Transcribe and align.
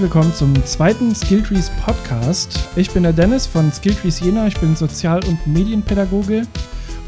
Herzlich 0.00 0.14
willkommen 0.14 0.34
zum 0.34 0.64
zweiten 0.64 1.14
Skilltrees 1.14 1.70
Podcast. 1.84 2.58
Ich 2.74 2.90
bin 2.90 3.02
der 3.02 3.12
Dennis 3.12 3.46
von 3.46 3.70
Skilltrees 3.70 4.18
Jena. 4.20 4.46
Ich 4.46 4.58
bin 4.58 4.74
Sozial- 4.74 5.22
und 5.26 5.46
Medienpädagoge 5.46 6.46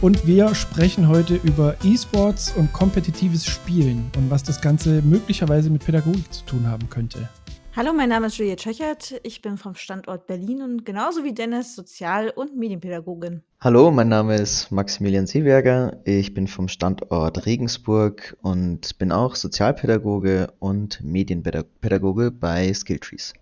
und 0.02 0.26
wir 0.26 0.54
sprechen 0.54 1.08
heute 1.08 1.36
über 1.36 1.75
E-Sports 1.85 2.52
und 2.54 2.71
kompetitives 2.75 3.46
Spielen 3.46 4.11
und 4.18 4.30
was 4.30 4.43
das 4.43 4.61
Ganze 4.61 5.00
möglicherweise 5.00 5.71
mit 5.71 5.86
Pädagogik 5.86 6.30
zu 6.30 6.44
tun 6.44 6.66
haben 6.66 6.90
könnte. 6.90 7.30
Hallo, 7.75 7.94
mein 7.94 8.11
Name 8.11 8.26
ist 8.26 8.36
Julia 8.36 8.54
Tschechert. 8.54 9.18
Ich 9.22 9.40
bin 9.40 9.57
vom 9.57 9.75
Standort 9.75 10.26
Berlin 10.26 10.61
und 10.61 10.85
genauso 10.85 11.25
wie 11.25 11.32
Dennis 11.32 11.75
Sozial- 11.75 12.29
und 12.29 12.54
Medienpädagogin. 12.54 13.43
Hallo, 13.61 13.90
mein 13.90 14.08
Name 14.08 14.36
ist 14.36 14.71
Maximilian 14.71 15.26
Seeberger. 15.26 15.96
Ich 16.04 16.35
bin 16.35 16.49
vom 16.49 16.68
Standort 16.68 17.46
Regensburg 17.46 18.36
und 18.43 18.99
bin 18.99 19.11
auch 19.11 19.36
Sozialpädagoge 19.36 20.53
und 20.58 21.03
Medienpädagoge 21.03 22.30
bei 22.30 22.75
Skilltrees. 22.75 23.32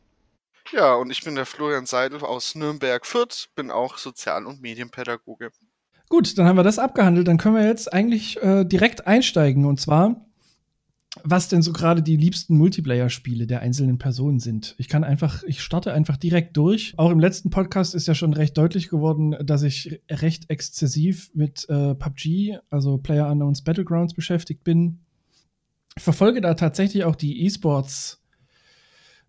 Ja, 0.70 0.94
und 0.94 1.10
ich 1.10 1.24
bin 1.24 1.34
der 1.34 1.44
Florian 1.44 1.86
Seidel 1.86 2.20
aus 2.20 2.54
Nürnberg-Fürth, 2.54 3.48
bin 3.56 3.72
auch 3.72 3.98
Sozial- 3.98 4.46
und 4.46 4.62
Medienpädagoge. 4.62 5.50
Gut, 6.08 6.38
dann 6.38 6.46
haben 6.46 6.56
wir 6.56 6.62
das 6.62 6.78
abgehandelt. 6.78 7.26
Dann 7.26 7.38
können 7.38 7.56
wir 7.56 7.66
jetzt 7.66 7.92
eigentlich 7.92 8.40
äh, 8.40 8.64
direkt 8.64 9.08
einsteigen. 9.08 9.64
Und 9.64 9.80
zwar 9.80 10.24
was 11.24 11.48
denn 11.48 11.62
so 11.62 11.72
gerade 11.72 12.02
die 12.02 12.16
liebsten 12.16 12.56
Multiplayer-Spiele 12.56 13.46
der 13.46 13.60
einzelnen 13.60 13.98
Personen 13.98 14.38
sind. 14.38 14.76
Ich 14.78 14.88
kann 14.88 15.02
einfach, 15.02 15.42
ich 15.42 15.60
starte 15.60 15.92
einfach 15.92 16.16
direkt 16.16 16.56
durch. 16.56 16.94
Auch 16.96 17.10
im 17.10 17.18
letzten 17.18 17.50
Podcast 17.50 17.94
ist 17.94 18.06
ja 18.06 18.14
schon 18.14 18.32
recht 18.32 18.56
deutlich 18.56 18.88
geworden, 18.88 19.34
dass 19.42 19.62
ich 19.62 20.00
recht 20.08 20.48
exzessiv 20.50 21.30
mit 21.34 21.68
äh, 21.68 21.94
PUBG, 21.94 22.58
also 22.70 22.98
Player 22.98 23.28
Unknowns 23.28 23.62
Battlegrounds, 23.62 24.14
beschäftigt 24.14 24.62
bin. 24.62 25.00
Ich 25.96 26.02
verfolge 26.04 26.40
da 26.40 26.54
tatsächlich 26.54 27.02
auch 27.04 27.16
die 27.16 27.44
E-Sports 27.44 28.22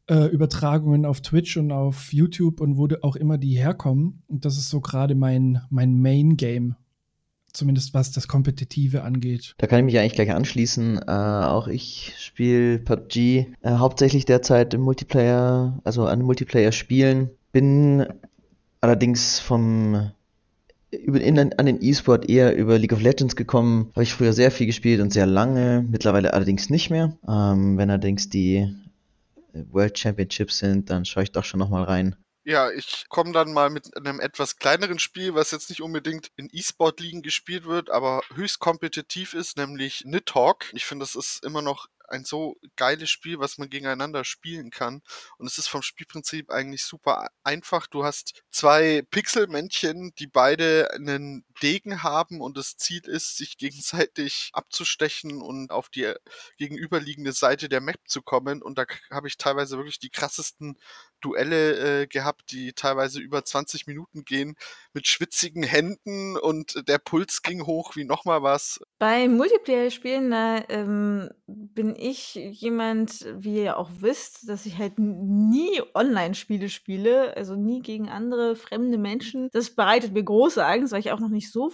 äh, 0.08 0.28
Übertragungen 0.28 1.06
auf 1.06 1.22
Twitch 1.22 1.58
und 1.58 1.72
auf 1.72 2.14
YouTube 2.14 2.62
und 2.62 2.78
wo 2.78 2.88
auch 3.02 3.16
immer 3.16 3.40
die 3.40 3.58
herkommen. 3.58 4.22
Und 4.28 4.46
das 4.46 4.58
ist 4.58 4.70
so 4.70 4.82
gerade 4.82 5.16
mein, 5.16 5.62
mein 5.72 6.00
Main-Game 6.00 6.76
zumindest 7.54 7.94
was 7.94 8.12
das 8.12 8.28
Kompetitive 8.28 9.04
angeht. 9.04 9.54
Da 9.58 9.68
kann 9.68 9.80
ich 9.80 9.86
mich 9.86 10.00
eigentlich 10.00 10.14
gleich 10.14 10.32
anschließen. 10.32 11.00
Äh, 11.08 11.12
auch 11.12 11.68
ich 11.68 12.14
spiele 12.20 12.80
PUBG 12.80 13.48
äh, 13.62 13.72
hauptsächlich 13.72 14.26
derzeit 14.26 14.74
im 14.74 14.82
Multiplayer, 14.82 15.80
also 15.84 16.06
an 16.06 16.22
Multiplayer-Spielen. 16.22 17.30
Bin 17.52 18.06
allerdings 18.80 19.40
vom 19.40 20.12
über, 20.92 21.22
in, 21.22 21.38
an 21.40 21.66
den 21.66 21.82
E-Sport 21.82 22.30
eher 22.30 22.56
über 22.56 22.78
League 22.78 22.94
of 22.94 23.02
Legends 23.02 23.36
gekommen. 23.36 23.90
Habe 23.94 24.04
ich 24.04 24.14
früher 24.14 24.34
sehr 24.34 24.52
viel 24.52 24.68
gespielt 24.68 25.02
und 25.02 25.14
sehr 25.14 25.26
lange, 25.26 25.86
mittlerweile 25.90 26.34
allerdings 26.34 26.70
nicht 26.70 26.90
mehr. 26.90 27.18
Ähm, 27.28 27.78
wenn 27.78 27.90
allerdings 27.90 28.30
die 28.30 28.74
World 29.54 29.98
Championships 29.98 30.60
sind, 30.60 30.90
dann 30.90 31.06
schaue 31.06 31.24
ich 31.24 31.32
doch 31.32 31.44
schon 31.44 31.60
nochmal 31.60 31.84
rein. 31.84 32.16
Ja, 32.44 32.72
ich 32.72 33.06
komme 33.08 33.34
dann 33.34 33.54
mal 33.54 33.70
mit 33.70 33.96
einem 33.96 34.20
etwas 34.20 34.58
kleineren 34.58 34.98
Spiel, 34.98 35.36
was 35.36 35.52
jetzt 35.52 35.70
nicht 35.70 35.82
unbedingt 35.82 36.32
in 36.38 36.50
E-Sport-Ligen 36.52 37.22
gespielt 37.22 37.66
wird, 37.66 37.92
aber 37.92 38.24
höchst 38.34 38.58
kompetitiv 38.60 39.36
ist, 39.36 39.58
nämlich 39.58 40.06
Nidhogg. 40.06 40.66
Ich 40.74 40.86
finde, 40.86 41.04
das 41.04 41.16
ist 41.16 41.46
immer 41.46 41.62
noch 41.62 41.88
ein 42.12 42.26
so 42.26 42.58
geiles 42.76 43.10
Spiel, 43.10 43.40
was 43.40 43.58
man 43.58 43.70
gegeneinander 43.70 44.24
spielen 44.26 44.70
kann. 44.70 45.02
Und 45.38 45.48
es 45.48 45.58
ist 45.58 45.68
vom 45.68 45.82
Spielprinzip 45.82 46.50
eigentlich 46.50 46.84
super 46.84 47.30
einfach. 47.44 47.88
Du 47.88 48.04
hast 48.04 48.44
zwei 48.52 49.04
Pixelmännchen, 49.12 50.14
die 50.16 50.28
beide 50.28 50.92
einen 50.94 51.46
Degen 51.62 52.04
haben 52.04 52.42
und 52.42 52.58
das 52.58 52.76
Ziel 52.76 53.02
ist, 53.08 53.38
sich 53.38 53.58
gegenseitig 53.58 54.50
abzustechen 54.54 55.42
und 55.42 55.72
auf 55.72 55.90
die 55.90 56.14
gegenüberliegende 56.58 57.34
Seite 57.34 57.70
der 57.70 57.82
Map 57.82 58.00
zu 58.06 58.22
kommen. 58.22 58.62
Und 58.62 58.78
da 58.78 58.86
habe 59.10 59.28
ich 59.28 59.38
teilweise 59.38 59.78
wirklich 59.78 60.00
die 60.00 60.10
krassesten 60.10 60.78
Duelle 61.22 62.02
äh, 62.02 62.08
gehabt, 62.08 62.52
die 62.52 62.74
teilweise 62.74 63.20
über 63.20 63.44
20 63.44 63.88
Minuten 63.88 64.26
gehen, 64.26 64.56
mit 64.94 65.08
schwitzigen 65.08 65.64
Händen 65.64 66.38
und 66.38 66.88
der 66.88 66.98
Puls 66.98 67.42
ging 67.42 67.66
hoch 67.66 67.96
wie 67.96 68.04
nochmal 68.04 68.44
was. 68.44 68.80
Bei 69.00 69.28
Multiplayer-Spielen, 69.28 70.34
ähm, 70.70 71.30
bin 71.48 71.96
ich 71.96 72.36
jemand, 72.36 73.26
wie 73.38 73.64
ihr 73.64 73.78
auch 73.78 73.90
wisst, 74.00 74.50
dass 74.50 74.66
ich 74.66 74.78
halt 74.78 75.00
nie 75.00 75.82
Online-Spiele 75.94 76.70
spiele, 76.70 77.36
also 77.36 77.56
nie 77.56 77.82
gegen 77.82 78.10
andere 78.10 78.56
fremde 78.56 78.98
Menschen. 78.98 79.50
Das 79.52 79.76
bereitet 79.76 80.14
mir 80.14 80.24
große 80.24 80.66
Angst, 80.66 80.92
weil 80.92 81.00
ich 81.00 81.12
auch 81.12 81.20
noch 81.20 81.30
nicht 81.30 81.52
so 81.52 81.72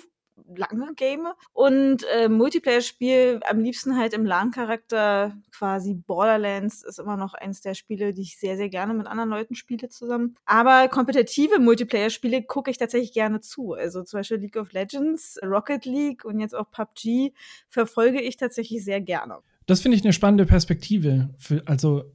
lange 0.56 0.94
game. 0.96 1.28
Und 1.54 2.04
äh, 2.16 2.30
Multiplayer-Spiel 2.30 3.42
am 3.50 3.60
liebsten 3.60 3.98
halt 3.98 4.14
im 4.14 4.26
LAN-Charakter, 4.26 5.36
quasi 5.52 5.94
Borderlands 5.94 6.84
ist 6.84 7.00
immer 7.00 7.18
noch 7.18 7.34
eins 7.34 7.62
der 7.62 7.74
Spiele, 7.74 8.14
die 8.14 8.22
ich 8.22 8.38
sehr, 8.38 8.58
sehr 8.58 8.70
gerne 8.70 8.94
mit 8.94 9.08
anderen 9.08 9.30
Leuten 9.30 9.56
spiele 9.56 9.90
zusammen. 9.90 10.36
Aber 10.46 10.88
kompetitive 10.88 11.60
Multiplayer-Spiele 11.60 12.44
gucke 12.44 12.72
ich 12.72 12.78
tatsächlich 12.78 13.14
gerne 13.14 13.42
zu. 13.42 13.74
Also 13.74 14.04
zum 14.04 14.20
Beispiel 14.20 14.38
League 14.38 14.58
of 14.58 14.72
Legends, 14.74 15.40
Rocket 15.44 15.86
League 15.86 16.26
und 16.26 16.40
jetzt 16.40 16.56
auch 16.56 16.70
PUBG 16.72 17.34
verfolge 17.68 18.22
ich 18.22 18.38
tatsächlich 18.38 18.84
sehr 18.84 19.02
gerne. 19.02 19.40
Das 19.66 19.82
finde 19.82 19.98
ich 19.98 20.04
eine 20.04 20.14
spannende 20.14 20.46
Perspektive. 20.46 21.30
Für, 21.38 21.62
also 21.66 22.06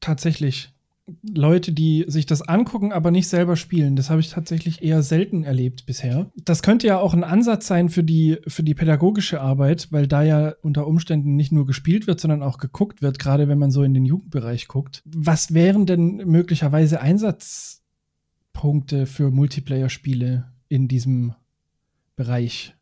tatsächlich. 0.00 0.75
Leute, 1.22 1.72
die 1.72 2.04
sich 2.08 2.26
das 2.26 2.42
angucken, 2.42 2.92
aber 2.92 3.12
nicht 3.12 3.28
selber 3.28 3.54
spielen. 3.56 3.94
Das 3.94 4.10
habe 4.10 4.20
ich 4.20 4.30
tatsächlich 4.30 4.82
eher 4.82 5.02
selten 5.02 5.44
erlebt 5.44 5.86
bisher. 5.86 6.32
Das 6.36 6.62
könnte 6.62 6.88
ja 6.88 6.98
auch 6.98 7.14
ein 7.14 7.24
Ansatz 7.24 7.68
sein 7.68 7.88
für 7.88 8.02
die, 8.02 8.38
für 8.46 8.64
die 8.64 8.74
pädagogische 8.74 9.40
Arbeit, 9.40 9.88
weil 9.92 10.08
da 10.08 10.22
ja 10.22 10.54
unter 10.62 10.86
Umständen 10.86 11.36
nicht 11.36 11.52
nur 11.52 11.66
gespielt 11.66 12.06
wird, 12.06 12.20
sondern 12.20 12.42
auch 12.42 12.58
geguckt 12.58 13.02
wird, 13.02 13.18
gerade 13.18 13.48
wenn 13.48 13.58
man 13.58 13.70
so 13.70 13.82
in 13.84 13.94
den 13.94 14.04
Jugendbereich 14.04 14.68
guckt. 14.68 15.02
Was 15.04 15.54
wären 15.54 15.86
denn 15.86 16.16
möglicherweise 16.26 17.00
Einsatzpunkte 17.00 19.06
für 19.06 19.30
Multiplayer-Spiele 19.30 20.52
in 20.68 20.88
diesem 20.88 21.34
Bereich? 22.16 22.75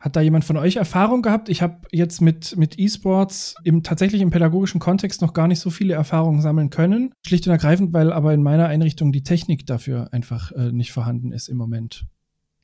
Hat 0.00 0.16
da 0.16 0.22
jemand 0.22 0.46
von 0.46 0.56
euch 0.56 0.76
Erfahrung 0.76 1.20
gehabt? 1.20 1.50
Ich 1.50 1.60
habe 1.60 1.86
jetzt 1.92 2.22
mit, 2.22 2.56
mit 2.56 2.78
E-Sports 2.78 3.54
im, 3.64 3.82
tatsächlich 3.82 4.22
im 4.22 4.30
pädagogischen 4.30 4.80
Kontext 4.80 5.20
noch 5.20 5.34
gar 5.34 5.46
nicht 5.46 5.60
so 5.60 5.68
viele 5.68 5.92
Erfahrungen 5.92 6.40
sammeln 6.40 6.70
können. 6.70 7.12
Schlicht 7.26 7.46
und 7.46 7.52
ergreifend, 7.52 7.92
weil 7.92 8.10
aber 8.10 8.32
in 8.32 8.42
meiner 8.42 8.66
Einrichtung 8.66 9.12
die 9.12 9.22
Technik 9.22 9.66
dafür 9.66 10.08
einfach 10.12 10.52
äh, 10.52 10.72
nicht 10.72 10.92
vorhanden 10.92 11.32
ist 11.32 11.48
im 11.48 11.58
Moment. 11.58 12.06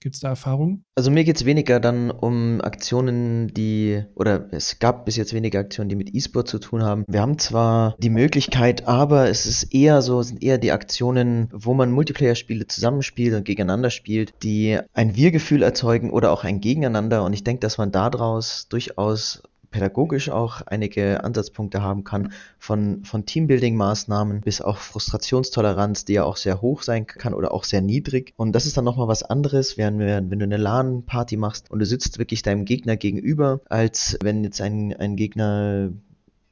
Gibt 0.06 0.15
es 0.15 0.21
da 0.21 0.28
Erfahrungen? 0.28 0.84
Also 0.94 1.11
mir 1.11 1.25
geht 1.25 1.34
es 1.34 1.47
weniger 1.47 1.81
dann 1.81 2.12
um 2.12 2.61
Aktionen, 2.61 3.49
die, 3.49 4.05
oder 4.15 4.47
es 4.53 4.78
gab 4.78 5.05
bis 5.05 5.17
jetzt 5.17 5.34
weniger 5.34 5.59
Aktionen, 5.59 5.89
die 5.89 5.97
mit 5.97 6.15
E-Sport 6.15 6.47
zu 6.47 6.61
tun 6.61 6.84
haben. 6.84 7.05
Wir 7.09 7.22
haben 7.22 7.41
zwar 7.41 7.97
die 7.99 8.09
Möglichkeit, 8.09 8.87
aber 8.87 9.28
es 9.28 9.47
ist 9.47 9.75
eher 9.75 10.03
so, 10.03 10.22
sind 10.22 10.44
eher 10.44 10.59
die 10.59 10.71
Aktionen, 10.71 11.49
wo 11.53 11.75
man 11.75 11.91
Multiplayer-Spiele 11.91 12.69
zusammenspielt 12.69 13.34
und 13.34 13.44
gegeneinander 13.44 13.91
spielt, 13.91 14.33
die 14.44 14.78
ein 14.94 15.17
Wir-Gefühl 15.17 15.65
erzeugen 15.65 16.12
oder 16.12 16.31
auch 16.31 16.44
ein 16.44 16.61
Gegeneinander. 16.61 17.25
Und 17.25 17.33
ich 17.33 17.43
denke, 17.43 17.62
dass 17.62 17.77
man 17.77 17.91
daraus 17.91 18.69
durchaus 18.69 19.43
pädagogisch 19.76 20.31
auch 20.31 20.62
einige 20.62 21.22
Ansatzpunkte 21.22 21.82
haben 21.82 22.03
kann, 22.03 22.32
von, 22.59 23.04
von 23.04 23.26
Teambuilding-Maßnahmen 23.26 24.41
bis 24.41 24.62
auch 24.62 24.78
Frustrationstoleranz, 24.78 26.06
die 26.06 26.14
ja 26.14 26.25
auch 26.25 26.38
sehr 26.38 26.62
hoch 26.62 26.81
sein 26.82 27.06
kann 27.06 27.34
oder 27.34 27.53
auch 27.53 27.64
sehr 27.64 27.82
niedrig. 27.82 28.32
Und 28.38 28.53
das 28.53 28.64
ist 28.64 28.78
dann 28.78 28.87
nochmal 28.87 29.06
was 29.06 29.22
anderes, 29.22 29.76
während 29.76 29.98
wenn 29.98 30.38
du 30.38 30.44
eine 30.44 30.56
LAN-Party 30.56 31.37
machst 31.37 31.70
und 31.70 31.81
du 31.81 31.84
sitzt 31.84 32.19
wirklich 32.19 32.40
deinem 32.40 32.64
Gegner 32.64 32.96
gegenüber, 32.96 33.61
als 33.69 34.17
wenn 34.23 34.44
jetzt 34.44 34.62
ein, 34.62 34.96
ein 34.96 35.14
Gegner 35.14 35.90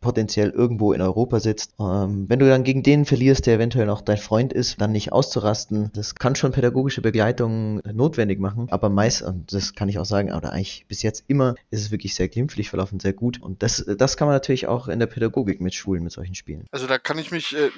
potenziell 0.05 0.51
irgendwo 0.51 0.93
in 0.93 1.01
Europa 1.01 1.41
sitzt. 1.41 1.75
Ähm, 1.81 2.27
wenn 2.29 2.39
du 2.39 2.47
dann 2.47 2.63
gegen 2.63 2.83
den 2.83 3.07
verlierst, 3.07 3.47
der 3.47 3.55
eventuell 3.55 3.87
noch 3.87 4.03
dein 4.03 4.19
Freund 4.19 4.53
ist, 4.53 4.81
dann 4.81 4.93
nicht 4.93 5.13
auszurasten, 5.13 5.91
das 5.95 6.15
kann 6.15 6.37
schon 6.37 6.53
pädagogische 6.53 7.01
Begleitung 7.01 7.81
notwendig 7.91 8.39
machen. 8.39 8.69
Aber 8.71 8.91
meist, 8.91 9.23
und 9.23 9.53
das 9.53 9.75
kann 9.75 9.89
ich 9.89 9.99
auch 9.99 10.05
sagen, 10.05 10.33
oder 10.33 10.53
eigentlich 10.53 10.85
bis 10.87 11.03
jetzt 11.03 11.25
immer, 11.27 11.55
ist 11.71 11.81
es 11.81 11.91
wirklich 11.91 12.15
sehr 12.15 12.29
glimpflich 12.29 12.69
verlaufen, 12.69 13.01
sehr 13.01 13.15
gut. 13.15 13.41
Und 13.41 13.63
das, 13.63 13.85
das 13.99 14.17
kann 14.17 14.29
man 14.29 14.37
natürlich 14.37 14.69
auch 14.69 14.89
in 14.89 14.99
der 14.99 15.07
Pädagogik 15.07 15.61
mit 15.61 15.75
Schulen, 15.75 16.05
mit 16.05 16.13
solchen 16.13 16.35
Spielen. 16.35 16.67
Also 16.71 16.87
da 16.87 16.99
kann 16.99 17.19
ich 17.19 17.31
mich 17.31 17.57
äh, 17.57 17.71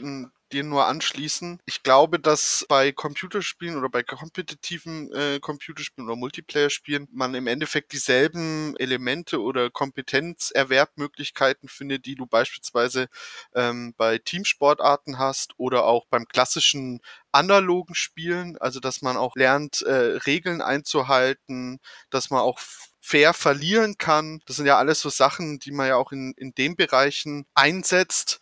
dir 0.53 0.65
nur 0.65 0.87
anschließen. 0.87 1.61
Ich 1.67 1.83
glaube, 1.83 2.19
dass 2.21 2.65
bei 2.69 2.93
Computerspielen 2.93 3.77
oder 3.77 3.89
bei 3.89 4.03
kompetitiven 4.03 5.13
äh, 5.13 5.41
Computerspielen 5.41 6.09
oder 6.09 6.17
Multiplayer-Spielen 6.17 7.09
man 7.13 7.35
im 7.35 7.47
Endeffekt 7.47 7.93
dieselben 7.93 8.77
Elemente 8.79 9.41
oder 9.41 9.71
Kompetenzerwerbmöglichkeiten 9.71 11.69
findet, 11.69 12.07
die 12.07 12.15
du 12.15 12.27
beispielsweise 12.27 13.09
ähm, 13.55 13.95
bei 13.97 14.19
Teamsportarten 14.19 15.19
hast 15.19 15.55
oder 15.59 15.85
auch 15.85 16.07
beim 16.07 16.27
klassischen 16.27 17.01
analogen 17.33 17.95
Spielen, 17.95 18.57
also 18.59 18.81
dass 18.81 19.03
man 19.03 19.17
auch 19.17 19.35
lernt, 19.37 19.83
äh, 19.83 20.19
Regeln 20.27 20.63
einzuhalten, 20.63 21.81
dass 22.11 22.31
man 22.31 22.41
auch 22.41 22.59
fair 23.01 23.35
verlieren 23.35 23.99
kann. 23.99 24.41
Das 24.47 24.57
sind 24.57 24.67
ja 24.67 24.79
alles 24.79 25.01
so 25.01 25.11
Sachen, 25.11 25.59
die 25.59 25.71
man 25.71 25.89
ja 25.89 25.97
auch 25.97 26.13
in, 26.13 26.33
in 26.37 26.55
den 26.55 26.77
Bereichen 26.77 27.47
einsetzt 27.55 28.41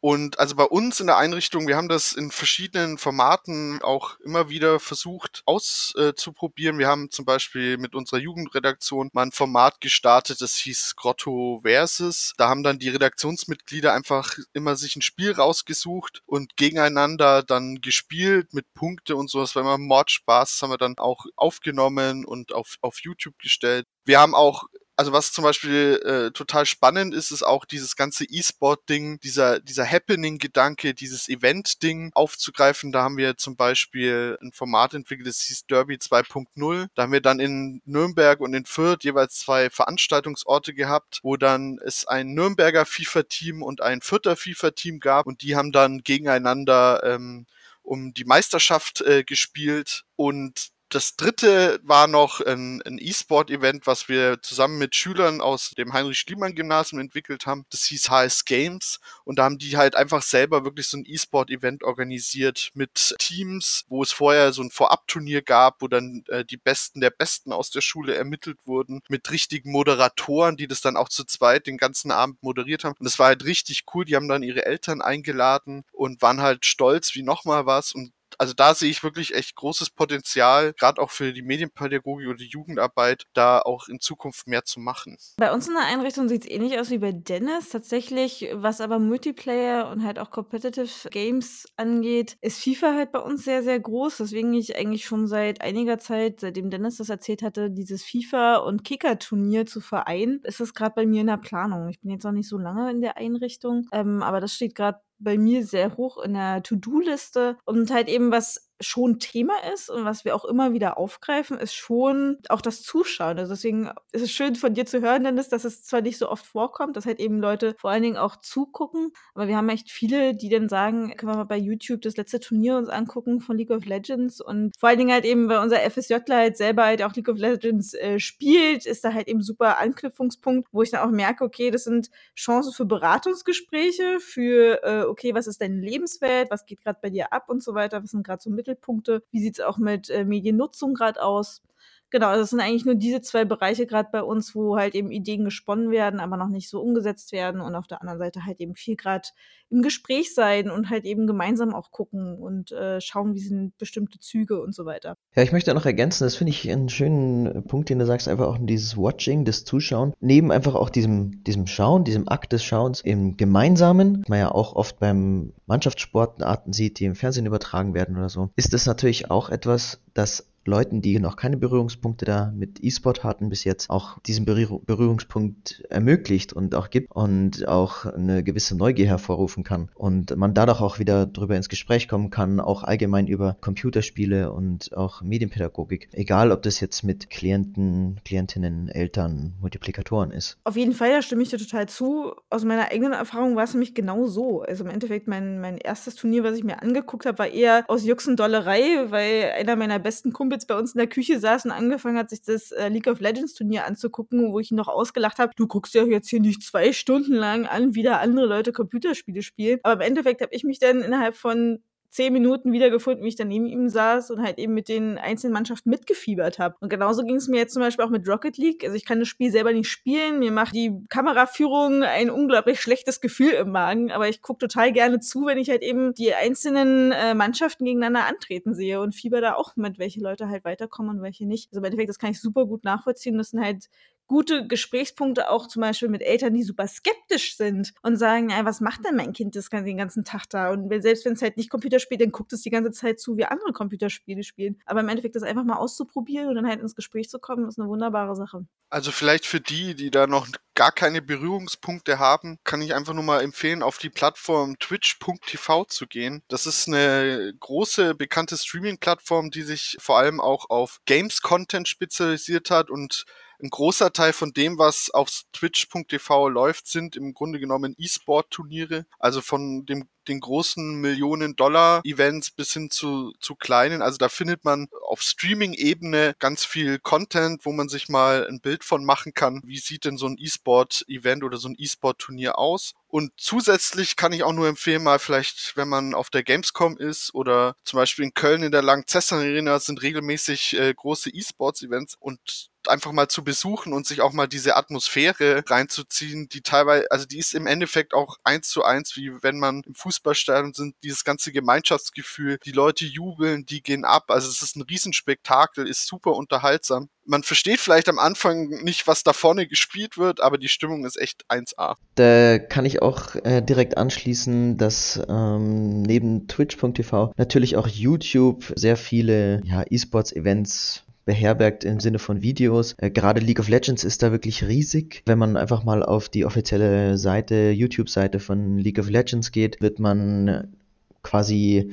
Und 0.00 0.38
also 0.38 0.56
bei 0.56 0.64
uns 0.64 0.98
in 1.00 1.08
der 1.08 1.18
Einrichtung, 1.18 1.68
wir 1.68 1.76
haben 1.76 1.90
das 1.90 2.12
in 2.12 2.30
verschiedenen 2.30 2.96
Formaten 2.96 3.82
auch 3.82 4.18
immer 4.20 4.48
wieder 4.48 4.80
versucht 4.80 5.42
auszuprobieren. 5.44 6.78
wir 6.78 6.88
haben 6.88 7.10
zum 7.10 7.26
Beispiel 7.26 7.76
mit 7.76 7.94
unserer 7.94 8.18
Jugendredaktion 8.18 9.10
mal 9.12 9.26
ein 9.26 9.32
Format 9.32 9.80
gestartet, 9.80 10.40
das 10.40 10.56
hieß 10.56 10.96
Grotto 10.96 11.60
Versus. 11.64 12.32
Da 12.38 12.48
haben 12.48 12.62
dann 12.62 12.78
die 12.78 12.88
Redaktionsmitglieder 12.88 13.92
einfach 13.92 14.36
immer 14.54 14.74
sich 14.76 14.96
ein 14.96 15.02
Spiel 15.02 15.32
rausgesucht 15.32 16.22
und 16.24 16.56
gegeneinander 16.56 17.42
dann 17.42 17.82
gespielt 17.82 18.54
mit 18.54 18.72
Punkte 18.72 19.16
und 19.16 19.28
so. 19.28 19.40
Das 19.40 19.54
war 19.54 19.62
immer 19.62 19.76
Mordspaß. 19.76 20.52
Das 20.52 20.62
haben 20.62 20.70
wir 20.70 20.78
dann 20.78 20.96
auch 20.96 21.26
aufgenommen 21.36 22.24
und 22.24 22.54
auf, 22.54 22.76
auf 22.80 23.00
YouTube 23.00 23.38
gestellt. 23.38 23.86
Wir 24.06 24.18
haben 24.18 24.34
auch 24.34 24.64
also 25.00 25.12
was 25.14 25.32
zum 25.32 25.44
Beispiel 25.44 25.98
äh, 26.04 26.30
total 26.30 26.66
spannend 26.66 27.14
ist, 27.14 27.30
ist 27.30 27.42
auch 27.42 27.64
dieses 27.64 27.96
ganze 27.96 28.26
E-Sport-Ding, 28.26 29.18
dieser, 29.20 29.58
dieser 29.58 29.90
Happening-Gedanke, 29.90 30.92
dieses 30.92 31.26
Event-Ding 31.30 32.10
aufzugreifen. 32.12 32.92
Da 32.92 33.02
haben 33.02 33.16
wir 33.16 33.38
zum 33.38 33.56
Beispiel 33.56 34.36
ein 34.42 34.52
Format 34.52 34.92
entwickelt, 34.92 35.26
das 35.26 35.40
hieß 35.40 35.64
Derby 35.64 35.94
2.0. 35.94 36.88
Da 36.94 37.04
haben 37.04 37.12
wir 37.12 37.22
dann 37.22 37.40
in 37.40 37.80
Nürnberg 37.86 38.40
und 38.40 38.52
in 38.52 38.66
Fürth 38.66 39.02
jeweils 39.02 39.36
zwei 39.36 39.70
Veranstaltungsorte 39.70 40.74
gehabt, 40.74 41.20
wo 41.22 41.38
dann 41.38 41.78
es 41.82 42.06
ein 42.06 42.34
Nürnberger 42.34 42.84
FIFA-Team 42.84 43.62
und 43.62 43.80
ein 43.80 44.02
Fürther 44.02 44.36
FIFA-Team 44.36 45.00
gab 45.00 45.26
und 45.26 45.40
die 45.40 45.56
haben 45.56 45.72
dann 45.72 46.02
gegeneinander 46.02 47.00
ähm, 47.04 47.46
um 47.82 48.12
die 48.12 48.26
Meisterschaft 48.26 49.00
äh, 49.00 49.24
gespielt 49.24 50.04
und 50.16 50.72
das 50.90 51.14
dritte 51.14 51.80
war 51.84 52.08
noch 52.08 52.40
ein, 52.40 52.82
ein 52.82 52.98
E-Sport-Event, 52.98 53.86
was 53.86 54.08
wir 54.08 54.42
zusammen 54.42 54.78
mit 54.78 54.96
Schülern 54.96 55.40
aus 55.40 55.70
dem 55.70 55.92
Heinrich-Schliemann-Gymnasium 55.92 57.00
entwickelt 57.00 57.46
haben. 57.46 57.64
Das 57.70 57.84
hieß 57.84 58.10
HS 58.10 58.44
Games. 58.44 58.98
Und 59.24 59.38
da 59.38 59.44
haben 59.44 59.58
die 59.58 59.76
halt 59.76 59.94
einfach 59.94 60.22
selber 60.22 60.64
wirklich 60.64 60.88
so 60.88 60.98
ein 60.98 61.04
E-Sport-Event 61.06 61.84
organisiert 61.84 62.70
mit 62.74 63.14
Teams, 63.18 63.84
wo 63.88 64.02
es 64.02 64.10
vorher 64.10 64.52
so 64.52 64.62
ein 64.62 64.70
Vorabturnier 64.70 65.42
gab, 65.42 65.80
wo 65.80 65.86
dann 65.86 66.24
äh, 66.28 66.44
die 66.44 66.56
Besten 66.56 67.00
der 67.00 67.10
Besten 67.10 67.52
aus 67.52 67.70
der 67.70 67.82
Schule 67.82 68.16
ermittelt 68.16 68.58
wurden, 68.64 69.00
mit 69.08 69.30
richtigen 69.30 69.70
Moderatoren, 69.70 70.56
die 70.56 70.66
das 70.66 70.80
dann 70.80 70.96
auch 70.96 71.08
zu 71.08 71.24
zweit 71.24 71.68
den 71.68 71.76
ganzen 71.76 72.10
Abend 72.10 72.42
moderiert 72.42 72.82
haben. 72.82 72.96
Und 72.98 73.04
das 73.04 73.18
war 73.20 73.28
halt 73.28 73.44
richtig 73.44 73.84
cool. 73.94 74.04
Die 74.04 74.16
haben 74.16 74.28
dann 74.28 74.42
ihre 74.42 74.66
Eltern 74.66 75.02
eingeladen 75.02 75.84
und 75.92 76.20
waren 76.20 76.40
halt 76.40 76.66
stolz 76.66 77.14
wie 77.14 77.22
nochmal 77.22 77.64
was. 77.64 77.92
Und 77.92 78.12
also 78.40 78.54
da 78.54 78.74
sehe 78.74 78.88
ich 78.88 79.02
wirklich 79.02 79.34
echt 79.34 79.54
großes 79.54 79.90
Potenzial, 79.90 80.72
gerade 80.72 81.02
auch 81.02 81.10
für 81.10 81.34
die 81.34 81.42
Medienpädagogik 81.42 82.26
oder 82.26 82.38
die 82.38 82.48
Jugendarbeit, 82.48 83.24
da 83.34 83.60
auch 83.60 83.86
in 83.88 84.00
Zukunft 84.00 84.46
mehr 84.46 84.64
zu 84.64 84.80
machen. 84.80 85.18
Bei 85.36 85.52
uns 85.52 85.68
in 85.68 85.74
der 85.74 85.84
Einrichtung 85.84 86.26
sieht 86.26 86.44
es 86.44 86.50
ähnlich 86.50 86.78
aus 86.80 86.88
wie 86.88 86.96
bei 86.96 87.12
Dennis. 87.12 87.68
Tatsächlich, 87.68 88.48
was 88.54 88.80
aber 88.80 88.98
Multiplayer 88.98 89.90
und 89.90 90.02
halt 90.04 90.18
auch 90.18 90.30
Competitive 90.30 91.10
Games 91.10 91.66
angeht, 91.76 92.38
ist 92.40 92.64
FIFA 92.64 92.94
halt 92.94 93.12
bei 93.12 93.18
uns 93.18 93.44
sehr, 93.44 93.62
sehr 93.62 93.78
groß. 93.78 94.16
Deswegen 94.16 94.54
ich 94.54 94.74
eigentlich 94.74 95.04
schon 95.04 95.26
seit 95.26 95.60
einiger 95.60 95.98
Zeit, 95.98 96.40
seitdem 96.40 96.70
Dennis 96.70 96.96
das 96.96 97.10
erzählt 97.10 97.42
hatte, 97.42 97.70
dieses 97.70 98.02
FIFA- 98.02 98.56
und 98.64 98.84
Kicker-Turnier 98.84 99.66
zu 99.66 99.82
vereinen, 99.82 100.40
ist 100.44 100.60
es 100.60 100.72
gerade 100.72 100.94
bei 100.94 101.04
mir 101.04 101.20
in 101.20 101.26
der 101.26 101.36
Planung. 101.36 101.90
Ich 101.90 102.00
bin 102.00 102.10
jetzt 102.10 102.24
noch 102.24 102.32
nicht 102.32 102.48
so 102.48 102.56
lange 102.56 102.90
in 102.90 103.02
der 103.02 103.18
Einrichtung, 103.18 103.86
ähm, 103.92 104.22
aber 104.22 104.40
das 104.40 104.54
steht 104.54 104.74
gerade 104.74 105.00
bei 105.20 105.38
mir 105.38 105.64
sehr 105.64 105.96
hoch 105.96 106.18
in 106.22 106.34
der 106.34 106.62
To-Do-Liste 106.62 107.58
und 107.64 107.90
halt 107.90 108.08
eben 108.08 108.30
was 108.32 108.69
schon 108.80 109.18
Thema 109.18 109.54
ist 109.74 109.90
und 109.90 110.04
was 110.04 110.24
wir 110.24 110.34
auch 110.34 110.44
immer 110.44 110.72
wieder 110.72 110.98
aufgreifen, 110.98 111.58
ist 111.58 111.74
schon 111.74 112.38
auch 112.48 112.62
das 112.62 112.82
Zuschauen. 112.82 113.38
Also 113.38 113.52
deswegen 113.52 113.90
ist 114.12 114.22
es 114.22 114.30
schön 114.30 114.56
von 114.56 114.74
dir 114.74 114.86
zu 114.86 115.00
hören, 115.00 115.24
Dennis, 115.24 115.48
dass 115.48 115.64
es 115.64 115.84
zwar 115.84 116.00
nicht 116.00 116.18
so 116.18 116.28
oft 116.28 116.46
vorkommt, 116.46 116.96
dass 116.96 117.06
halt 117.06 117.20
eben 117.20 117.40
Leute 117.40 117.74
vor 117.78 117.90
allen 117.90 118.02
Dingen 118.02 118.16
auch 118.16 118.36
zugucken, 118.36 119.12
aber 119.34 119.48
wir 119.48 119.56
haben 119.56 119.68
echt 119.68 119.90
viele, 119.90 120.34
die 120.34 120.48
dann 120.48 120.68
sagen, 120.68 121.14
können 121.16 121.32
wir 121.32 121.36
mal 121.36 121.44
bei 121.44 121.58
YouTube 121.58 122.00
das 122.02 122.16
letzte 122.16 122.40
Turnier 122.40 122.76
uns 122.76 122.88
angucken 122.88 123.40
von 123.40 123.56
League 123.56 123.70
of 123.70 123.84
Legends 123.84 124.40
und 124.40 124.74
vor 124.78 124.88
allen 124.88 124.98
Dingen 124.98 125.12
halt 125.12 125.24
eben, 125.24 125.48
weil 125.48 125.58
unser 125.58 125.78
FSJ 125.78 126.14
halt 126.30 126.56
selber 126.56 126.84
halt 126.84 127.02
auch 127.02 127.14
League 127.14 127.28
of 127.28 127.38
Legends 127.38 127.94
äh, 127.94 128.18
spielt, 128.18 128.86
ist 128.86 129.04
da 129.04 129.12
halt 129.12 129.28
eben 129.28 129.42
super 129.42 129.78
Anknüpfungspunkt, 129.78 130.68
wo 130.72 130.82
ich 130.82 130.90
dann 130.90 131.00
auch 131.06 131.12
merke, 131.12 131.44
okay, 131.44 131.70
das 131.70 131.84
sind 131.84 132.10
Chancen 132.34 132.72
für 132.72 132.86
Beratungsgespräche, 132.86 134.20
für, 134.20 134.82
äh, 134.82 135.02
okay, 135.02 135.34
was 135.34 135.46
ist 135.46 135.60
deine 135.60 135.80
Lebenswelt, 135.80 136.50
was 136.50 136.66
geht 136.66 136.80
gerade 136.82 136.98
bei 137.02 137.10
dir 137.10 137.32
ab 137.32 137.48
und 137.48 137.62
so 137.62 137.74
weiter, 137.74 138.02
was 138.02 138.10
sind 138.10 138.26
gerade 138.26 138.42
so 138.42 138.50
Mittel 138.50 138.69
Mittelpunkte? 138.70 139.22
Wie 139.30 139.40
sieht 139.40 139.58
es 139.58 139.64
auch 139.64 139.78
mit 139.78 140.10
äh, 140.10 140.24
Mediennutzung 140.24 140.94
gerade 140.94 141.22
aus? 141.22 141.62
Genau, 142.10 142.28
also 142.28 142.42
das 142.42 142.50
sind 142.50 142.60
eigentlich 142.60 142.84
nur 142.84 142.96
diese 142.96 143.20
zwei 143.20 143.44
Bereiche 143.44 143.86
gerade 143.86 144.08
bei 144.10 144.22
uns, 144.22 144.54
wo 144.54 144.76
halt 144.76 144.94
eben 144.94 145.10
Ideen 145.10 145.44
gesponnen 145.44 145.90
werden, 145.90 146.20
aber 146.20 146.36
noch 146.36 146.48
nicht 146.48 146.68
so 146.68 146.80
umgesetzt 146.80 147.32
werden 147.32 147.60
und 147.60 147.74
auf 147.74 147.86
der 147.86 148.00
anderen 148.00 148.18
Seite 148.18 148.44
halt 148.44 148.60
eben 148.60 148.74
viel 148.74 148.96
gerade 148.96 149.28
im 149.70 149.82
Gespräch 149.82 150.34
sein 150.34 150.68
und 150.70 150.90
halt 150.90 151.04
eben 151.04 151.28
gemeinsam 151.28 151.72
auch 151.74 151.92
gucken 151.92 152.36
und 152.36 152.72
äh, 152.72 153.00
schauen, 153.00 153.34
wie 153.34 153.40
sind 153.40 153.78
bestimmte 153.78 154.18
Züge 154.18 154.60
und 154.60 154.74
so 154.74 154.84
weiter. 154.84 155.16
Ja, 155.36 155.44
ich 155.44 155.52
möchte 155.52 155.72
noch 155.72 155.86
ergänzen, 155.86 156.24
das 156.24 156.34
finde 156.34 156.50
ich 156.50 156.68
einen 156.68 156.88
schönen 156.88 157.64
Punkt, 157.64 157.88
den 157.88 158.00
du 158.00 158.06
sagst, 158.06 158.28
einfach 158.28 158.48
auch 158.48 158.58
dieses 158.60 158.96
Watching, 158.96 159.44
das 159.44 159.64
Zuschauen, 159.64 160.12
neben 160.20 160.50
einfach 160.50 160.74
auch 160.74 160.90
diesem, 160.90 161.44
diesem 161.44 161.68
Schauen, 161.68 162.02
diesem 162.02 162.28
Akt 162.28 162.52
des 162.52 162.64
Schauens 162.64 163.00
im 163.00 163.36
Gemeinsamen, 163.36 164.24
man 164.28 164.40
ja 164.40 164.50
auch 164.50 164.74
oft 164.74 164.98
beim 164.98 165.52
Mannschaftssportarten 165.66 166.72
sieht, 166.72 166.98
die 166.98 167.04
im 167.04 167.14
Fernsehen 167.14 167.46
übertragen 167.46 167.94
werden 167.94 168.16
oder 168.16 168.28
so, 168.28 168.50
ist 168.56 168.72
das 168.72 168.86
natürlich 168.86 169.30
auch 169.30 169.50
etwas, 169.50 170.00
das 170.14 170.49
Leuten, 170.66 171.00
die 171.00 171.18
noch 171.18 171.36
keine 171.36 171.56
Berührungspunkte 171.56 172.24
da 172.24 172.52
mit 172.54 172.82
E-Sport 172.82 173.24
hatten 173.24 173.48
bis 173.48 173.64
jetzt, 173.64 173.88
auch 173.90 174.18
diesen 174.20 174.44
Berührungspunkt 174.44 175.82
ermöglicht 175.88 176.52
und 176.52 176.74
auch 176.74 176.90
gibt 176.90 177.10
und 177.10 177.66
auch 177.66 178.04
eine 178.04 178.44
gewisse 178.44 178.76
Neugier 178.76 179.06
hervorrufen 179.06 179.64
kann. 179.64 179.88
Und 179.94 180.36
man 180.36 180.54
dadurch 180.54 180.80
auch 180.80 180.98
wieder 180.98 181.26
drüber 181.26 181.56
ins 181.56 181.68
Gespräch 181.68 182.08
kommen 182.08 182.30
kann, 182.30 182.60
auch 182.60 182.82
allgemein 182.82 183.26
über 183.26 183.56
Computerspiele 183.60 184.52
und 184.52 184.94
auch 184.96 185.22
Medienpädagogik. 185.22 186.08
Egal, 186.12 186.52
ob 186.52 186.62
das 186.62 186.80
jetzt 186.80 187.02
mit 187.04 187.30
Klienten, 187.30 188.20
Klientinnen, 188.24 188.88
Eltern, 188.88 189.54
Multiplikatoren 189.60 190.30
ist. 190.30 190.58
Auf 190.64 190.76
jeden 190.76 190.92
Fall, 190.92 191.10
da 191.10 191.22
stimme 191.22 191.42
ich 191.42 191.48
dir 191.48 191.58
total 191.58 191.88
zu. 191.88 192.34
Aus 192.50 192.64
meiner 192.64 192.90
eigenen 192.90 193.12
Erfahrung 193.12 193.56
war 193.56 193.64
es 193.64 193.72
nämlich 193.72 193.94
genau 193.94 194.26
so. 194.26 194.62
Also 194.62 194.84
im 194.84 194.90
Endeffekt, 194.90 195.26
mein, 195.26 195.60
mein 195.60 195.78
erstes 195.78 196.14
Turnier, 196.16 196.44
was 196.44 196.56
ich 196.56 196.64
mir 196.64 196.82
angeguckt 196.82 197.24
habe, 197.24 197.38
war 197.38 197.48
eher 197.48 197.84
aus 197.88 198.04
Jux 198.04 198.28
und 198.28 198.38
Dollerei, 198.38 199.10
weil 199.10 199.52
einer 199.58 199.76
meiner 199.76 199.98
besten 199.98 200.32
Kumpels 200.32 200.49
Kumpels 200.50 200.66
bei 200.66 200.76
uns 200.76 200.94
in 200.94 200.98
der 200.98 201.06
Küche 201.06 201.38
saß 201.38 201.66
und 201.66 201.70
angefangen 201.70 202.18
hat, 202.18 202.30
sich 202.30 202.42
das 202.42 202.72
äh, 202.72 202.88
League 202.88 203.06
of 203.06 203.20
Legends 203.20 203.54
Turnier 203.54 203.86
anzugucken, 203.86 204.52
wo 204.52 204.58
ich 204.58 204.72
noch 204.72 204.88
ausgelacht 204.88 205.38
habe, 205.38 205.52
du 205.54 205.68
guckst 205.68 205.94
ja 205.94 206.04
jetzt 206.04 206.28
hier 206.28 206.40
nicht 206.40 206.62
zwei 206.64 206.92
Stunden 206.92 207.34
lang 207.34 207.66
an, 207.66 207.94
wie 207.94 208.02
da 208.02 208.16
andere 208.18 208.46
Leute 208.46 208.72
Computerspiele 208.72 209.42
spielen. 209.42 209.78
Aber 209.84 209.94
im 209.94 210.08
Endeffekt 210.08 210.40
habe 210.40 210.52
ich 210.52 210.64
mich 210.64 210.80
dann 210.80 211.02
innerhalb 211.02 211.36
von 211.36 211.84
zehn 212.10 212.32
Minuten 212.32 212.72
wiedergefunden, 212.72 213.24
wie 213.24 213.28
ich 213.28 213.36
dann 213.36 213.48
neben 213.48 213.66
ihm 213.66 213.88
saß 213.88 214.32
und 214.32 214.42
halt 214.42 214.58
eben 214.58 214.74
mit 214.74 214.88
den 214.88 215.16
einzelnen 215.16 215.52
Mannschaften 215.52 215.90
mitgefiebert 215.90 216.58
habe. 216.58 216.74
Und 216.80 216.88
genauso 216.88 217.24
ging 217.24 217.36
es 217.36 217.46
mir 217.46 217.58
jetzt 217.58 217.72
zum 217.72 217.82
Beispiel 217.82 218.04
auch 218.04 218.10
mit 218.10 218.28
Rocket 218.28 218.56
League. 218.58 218.82
Also 218.84 218.96
ich 218.96 219.04
kann 219.04 219.20
das 219.20 219.28
Spiel 219.28 219.52
selber 219.52 219.72
nicht 219.72 219.88
spielen. 219.88 220.40
Mir 220.40 220.50
macht 220.50 220.74
die 220.74 220.92
Kameraführung 221.08 222.02
ein 222.02 222.28
unglaublich 222.28 222.80
schlechtes 222.80 223.20
Gefühl 223.20 223.52
im 223.52 223.70
Magen. 223.70 224.10
Aber 224.10 224.28
ich 224.28 224.42
gucke 224.42 224.66
total 224.66 224.92
gerne 224.92 225.20
zu, 225.20 225.46
wenn 225.46 225.58
ich 225.58 225.70
halt 225.70 225.82
eben 225.82 226.12
die 226.14 226.34
einzelnen 226.34 227.12
äh, 227.12 227.34
Mannschaften 227.34 227.84
gegeneinander 227.84 228.26
antreten 228.26 228.74
sehe 228.74 229.00
und 229.00 229.14
fieber 229.14 229.40
da 229.40 229.54
auch 229.54 229.76
mit, 229.76 230.00
welche 230.00 230.20
Leute 230.20 230.48
halt 230.48 230.64
weiterkommen 230.64 231.16
und 231.16 231.22
welche 231.22 231.46
nicht. 231.46 231.70
Also 231.70 231.78
im 231.78 231.84
Endeffekt, 231.84 232.08
das 232.08 232.18
kann 232.18 232.32
ich 232.32 232.40
super 232.40 232.66
gut 232.66 232.82
nachvollziehen. 232.82 233.38
Das 233.38 233.50
sind 233.50 233.62
halt 233.62 233.88
gute 234.30 234.64
Gesprächspunkte 234.64 235.50
auch 235.50 235.66
zum 235.66 235.82
Beispiel 235.82 236.08
mit 236.08 236.22
Eltern, 236.22 236.54
die 236.54 236.62
super 236.62 236.86
skeptisch 236.86 237.56
sind 237.56 237.92
und 238.02 238.16
sagen, 238.16 238.50
ja, 238.50 238.64
was 238.64 238.80
macht 238.80 239.04
denn 239.04 239.16
mein 239.16 239.32
Kind 239.32 239.56
das 239.56 239.70
den 239.70 239.96
ganzen 239.96 240.22
Tag 240.22 240.48
da? 240.50 240.70
Und 240.70 240.88
selbst 241.02 241.24
wenn 241.24 241.32
es 241.32 241.42
halt 241.42 241.56
nicht 241.56 241.68
Computer 241.68 241.98
spielt, 241.98 242.20
dann 242.20 242.30
guckt 242.30 242.52
es 242.52 242.62
die 242.62 242.70
ganze 242.70 242.92
Zeit 242.92 243.18
zu, 243.18 243.36
wie 243.36 243.44
andere 243.44 243.72
Computerspiele 243.72 244.44
spielen. 244.44 244.80
Aber 244.86 245.00
im 245.00 245.08
Endeffekt 245.08 245.34
das 245.34 245.42
einfach 245.42 245.64
mal 245.64 245.78
auszuprobieren 245.78 246.46
und 246.46 246.54
dann 246.54 246.68
halt 246.68 246.80
ins 246.80 246.94
Gespräch 246.94 247.28
zu 247.28 247.40
kommen, 247.40 247.66
ist 247.66 247.80
eine 247.80 247.88
wunderbare 247.88 248.36
Sache. 248.36 248.64
Also 248.88 249.10
vielleicht 249.10 249.46
für 249.46 249.60
die, 249.60 249.96
die 249.96 250.12
da 250.12 250.28
noch 250.28 250.46
gar 250.76 250.92
keine 250.92 251.22
Berührungspunkte 251.22 252.20
haben, 252.20 252.58
kann 252.62 252.82
ich 252.82 252.94
einfach 252.94 253.14
nur 253.14 253.24
mal 253.24 253.42
empfehlen, 253.42 253.82
auf 253.82 253.98
die 253.98 254.10
Plattform 254.10 254.78
twitch.tv 254.78 255.86
zu 255.86 256.06
gehen. 256.06 256.44
Das 256.46 256.66
ist 256.66 256.86
eine 256.86 257.52
große, 257.58 258.14
bekannte 258.14 258.56
Streaming-Plattform, 258.56 259.50
die 259.50 259.62
sich 259.62 259.96
vor 259.98 260.18
allem 260.18 260.40
auch 260.40 260.70
auf 260.70 261.00
Games-Content 261.06 261.88
spezialisiert 261.88 262.70
hat 262.70 262.90
und 262.90 263.24
ein 263.62 263.70
großer 263.70 264.12
Teil 264.12 264.32
von 264.32 264.52
dem, 264.52 264.78
was 264.78 265.10
auf 265.10 265.42
twitch.tv 265.52 266.48
läuft, 266.48 266.86
sind 266.86 267.16
im 267.16 267.34
Grunde 267.34 267.60
genommen 267.60 267.94
E-Sport-Turniere. 267.98 269.06
Also 269.18 269.40
von 269.40 269.86
dem 269.86 270.08
den 270.28 270.40
großen 270.40 271.00
Millionen-Dollar-Events 271.00 272.52
bis 272.52 272.72
hin 272.72 272.90
zu, 272.90 273.32
zu 273.40 273.54
kleinen. 273.54 274.02
Also 274.02 274.18
da 274.18 274.28
findet 274.28 274.64
man 274.64 274.88
auf 275.06 275.22
Streaming-Ebene 275.22 276.34
ganz 276.38 276.64
viel 276.64 276.98
Content, 276.98 277.64
wo 277.64 277.72
man 277.72 277.88
sich 277.88 278.08
mal 278.08 278.46
ein 278.46 278.60
Bild 278.60 278.84
von 278.84 279.04
machen 279.04 279.34
kann. 279.34 279.60
Wie 279.64 279.78
sieht 279.78 280.04
denn 280.04 280.16
so 280.16 280.26
ein 280.26 280.36
E-Sport-Event 280.38 281.42
oder 281.42 281.58
so 281.58 281.68
ein 281.68 281.76
E-Sport-Turnier 281.76 282.58
aus? 282.58 282.92
Und 283.08 283.32
zusätzlich 283.36 284.14
kann 284.14 284.32
ich 284.32 284.44
auch 284.44 284.52
nur 284.52 284.68
empfehlen, 284.68 285.02
mal 285.02 285.18
vielleicht, 285.18 285.76
wenn 285.76 285.88
man 285.88 286.14
auf 286.14 286.30
der 286.30 286.44
Gamescom 286.44 286.96
ist 286.96 287.34
oder 287.34 287.74
zum 287.82 287.96
Beispiel 287.96 288.24
in 288.24 288.34
Köln 288.34 288.62
in 288.62 288.70
der 288.70 288.82
Langzessern 288.82 289.40
Arena 289.40 289.80
sind 289.80 290.00
regelmäßig 290.00 290.78
äh, 290.78 290.94
große 290.94 291.30
E-Sports-Events 291.30 292.14
und 292.20 292.70
einfach 292.88 293.12
mal 293.12 293.28
zu 293.28 293.44
besuchen 293.44 293.92
und 293.92 294.06
sich 294.06 294.20
auch 294.20 294.32
mal 294.32 294.46
diese 294.46 294.76
Atmosphäre 294.76 295.62
reinzuziehen, 295.66 296.48
die 296.48 296.62
teilweise, 296.62 297.10
also 297.10 297.26
die 297.26 297.38
ist 297.38 297.54
im 297.54 297.66
Endeffekt 297.66 298.14
auch 298.14 298.36
eins 298.44 298.68
zu 298.68 298.84
eins, 298.84 299.16
wie 299.16 299.32
wenn 299.42 299.58
man 299.58 299.82
im 299.86 299.94
Fußballstadion 299.94 300.72
sind, 300.72 300.94
dieses 301.02 301.24
ganze 301.24 301.52
Gemeinschaftsgefühl, 301.52 302.58
die 302.64 302.72
Leute 302.72 303.04
jubeln, 303.04 303.64
die 303.66 303.82
gehen 303.82 304.04
ab, 304.04 304.24
also 304.28 304.48
es 304.48 304.62
ist 304.62 304.76
ein 304.76 304.82
Riesenspektakel, 304.82 305.86
ist 305.86 306.06
super 306.06 306.32
unterhaltsam. 306.34 307.08
Man 307.24 307.42
versteht 307.42 307.78
vielleicht 307.78 308.08
am 308.08 308.18
Anfang 308.18 308.68
nicht, 308.82 309.06
was 309.06 309.22
da 309.22 309.32
vorne 309.32 309.66
gespielt 309.66 310.18
wird, 310.18 310.40
aber 310.40 310.58
die 310.58 310.68
Stimmung 310.68 311.04
ist 311.04 311.20
echt 311.20 311.44
1A. 311.48 311.94
Da 312.16 312.58
kann 312.58 312.84
ich 312.84 313.02
auch 313.02 313.36
äh, 313.44 313.60
direkt 313.62 313.96
anschließen, 313.96 314.78
dass 314.78 315.20
ähm, 315.28 316.02
neben 316.02 316.48
twitch.tv 316.48 317.32
natürlich 317.36 317.76
auch 317.76 317.86
YouTube 317.86 318.72
sehr 318.74 318.96
viele 318.96 319.62
ja, 319.64 319.84
E-Sports-Events 319.88 321.04
beherbergt 321.30 321.84
im 321.84 322.00
Sinne 322.00 322.18
von 322.18 322.42
Videos. 322.42 322.96
Äh, 322.98 323.08
gerade 323.08 323.40
League 323.40 323.60
of 323.60 323.68
Legends 323.68 324.02
ist 324.02 324.20
da 324.24 324.32
wirklich 324.32 324.64
riesig. 324.64 325.22
Wenn 325.26 325.38
man 325.38 325.56
einfach 325.56 325.84
mal 325.84 326.02
auf 326.02 326.28
die 326.28 326.44
offizielle 326.44 327.16
Seite, 327.18 327.70
YouTube-Seite 327.70 328.40
von 328.40 328.78
League 328.78 328.98
of 328.98 329.08
Legends 329.08 329.52
geht, 329.52 329.80
wird 329.80 330.00
man 330.00 330.74
quasi 331.22 331.92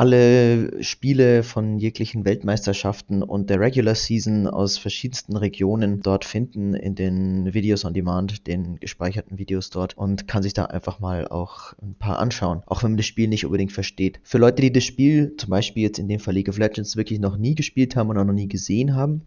alle 0.00 0.82
Spiele 0.82 1.42
von 1.42 1.78
jeglichen 1.78 2.24
Weltmeisterschaften 2.24 3.22
und 3.22 3.50
der 3.50 3.60
Regular 3.60 3.94
Season 3.94 4.46
aus 4.46 4.78
verschiedensten 4.78 5.36
Regionen 5.36 6.00
dort 6.00 6.24
finden 6.24 6.72
in 6.72 6.94
den 6.94 7.52
Videos 7.52 7.84
on 7.84 7.92
Demand, 7.92 8.46
den 8.46 8.80
gespeicherten 8.80 9.36
Videos 9.36 9.68
dort 9.68 9.98
und 9.98 10.26
kann 10.26 10.42
sich 10.42 10.54
da 10.54 10.64
einfach 10.64 11.00
mal 11.00 11.28
auch 11.28 11.74
ein 11.82 11.96
paar 11.96 12.18
anschauen, 12.18 12.62
auch 12.64 12.82
wenn 12.82 12.92
man 12.92 12.96
das 12.96 13.04
Spiel 13.04 13.28
nicht 13.28 13.44
unbedingt 13.44 13.72
versteht. 13.72 14.20
Für 14.22 14.38
Leute, 14.38 14.62
die 14.62 14.72
das 14.72 14.84
Spiel, 14.84 15.36
zum 15.36 15.50
Beispiel 15.50 15.82
jetzt 15.82 15.98
in 15.98 16.08
dem 16.08 16.18
Fall 16.18 16.32
League 16.32 16.48
of 16.48 16.56
Legends, 16.56 16.96
wirklich 16.96 17.20
noch 17.20 17.36
nie 17.36 17.54
gespielt 17.54 17.94
haben 17.94 18.08
und 18.08 18.16
auch 18.16 18.24
noch 18.24 18.32
nie 18.32 18.48
gesehen 18.48 18.96
haben, 18.96 19.26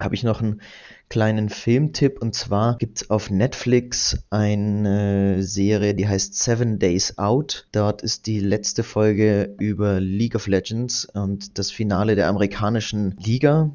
habe 0.00 0.14
ich 0.14 0.22
noch 0.22 0.40
einen 0.40 0.60
kleinen 1.08 1.48
Filmtipp 1.48 2.20
und 2.20 2.34
zwar 2.34 2.76
gibt's 2.78 3.10
auf 3.10 3.30
Netflix 3.30 4.18
eine 4.30 5.42
Serie, 5.42 5.94
die 5.94 6.06
heißt 6.06 6.34
Seven 6.34 6.78
Days 6.78 7.18
Out. 7.18 7.66
Dort 7.72 8.02
ist 8.02 8.26
die 8.26 8.40
letzte 8.40 8.82
Folge 8.82 9.54
über 9.58 10.00
League 10.00 10.34
of 10.34 10.46
Legends 10.46 11.06
und 11.06 11.58
das 11.58 11.70
Finale 11.70 12.14
der 12.14 12.28
amerikanischen 12.28 13.16
Liga 13.18 13.70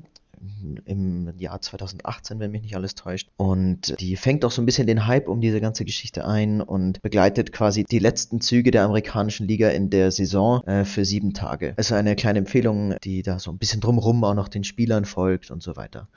im 0.85 1.33
Jahr 1.37 1.61
2018, 1.61 2.39
wenn 2.39 2.51
mich 2.51 2.61
nicht 2.61 2.75
alles 2.75 2.95
täuscht. 2.95 3.29
Und 3.37 3.99
die 3.99 4.15
fängt 4.15 4.45
auch 4.45 4.51
so 4.51 4.61
ein 4.61 4.65
bisschen 4.65 4.87
den 4.87 5.07
Hype 5.07 5.27
um 5.27 5.41
diese 5.41 5.61
ganze 5.61 5.85
Geschichte 5.85 6.25
ein 6.25 6.61
und 6.61 7.01
begleitet 7.01 7.51
quasi 7.51 7.83
die 7.83 7.99
letzten 7.99 8.41
Züge 8.41 8.71
der 8.71 8.83
amerikanischen 8.83 9.47
Liga 9.47 9.69
in 9.69 9.89
der 9.89 10.11
Saison 10.11 10.63
äh, 10.65 10.85
für 10.85 11.05
sieben 11.05 11.33
Tage. 11.33 11.73
Also 11.77 11.95
eine 11.95 12.15
kleine 12.15 12.39
Empfehlung, 12.39 12.95
die 13.03 13.21
da 13.21 13.39
so 13.39 13.51
ein 13.51 13.57
bisschen 13.57 13.81
drumrum 13.81 14.23
auch 14.23 14.35
noch 14.35 14.47
den 14.47 14.63
Spielern 14.63 15.05
folgt 15.05 15.51
und 15.51 15.63
so 15.63 15.75
weiter. 15.75 16.07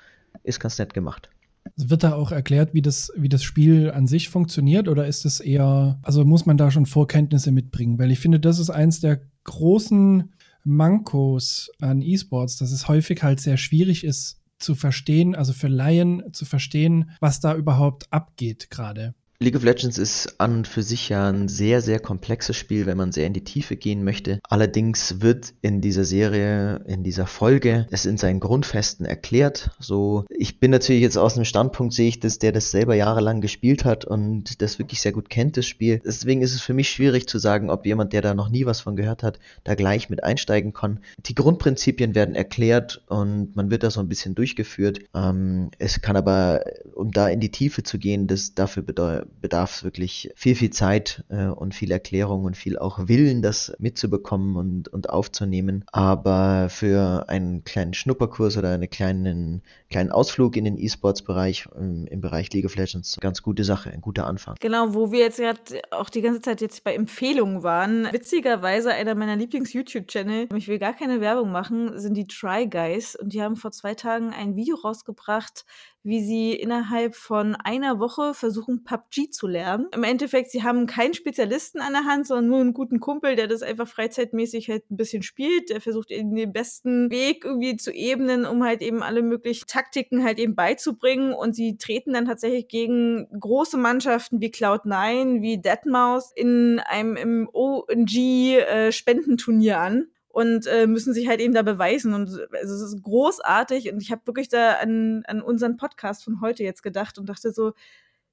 Ist 0.43 0.61
ganz 0.61 0.79
nett 0.79 0.95
gemacht. 0.95 1.31
Wird 1.77 2.05
da 2.05 2.15
auch 2.15 2.31
erklärt, 2.31 2.75
wie 2.75 2.83
das, 2.83 3.13
wie 3.17 3.29
das 3.29 3.43
Spiel 3.43 3.91
an 3.91 4.07
sich 4.07 4.29
funktioniert 4.29 4.89
oder 4.89 5.07
ist 5.07 5.25
es 5.25 5.41
eher, 5.41 5.99
also 6.03 6.25
muss 6.25 6.47
man 6.47 6.57
da 6.57 6.71
schon 6.71 6.87
Vorkenntnisse 6.87 7.51
mitbringen? 7.51 7.99
Weil 7.99 8.13
ich 8.13 8.21
finde, 8.21 8.39
das 8.39 8.59
ist 8.59 8.71
eins 8.71 9.01
der 9.01 9.21
großen 9.45 10.33
Mankos 10.67 11.71
an 11.81 12.03
E-Sports, 12.03 12.57
dass 12.57 12.73
es 12.73 12.89
häufig 12.89 13.23
halt 13.23 13.41
sehr 13.41 13.57
schwierig 13.57 14.05
ist 14.05 14.41
zu 14.59 14.75
verstehen, 14.75 15.35
also 15.35 15.53
für 15.53 15.69
Laien 15.69 16.23
zu 16.33 16.45
verstehen, 16.45 17.11
was 17.21 17.41
da 17.41 17.55
überhaupt 17.55 18.13
abgeht 18.13 18.69
gerade. 18.71 19.15
League 19.39 19.57
of 19.57 19.65
Legends 19.65 19.99
ist 19.99 20.41
an 20.41 20.57
und 20.57 20.67
für 20.67 20.83
sich 20.83 21.11
ja 21.11 21.29
ein 21.29 21.49
sehr, 21.49 21.83
sehr 21.83 22.01
komplexes 22.01 22.57
Spiel, 22.57 22.87
wenn 22.87 22.97
man 22.97 23.13
sehr 23.13 23.27
in 23.27 23.35
die 23.35 23.45
Tiefe 23.45 23.77
gehen 23.77 24.03
möchte. 24.03 24.41
Allerdings 24.49 25.21
wird 25.21 25.53
in 25.61 25.83
dieser 25.83 26.05
Serie, 26.05 26.83
in 26.87 27.03
dieser 27.03 27.27
Folge, 27.27 27.87
es 27.91 28.07
in 28.07 28.17
seinen 28.17 28.41
Grundfesten 28.41 29.05
erklärt. 29.05 29.71
So, 29.79 30.25
ich 30.31 30.59
bin 30.59 30.71
natürlich 30.71 31.03
jetzt 31.03 31.19
aus 31.19 31.35
dem 31.35 31.45
Standpunkt, 31.45 31.93
sehe 31.93 32.09
ich 32.09 32.21
das, 32.21 32.39
der 32.39 32.53
das 32.53 32.71
selber 32.71 32.95
jahrelang 32.95 33.43
gespielt 33.43 33.85
hat 33.85 34.07
und 34.07 34.63
das 34.63 34.79
wirklich 34.79 35.03
sehr 35.03 35.13
gut 35.13 35.29
kennt, 35.29 35.59
das 35.59 35.67
Spiel. 35.67 36.01
Deswegen 36.05 36.41
ist 36.41 36.55
es 36.55 36.63
für 36.63 36.75
mich 36.75 36.89
schwierig 36.89 37.29
zu 37.29 37.39
sagen, 37.39 37.69
ob 37.69 37.85
jemand, 37.85 38.15
der 38.15 38.23
da 38.23 38.33
noch 38.33 38.49
nie 38.49 38.65
was 38.65 38.81
von 38.81 38.97
gehört 38.97 39.23
hat, 39.23 39.39
da 39.65 39.75
gleich 39.75 40.09
mit 40.09 40.25
einsteigen 40.25 40.73
kann. 40.73 41.01
Die 41.27 41.35
Grundprinzipien 41.35 42.15
werden 42.15 42.35
erklärt 42.35 43.03
und 43.09 43.55
man 43.55 43.71
wird 43.71 43.83
da 43.83 43.91
so 43.91 44.01
ein 44.01 44.09
bisschen 44.09 44.35
durchgeführt. 44.35 45.01
Ähm, 45.15 45.71
es 45.79 46.01
kann 46.01 46.17
aber, 46.17 46.65
um 46.95 47.11
da 47.11 47.29
in 47.29 47.41
die 47.41 47.51
Tiefe 47.51 47.83
zu 47.83 47.99
gehen, 47.99 48.27
das 48.27 48.55
dafür 48.55 48.83
bedeutet, 48.83 49.26
bedarf 49.41 49.77
es 49.77 49.85
wirklich 49.85 50.31
viel, 50.35 50.55
viel 50.55 50.71
Zeit 50.71 51.25
äh, 51.29 51.47
und 51.47 51.75
viel 51.75 51.91
Erklärung 51.91 52.45
und 52.45 52.57
viel 52.57 52.79
auch 52.79 53.09
Willen, 53.09 53.43
das 53.43 53.73
mitzubekommen 53.79 54.57
und, 54.57 54.89
und 54.89 55.11
aufzunehmen. 55.11 55.85
Aber 55.93 56.69
für 56.69 57.29
einen 57.29 57.65
kleinen 57.65 57.95
Schnupperkurs 57.95 58.57
oder 58.57 58.71
einen 58.71 58.91
kleinen, 58.91 59.63
kleinen 59.91 60.11
Ausflug 60.11 60.57
in 60.57 60.65
den 60.65 60.79
E-Sports-Bereich 60.79 61.69
im, 61.77 62.07
im 62.07 62.21
Bereich 62.21 62.53
League 62.53 62.65
of 62.65 62.77
Legends, 62.77 63.19
ganz 63.21 63.43
gute 63.43 63.65
Sache, 63.65 63.91
ein 63.91 64.01
guter 64.01 64.27
Anfang. 64.27 64.57
Genau, 64.61 64.95
wo 64.95 65.13
wir 65.13 65.21
jetzt 65.21 65.39
gerade 65.39 65.61
auch 65.91 66.11
die 66.11 66.23
ganze 66.23 66.41
Zeit 66.41 66.61
jetzt 66.61 66.85
bei 66.85 66.95
Empfehlungen 66.95 67.63
waren. 67.63 68.09
Witzigerweise 68.13 68.93
einer 68.93 69.15
meiner 69.15 69.37
Lieblings-YouTube-Channel, 69.37 70.49
ich 70.55 70.69
will 70.69 70.79
gar 70.79 70.95
keine 70.95 71.21
Werbung 71.21 71.53
machen, 71.53 71.99
sind 71.99 72.15
die 72.15 72.27
Try 72.27 72.67
Guys 72.67 73.17
und 73.17 73.33
die 73.33 73.43
haben 73.43 73.57
vor 73.57 73.73
zwei 73.73 73.95
Tagen 73.95 74.31
ein 74.31 74.57
Video 74.57 74.77
rausgebracht, 74.77 75.65
wie 76.07 76.23
sie 76.23 76.53
innerhalb 76.53 77.17
von 77.17 77.57
einer 77.57 77.99
Woche 77.99 78.33
versuchen, 78.33 78.85
PUBG 78.85 79.31
zu 79.31 79.49
lernen. 79.49 79.89
Im 79.93 80.05
Endeffekt, 80.05 80.53
sie 80.53 80.63
haben 80.63 80.87
keinen 80.87 81.15
Spezialisten 81.15 81.81
an 81.81 81.95
der 81.95 82.05
Hand, 82.05 82.29
sondern 82.29 82.47
nur 82.47 82.61
einen 82.61 82.75
guten 82.75 83.01
Kumpel, 83.01 83.35
der 83.35 83.49
das 83.49 83.63
einfach 83.63 83.89
freizeitmäßig 83.89 84.71
halt 84.71 84.89
ein 84.89 84.97
bisschen 84.97 85.25
spielt. 85.25 85.71
Der 85.71 85.81
versucht 85.81 86.13
eben 86.13 86.37
den 86.37 86.53
besten 86.53 87.11
Weg 87.11 87.45
irgendwie 87.45 87.77
zu 87.77 87.93
ebnen, 87.93 88.47
um 88.47 88.63
halt 88.63 88.83
eben 88.83 89.03
alle 89.03 89.23
möglichen 89.23 89.67
Taktiken 89.67 90.23
halt 90.23 90.39
eben 90.39 90.55
beizubringen. 90.55 91.33
Und 91.33 91.57
sie 91.57 91.77
treten 91.77 92.13
dann 92.13 92.27
tatsächlich 92.27 92.69
gegen 92.69 93.27
große 93.39 93.77
Mannschaften 93.77 94.41
wie 94.41 94.51
Cloud9, 94.51 95.43
wie 95.43 95.57
Deadmau5 95.57 96.37
in 96.37 96.81
einem 96.81 97.17
im 97.17 97.49
ONG-Spendenturnier 97.53 99.73
äh, 99.73 99.77
an 99.77 100.07
und 100.37 100.67
äh, 100.67 100.87
müssen 100.87 101.15
sich 101.15 101.29
halt 101.29 101.41
eben 101.41 101.55
da 101.55 101.63
beweisen. 101.63 102.13
Und 102.13 102.29
also, 102.29 102.75
es 102.75 102.93
ist 102.93 103.03
großartig. 103.03 103.91
Und 103.91 104.03
ich 104.03 104.13
habe 104.13 104.27
wirklich 104.27 104.51
da 104.51 104.75
an, 104.75 105.23
an 105.27 105.41
unseren 105.41 105.79
Podcast 105.79 106.23
von 106.25 106.43
heute 106.43 106.63
jetzt 106.63 106.83
gedacht 106.83 107.17
und 107.17 107.27
dachte 107.27 107.55
so, 107.55 107.73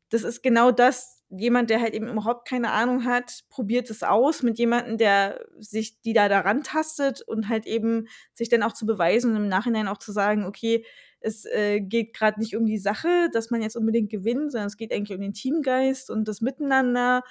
das 0.10 0.24
ist 0.24 0.44
genau 0.44 0.72
das. 0.72 1.24
Jemand, 1.30 1.70
der 1.70 1.80
halt 1.80 1.94
eben 1.94 2.10
überhaupt 2.10 2.46
keine 2.46 2.72
Ahnung 2.72 3.06
hat, 3.06 3.46
probiert 3.50 3.90
es 3.90 4.04
aus 4.04 4.44
mit 4.44 4.60
jemandem, 4.60 4.98
der 4.98 5.46
sich 5.60 6.02
die 6.02 6.12
da 6.12 6.28
daran 6.28 6.62
tastet 6.62 7.22
und 7.22 7.48
halt 7.48 7.66
eben 7.66 8.10
sich 8.34 8.50
dann 8.50 8.64
auch 8.64 8.74
zu 8.74 8.86
beweisen 8.86 9.32
und 9.32 9.38
im 9.38 9.48
Nachhinein 9.48 9.88
auch 9.88 9.98
zu 9.98 10.12
sagen, 10.12 10.44
okay, 10.44 10.86
es 11.22 11.46
äh, 11.46 11.80
geht 11.80 12.14
gerade 12.14 12.38
nicht 12.42 12.58
um 12.58 12.66
die 12.66 12.80
Sache, 12.80 13.30
dass 13.32 13.50
man 13.50 13.62
jetzt 13.62 13.78
unbedingt 13.78 14.10
gewinnt, 14.10 14.52
sondern 14.52 14.68
es 14.68 14.76
geht 14.76 14.92
eigentlich 14.92 15.16
um 15.16 15.22
den 15.22 15.32
Teamgeist 15.32 16.10
und 16.10 16.28
das 16.28 16.42
Miteinander 16.42 17.24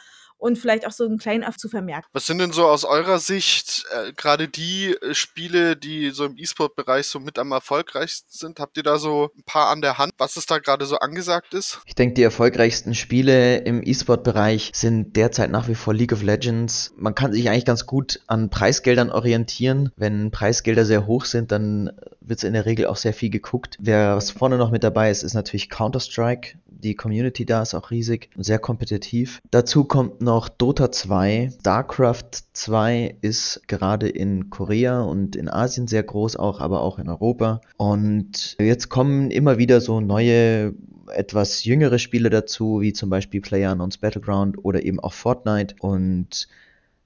und 0.43 0.59
vielleicht 0.59 0.87
auch 0.89 0.93
so 0.93 1.05
einen 1.05 1.19
kleinen 1.19 1.45
Auf 1.45 1.57
zu 1.57 1.69
vermerken. 1.69 2.09
Was 2.13 2.27
sind 2.27 2.39
denn 2.39 2.51
so 2.51 2.67
aus 2.67 2.85
eurer 2.85 3.21
Sicht 3.21 3.85
äh, 3.93 4.13
gerade 4.13 4.49
die 4.49 4.97
äh, 5.01 5.15
Spiele, 5.15 5.77
die 5.77 6.11
so 6.11 6.25
im 6.25 6.37
E-Sport-Bereich 6.37 7.07
so 7.07 7.21
mit 7.21 7.39
am 7.39 7.53
erfolgreichsten 7.53 8.29
sind? 8.29 8.59
Habt 8.59 8.77
ihr 8.77 8.83
da 8.83 8.99
so 8.99 9.31
ein 9.39 9.45
paar 9.45 9.69
an 9.69 9.83
der 9.83 9.99
Hand, 9.99 10.15
was 10.19 10.37
es 10.37 10.47
da 10.47 10.59
gerade 10.59 10.85
so 10.85 10.97
angesagt 10.99 11.55
ist? 11.55 11.81
Ich 11.87 11.95
denke, 11.95 12.15
die 12.15 12.25
erfolgreichsten 12.25 12.97
Spiele 12.97 13.59
im 13.59 13.85
E-Sport-Bereich 13.85 14.73
sind 14.75 15.15
derzeit 15.15 15.53
nach 15.53 15.69
wie 15.69 15.77
vor 15.77 15.95
League 15.95 16.13
of 16.13 16.23
Legends. 16.23 16.93
Man 16.97 17.15
kann 17.15 17.33
sich 17.33 17.49
eigentlich 17.49 17.65
ganz 17.65 17.87
gut 17.87 18.21
an 18.27 18.51
Preisgeldern 18.51 19.11
orientieren. 19.11 19.93
Wenn 19.95 20.33
Preisgelder 20.33 20.85
sehr 20.85 21.07
hoch 21.07 21.25
sind, 21.25 21.53
dann 21.53 21.93
wird 22.21 22.41
es 22.41 22.45
in 22.45 22.55
der 22.55 22.67
Regel 22.67 22.87
auch 22.87 22.97
sehr 22.97 23.15
viel 23.15 23.31
geguckt. 23.31 23.77
Wer 23.79 24.17
was 24.17 24.33
vorne 24.33 24.57
noch 24.57 24.73
mit 24.73 24.83
dabei 24.83 25.13
ist, 25.13 25.23
ist 25.23 25.35
natürlich 25.35 25.71
Counter-Strike. 25.71 26.59
Die 26.83 26.97
Community 26.97 27.47
da 27.47 27.63
ist 27.63 27.75
auch 27.75 27.91
riesig 27.91 28.31
und 28.37 28.43
sehr 28.43 28.59
kompetitiv. 28.59 29.41
Dazu 29.51 29.85
kommt 29.85 30.21
noch 30.21 30.49
Dota 30.49 30.91
2. 30.91 31.53
StarCraft 31.61 32.31
2 32.53 33.17
ist 33.21 33.63
gerade 33.69 34.09
in 34.09 34.51
Korea 34.51 35.03
und 35.03 35.37
in 35.37 35.49
Asien 35.49 35.87
sehr 35.87 36.03
groß 36.03 36.37
auch, 36.37 36.61
aber 36.61 36.81
auch 36.81 36.99
in 36.99 37.09
Europa. 37.09 37.61
Und 37.77 38.57
jetzt 38.59 38.89
kommen 38.89 39.31
immer 39.31 39.59
wieder 39.59 39.81
so 39.81 40.01
neue 40.01 40.75
etwas 41.09 41.65
jüngere 41.65 41.99
Spiele 41.99 42.31
dazu, 42.31 42.81
wie 42.81 42.93
zum 42.93 43.11
Beispiel 43.11 43.41
PlayerUnknown's 43.41 43.99
Battleground 43.99 44.65
oder 44.65 44.85
eben 44.85 44.99
auch 44.99 45.13
Fortnite 45.13 45.77
und 45.81 46.49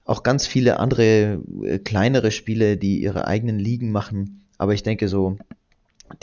auch 0.07 0.23
ganz 0.23 0.47
viele 0.47 0.79
andere 0.79 1.43
äh, 1.65 1.79
kleinere 1.79 2.31
Spiele, 2.31 2.77
die 2.77 3.03
ihre 3.03 3.27
eigenen 3.27 3.59
Ligen 3.59 3.93
machen. 3.93 4.45
Aber 4.57 4.73
ich 4.73 4.83
denke 4.83 5.09
so, 5.09 5.37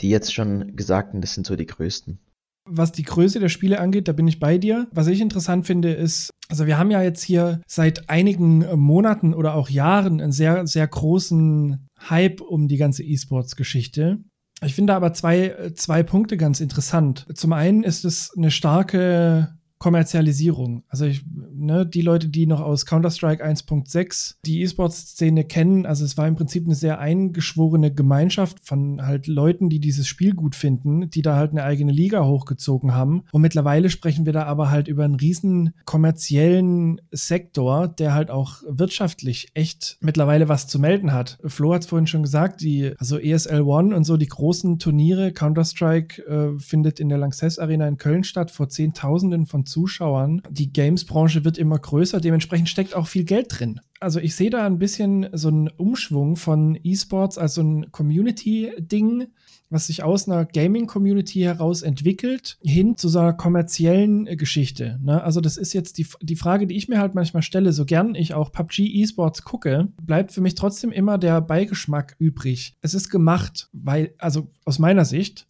die 0.00 0.10
jetzt 0.10 0.34
schon 0.34 0.74
gesagten, 0.74 1.20
das 1.20 1.34
sind 1.34 1.46
so 1.46 1.54
die 1.54 1.66
größten. 1.66 2.18
Was 2.66 2.92
die 2.92 3.02
Größe 3.02 3.40
der 3.40 3.48
Spiele 3.50 3.80
angeht, 3.80 4.08
da 4.08 4.12
bin 4.12 4.26
ich 4.26 4.40
bei 4.40 4.58
dir. 4.58 4.88
Was 4.92 5.06
ich 5.06 5.20
interessant 5.20 5.66
finde, 5.66 5.92
ist, 5.92 6.30
also 6.48 6.66
wir 6.66 6.78
haben 6.78 6.90
ja 6.90 7.02
jetzt 7.02 7.22
hier 7.22 7.60
seit 7.66 8.08
einigen 8.08 8.64
Monaten 8.78 9.34
oder 9.34 9.54
auch 9.54 9.68
Jahren 9.68 10.20
einen 10.20 10.32
sehr, 10.32 10.66
sehr 10.66 10.86
großen 10.86 11.88
Hype 12.08 12.40
um 12.40 12.68
die 12.68 12.76
ganze 12.76 13.02
E-Sports-Geschichte. 13.02 14.18
Ich 14.62 14.74
finde 14.74 14.94
aber 14.94 15.12
zwei, 15.12 15.72
zwei 15.74 16.02
Punkte 16.02 16.36
ganz 16.36 16.60
interessant. 16.60 17.26
Zum 17.34 17.52
einen 17.52 17.82
ist 17.82 18.04
es 18.04 18.32
eine 18.36 18.50
starke 18.50 19.54
Kommerzialisierung. 19.78 20.84
Also 20.88 21.04
ich, 21.04 21.24
ne, 21.26 21.84
die 21.84 22.00
Leute, 22.00 22.28
die 22.28 22.46
noch 22.46 22.60
aus 22.60 22.86
Counter-Strike 22.86 23.44
1.6 23.44 24.36
die 24.44 24.62
E-Sports-Szene 24.62 25.44
kennen, 25.44 25.84
also 25.84 26.04
es 26.04 26.16
war 26.16 26.26
im 26.26 26.36
Prinzip 26.36 26.64
eine 26.64 26.74
sehr 26.74 27.00
eingeschworene 27.00 27.92
Gemeinschaft 27.92 28.60
von 28.62 29.04
halt 29.04 29.26
Leuten, 29.26 29.68
die 29.68 29.80
dieses 29.80 30.06
Spiel 30.06 30.34
gut 30.34 30.54
finden, 30.54 31.10
die 31.10 31.22
da 31.22 31.36
halt 31.36 31.50
eine 31.50 31.64
eigene 31.64 31.92
Liga 31.92 32.24
hochgezogen 32.24 32.94
haben. 32.94 33.24
Und 33.32 33.42
mittlerweile 33.42 33.90
sprechen 33.90 34.24
wir 34.24 34.32
da 34.32 34.44
aber 34.44 34.70
halt 34.70 34.88
über 34.88 35.04
einen 35.04 35.16
riesen 35.16 35.74
kommerziellen 35.84 37.00
Sektor, 37.10 37.88
der 37.88 38.14
halt 38.14 38.30
auch 38.30 38.62
wirtschaftlich 38.66 39.48
echt 39.54 39.98
mittlerweile 40.00 40.48
was 40.48 40.66
zu 40.66 40.78
melden 40.78 41.12
hat. 41.12 41.38
Flo 41.44 41.74
hat 41.74 41.82
es 41.82 41.88
vorhin 41.88 42.06
schon 42.06 42.22
gesagt, 42.22 42.62
die, 42.62 42.94
also 42.98 43.18
ESL 43.18 43.62
One 43.62 43.94
und 43.94 44.04
so, 44.04 44.16
die 44.16 44.28
großen 44.28 44.78
Turniere, 44.78 45.32
Counter-Strike 45.32 46.22
äh, 46.22 46.58
findet 46.58 47.00
in 47.00 47.08
der 47.08 47.18
Lanxess 47.18 47.58
Arena 47.58 47.86
in 47.86 47.98
Köln 47.98 48.24
statt, 48.24 48.50
vor 48.50 48.68
Zehntausenden 48.68 49.46
von 49.46 49.63
Zuschauern. 49.64 50.42
Die 50.50 50.72
Games-Branche 50.72 51.44
wird 51.44 51.58
immer 51.58 51.78
größer, 51.78 52.20
dementsprechend 52.20 52.68
steckt 52.68 52.94
auch 52.94 53.06
viel 53.06 53.24
Geld 53.24 53.46
drin. 53.48 53.80
Also 54.00 54.20
ich 54.20 54.34
sehe 54.34 54.50
da 54.50 54.66
ein 54.66 54.78
bisschen 54.78 55.28
so 55.32 55.48
einen 55.48 55.68
Umschwung 55.68 56.36
von 56.36 56.78
E-Sports 56.82 57.38
als 57.38 57.54
so 57.54 57.62
ein 57.62 57.90
Community-Ding, 57.90 59.28
was 59.70 59.86
sich 59.86 60.02
aus 60.02 60.28
einer 60.28 60.44
Gaming-Community 60.44 61.40
heraus 61.40 61.82
entwickelt, 61.82 62.58
hin 62.62 62.96
zu 62.96 63.08
so 63.08 63.18
einer 63.18 63.32
kommerziellen 63.32 64.24
Geschichte. 64.36 65.00
Ne? 65.02 65.22
Also 65.22 65.40
das 65.40 65.56
ist 65.56 65.72
jetzt 65.72 65.98
die, 65.98 66.06
die 66.22 66.36
Frage, 66.36 66.66
die 66.66 66.76
ich 66.76 66.88
mir 66.88 67.00
halt 67.00 67.14
manchmal 67.14 67.42
stelle, 67.42 67.72
so 67.72 67.84
gern 67.84 68.14
ich 68.14 68.34
auch 68.34 68.52
PUBG 68.52 68.84
E-Sports 68.84 69.42
gucke, 69.42 69.88
bleibt 70.02 70.32
für 70.32 70.40
mich 70.40 70.54
trotzdem 70.54 70.92
immer 70.92 71.18
der 71.18 71.40
Beigeschmack 71.40 72.14
übrig. 72.18 72.76
Es 72.82 72.94
ist 72.94 73.10
gemacht, 73.10 73.68
weil, 73.72 74.14
also 74.18 74.50
aus 74.64 74.78
meiner 74.78 75.04
Sicht, 75.04 75.46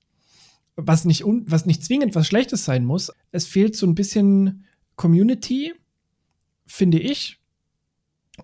was 0.76 1.04
nicht, 1.04 1.24
un, 1.24 1.44
was 1.46 1.66
nicht 1.66 1.84
zwingend 1.84 2.14
was 2.14 2.26
Schlechtes 2.26 2.64
sein 2.64 2.84
muss. 2.84 3.12
Es 3.30 3.46
fehlt 3.46 3.76
so 3.76 3.86
ein 3.86 3.94
bisschen 3.94 4.64
Community, 4.96 5.72
finde 6.66 6.98
ich. 6.98 7.38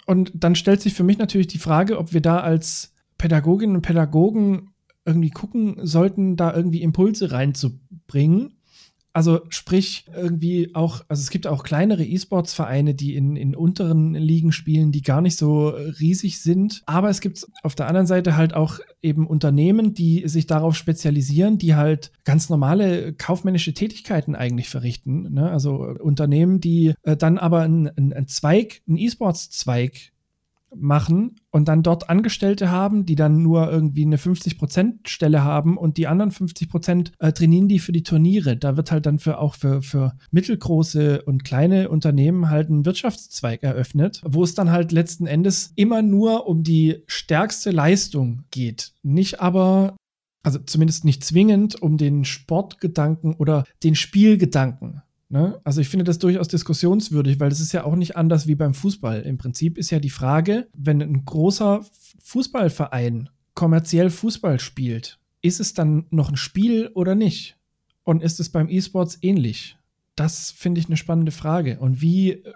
Und 0.07 0.31
dann 0.35 0.55
stellt 0.55 0.81
sich 0.81 0.95
für 0.95 1.03
mich 1.03 1.19
natürlich 1.19 1.49
die 1.49 1.59
Frage, 1.59 1.99
ob 1.99 2.13
wir 2.13 2.21
da 2.21 2.41
als 2.41 2.95
Pädagoginnen 3.19 3.77
und 3.77 3.83
Pädagogen 3.83 4.73
irgendwie 5.05 5.31
gucken 5.31 5.77
sollten, 5.83 6.37
da 6.37 6.55
irgendwie 6.55 6.83
Impulse 6.83 7.33
reinzubringen 7.33 8.60
also 9.12 9.40
sprich, 9.49 10.05
irgendwie 10.14 10.75
auch, 10.75 11.02
also 11.09 11.21
es 11.21 11.31
gibt 11.31 11.47
auch 11.47 11.64
kleinere 11.64 12.05
E-Sports-Vereine, 12.05 12.95
die 12.95 13.17
in, 13.17 13.35
in 13.35 13.57
unteren 13.57 14.14
Ligen 14.14 14.52
spielen, 14.52 14.93
die 14.93 15.02
gar 15.02 15.21
nicht 15.21 15.37
so 15.37 15.69
riesig 15.69 16.40
sind. 16.43 16.83
Aber 16.87 17.11
es 17.11 17.21
gibt 17.21 17.47
auf 17.62 17.75
der 17.75 17.88
anderen 17.88 18.07
Seite 18.07 18.37
halt 18.37 18.55
auch 18.55 18.79
eben 19.02 19.26
Unternehmen, 19.26 19.95
die 19.95 20.29
sich 20.29 20.47
darauf 20.47 20.76
spezialisieren, 20.76 21.59
die 21.59 21.75
halt 21.75 22.12
ganz 22.25 22.49
normale 22.49 23.12
kaufmännische 23.12 23.75
Tätigkeiten 23.75 24.37
eigentlich 24.37 24.69
verrichten. 24.69 25.33
Ne? 25.33 25.50
Also 25.50 25.75
Unternehmen, 26.00 26.61
die 26.61 26.95
äh, 27.02 27.17
dann 27.17 27.38
aber 27.38 27.62
einen 27.62 28.26
Zweig, 28.29 28.83
einen 28.87 28.99
E-Sports-Zweig 28.99 30.10
machen 30.75 31.37
und 31.50 31.69
dann 31.69 31.83
dort 31.83 32.09
Angestellte 32.11 32.71
haben, 32.71 33.07
die 33.07 33.15
dann 33.15 33.43
nur 33.43 33.71
irgendwie 33.71 34.05
eine 34.05 34.17
50%-Stelle 34.17 35.43
haben 35.43 35.77
und 35.77 35.97
die 35.97 36.07
anderen 36.07 36.31
50% 36.31 37.12
äh, 37.19 37.33
trainieren 37.33 37.69
die 37.69 37.79
für 37.79 37.93
die 37.93 38.03
Turniere. 38.03 38.57
Da 38.57 38.77
wird 38.77 38.93
halt 38.93 39.07
dann 39.07 39.19
für 39.19 39.39
auch 39.39 39.55
für, 39.55 39.83
für 39.83 40.12
mittelgroße 40.31 41.23
und 41.23 41.45
kleine 41.45 41.89
Unternehmen 41.89 42.50
halt 42.50 42.71
ein 42.71 42.85
Wirtschaftszweig 42.85 43.62
eröffnet, 43.62 44.21
wo 44.25 44.45
es 44.45 44.55
dann 44.55 44.71
halt 44.71 44.93
letzten 44.93 45.27
Endes 45.27 45.73
immer 45.77 46.03
nur 46.03 46.47
um 46.47 46.62
die 46.62 47.03
stärkste 47.07 47.71
Leistung 47.71 48.45
geht. 48.50 48.93
Nicht 49.03 49.41
aber 49.41 49.97
also 50.43 50.59
zumindest 50.59 51.05
nicht 51.05 51.25
zwingend 51.25 51.81
um 51.81 51.97
den 51.99 52.25
Sportgedanken 52.25 53.35
oder 53.35 53.65
den 53.83 53.95
Spielgedanken. 53.95 55.03
Ne? 55.31 55.61
Also 55.63 55.81
ich 55.81 55.89
finde 55.89 56.05
das 56.05 56.19
durchaus 56.19 56.49
diskussionswürdig, 56.49 57.39
weil 57.39 57.51
das 57.51 57.61
ist 57.61 57.73
ja 57.73 57.85
auch 57.85 57.95
nicht 57.95 58.17
anders 58.17 58.49
wie 58.49 58.57
beim 58.57 58.75
Fußball. 58.75 59.23
Im 59.23 59.39
Prinzip 59.39 59.79
ist 59.79 59.91
ja 59.91 60.01
die 60.01 60.11
Frage, 60.11 60.69
wenn 60.77 61.01
ein 61.01 61.25
großer 61.25 61.85
Fußballverein 62.19 63.31
kommerziell 63.55 64.11
Fußball 64.11 64.59
spielt, 64.59 65.21
ist 65.41 65.61
es 65.61 65.73
dann 65.73 66.07
noch 66.11 66.31
ein 66.31 66.37
Spiel 66.37 66.91
oder 66.95 67.15
nicht? 67.15 67.57
Und 68.03 68.25
ist 68.25 68.41
es 68.41 68.51
beim 68.51 68.69
E-Sports 68.69 69.19
ähnlich? 69.23 69.78
Das 70.17 70.50
finde 70.50 70.81
ich 70.81 70.87
eine 70.87 70.97
spannende 70.97 71.33
Frage. 71.33 71.78
Und 71.78 72.00
wie 72.00 72.33
äh, 72.33 72.52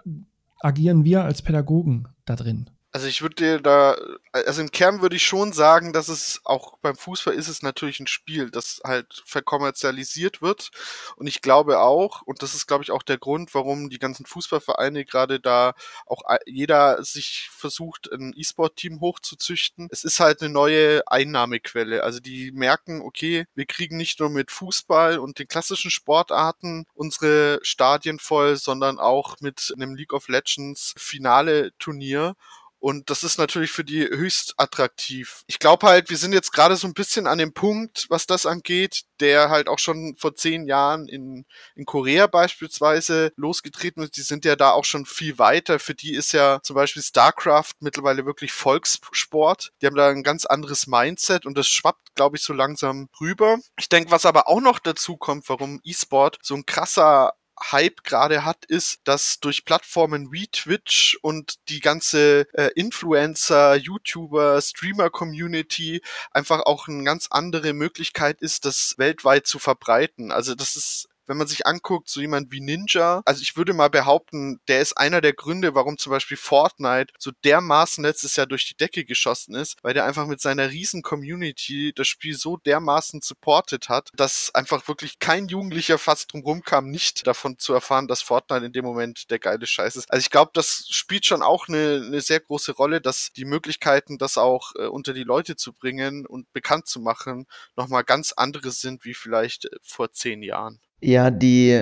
agieren 0.59 1.05
wir 1.05 1.23
als 1.23 1.41
Pädagogen 1.41 2.09
da 2.25 2.35
drin? 2.35 2.69
Also 2.95 3.07
ich 3.07 3.21
würde 3.21 3.35
dir 3.35 3.59
da, 3.59 3.97
also 4.31 4.61
im 4.61 4.71
Kern 4.71 5.01
würde 5.01 5.17
ich 5.17 5.27
schon 5.27 5.51
sagen, 5.51 5.91
dass 5.91 6.07
es 6.07 6.39
auch 6.45 6.77
beim 6.77 6.95
Fußball 6.95 7.33
ist 7.33 7.49
es 7.49 7.61
natürlich 7.61 7.99
ein 7.99 8.07
Spiel, 8.07 8.49
das 8.49 8.79
halt 8.85 9.21
verkommerzialisiert 9.25 10.41
wird. 10.41 10.71
Und 11.17 11.27
ich 11.27 11.41
glaube 11.41 11.81
auch, 11.81 12.21
und 12.21 12.41
das 12.41 12.55
ist 12.55 12.67
glaube 12.67 12.85
ich 12.85 12.91
auch 12.91 13.03
der 13.03 13.17
Grund, 13.17 13.53
warum 13.53 13.89
die 13.89 13.99
ganzen 13.99 14.25
Fußballvereine 14.25 15.03
gerade 15.03 15.41
da 15.41 15.73
auch 16.05 16.21
jeder 16.45 17.03
sich 17.03 17.49
versucht, 17.51 18.09
ein 18.13 18.33
E-Sport-Team 18.33 19.01
hochzuzüchten. 19.01 19.89
Es 19.91 20.05
ist 20.05 20.21
halt 20.21 20.41
eine 20.41 20.53
neue 20.53 21.05
Einnahmequelle. 21.05 22.01
Also 22.01 22.21
die 22.21 22.53
merken, 22.53 23.01
okay, 23.01 23.45
wir 23.55 23.65
kriegen 23.65 23.97
nicht 23.97 24.21
nur 24.21 24.29
mit 24.29 24.51
Fußball 24.51 25.19
und 25.19 25.37
den 25.37 25.49
klassischen 25.49 25.91
Sportarten 25.91 26.85
unsere 26.93 27.59
Stadien 27.61 28.19
voll, 28.19 28.55
sondern 28.55 28.99
auch 28.99 29.41
mit 29.41 29.73
einem 29.75 29.95
League 29.95 30.13
of 30.13 30.29
Legends 30.29 30.93
Finale-Turnier. 30.95 32.37
Und 32.85 33.09
das 33.09 33.23
ist 33.23 33.39
natürlich 33.39 33.71
für 33.71 33.83
die 33.83 34.03
höchst 34.03 34.53
attraktiv. 34.57 35.41
Ich 35.47 35.57
glaube 35.57 35.87
halt, 35.87 36.11
wir 36.11 36.17
sind 36.17 36.33
jetzt 36.33 36.51
gerade 36.51 36.75
so 36.75 36.85
ein 36.85 36.93
bisschen 36.93 37.25
an 37.25 37.39
dem 37.39 37.51
Punkt, 37.51 38.05
was 38.09 38.27
das 38.27 38.45
angeht, 38.45 39.05
der 39.19 39.49
halt 39.49 39.69
auch 39.69 39.79
schon 39.79 40.15
vor 40.19 40.35
zehn 40.35 40.67
Jahren 40.67 41.07
in, 41.07 41.47
in 41.75 41.85
Korea 41.85 42.27
beispielsweise 42.27 43.33
losgetreten 43.37 44.03
ist. 44.03 44.17
Die 44.17 44.21
sind 44.21 44.45
ja 44.45 44.55
da 44.55 44.69
auch 44.69 44.85
schon 44.85 45.07
viel 45.07 45.39
weiter. 45.39 45.79
Für 45.79 45.95
die 45.95 46.13
ist 46.13 46.31
ja 46.31 46.59
zum 46.61 46.75
Beispiel 46.75 47.01
StarCraft 47.01 47.73
mittlerweile 47.79 48.27
wirklich 48.27 48.51
Volkssport. 48.51 49.71
Die 49.81 49.87
haben 49.87 49.95
da 49.95 50.09
ein 50.09 50.21
ganz 50.21 50.45
anderes 50.45 50.85
Mindset 50.85 51.47
und 51.47 51.57
das 51.57 51.67
schwappt, 51.67 52.13
glaube 52.13 52.37
ich, 52.37 52.43
so 52.43 52.53
langsam 52.53 53.09
rüber. 53.19 53.57
Ich 53.79 53.89
denke, 53.89 54.11
was 54.11 54.27
aber 54.27 54.47
auch 54.47 54.61
noch 54.61 54.77
dazu 54.77 55.17
kommt, 55.17 55.49
warum 55.49 55.81
E-Sport 55.83 56.37
so 56.43 56.53
ein 56.53 56.67
krasser 56.67 57.33
Hype 57.71 58.03
gerade 58.03 58.45
hat, 58.45 58.65
ist, 58.65 58.99
dass 59.05 59.39
durch 59.39 59.65
Plattformen 59.65 60.31
wie 60.31 60.47
Twitch 60.47 61.17
und 61.21 61.55
die 61.69 61.79
ganze 61.79 62.47
äh, 62.53 62.69
Influencer, 62.75 63.75
YouTuber, 63.75 64.61
Streamer-Community 64.61 66.01
einfach 66.31 66.61
auch 66.61 66.87
eine 66.87 67.03
ganz 67.03 67.27
andere 67.31 67.73
Möglichkeit 67.73 68.41
ist, 68.41 68.65
das 68.65 68.95
weltweit 68.97 69.47
zu 69.47 69.59
verbreiten. 69.59 70.31
Also 70.31 70.55
das 70.55 70.75
ist 70.75 71.07
wenn 71.27 71.37
man 71.37 71.47
sich 71.47 71.65
anguckt, 71.65 72.09
so 72.09 72.21
jemand 72.21 72.51
wie 72.51 72.61
Ninja, 72.61 73.21
also 73.25 73.41
ich 73.41 73.57
würde 73.57 73.73
mal 73.73 73.89
behaupten, 73.89 74.59
der 74.67 74.81
ist 74.81 74.97
einer 74.97 75.21
der 75.21 75.33
Gründe, 75.33 75.75
warum 75.75 75.97
zum 75.97 76.11
Beispiel 76.11 76.37
Fortnite 76.37 77.13
so 77.17 77.31
dermaßen 77.43 78.03
letztes 78.03 78.35
Jahr 78.35 78.47
durch 78.47 78.67
die 78.67 78.77
Decke 78.77 79.05
geschossen 79.05 79.55
ist, 79.55 79.77
weil 79.81 79.93
der 79.93 80.05
einfach 80.05 80.27
mit 80.27 80.41
seiner 80.41 80.69
riesen 80.69 81.01
Community 81.01 81.93
das 81.95 82.07
Spiel 82.07 82.35
so 82.35 82.57
dermaßen 82.57 83.21
supportet 83.21 83.89
hat, 83.89 84.09
dass 84.15 84.53
einfach 84.53 84.87
wirklich 84.87 85.19
kein 85.19 85.47
Jugendlicher 85.47 85.97
fast 85.97 86.33
drumherum 86.33 86.61
kam, 86.61 86.89
nicht 86.89 87.25
davon 87.27 87.57
zu 87.57 87.73
erfahren, 87.73 88.07
dass 88.07 88.21
Fortnite 88.21 88.65
in 88.65 88.73
dem 88.73 88.85
Moment 88.85 89.29
der 89.31 89.39
geile 89.39 89.65
Scheiß 89.65 89.95
ist. 89.95 90.11
Also 90.11 90.21
ich 90.21 90.29
glaube, 90.29 90.51
das 90.53 90.87
spielt 90.89 91.25
schon 91.25 91.41
auch 91.41 91.67
eine, 91.67 92.03
eine 92.05 92.21
sehr 92.21 92.39
große 92.39 92.73
Rolle, 92.73 93.01
dass 93.01 93.31
die 93.33 93.45
Möglichkeiten, 93.45 94.17
das 94.17 94.37
auch 94.37 94.73
äh, 94.75 94.85
unter 94.85 95.13
die 95.13 95.23
Leute 95.23 95.55
zu 95.55 95.73
bringen 95.73 96.25
und 96.25 96.51
bekannt 96.53 96.87
zu 96.87 96.99
machen, 96.99 97.47
nochmal 97.75 98.03
ganz 98.03 98.31
andere 98.33 98.71
sind 98.71 99.05
wie 99.05 99.13
vielleicht 99.13 99.69
vor 99.81 100.11
zehn 100.11 100.43
Jahren. 100.43 100.79
Ja, 101.01 101.29
die, 101.29 101.77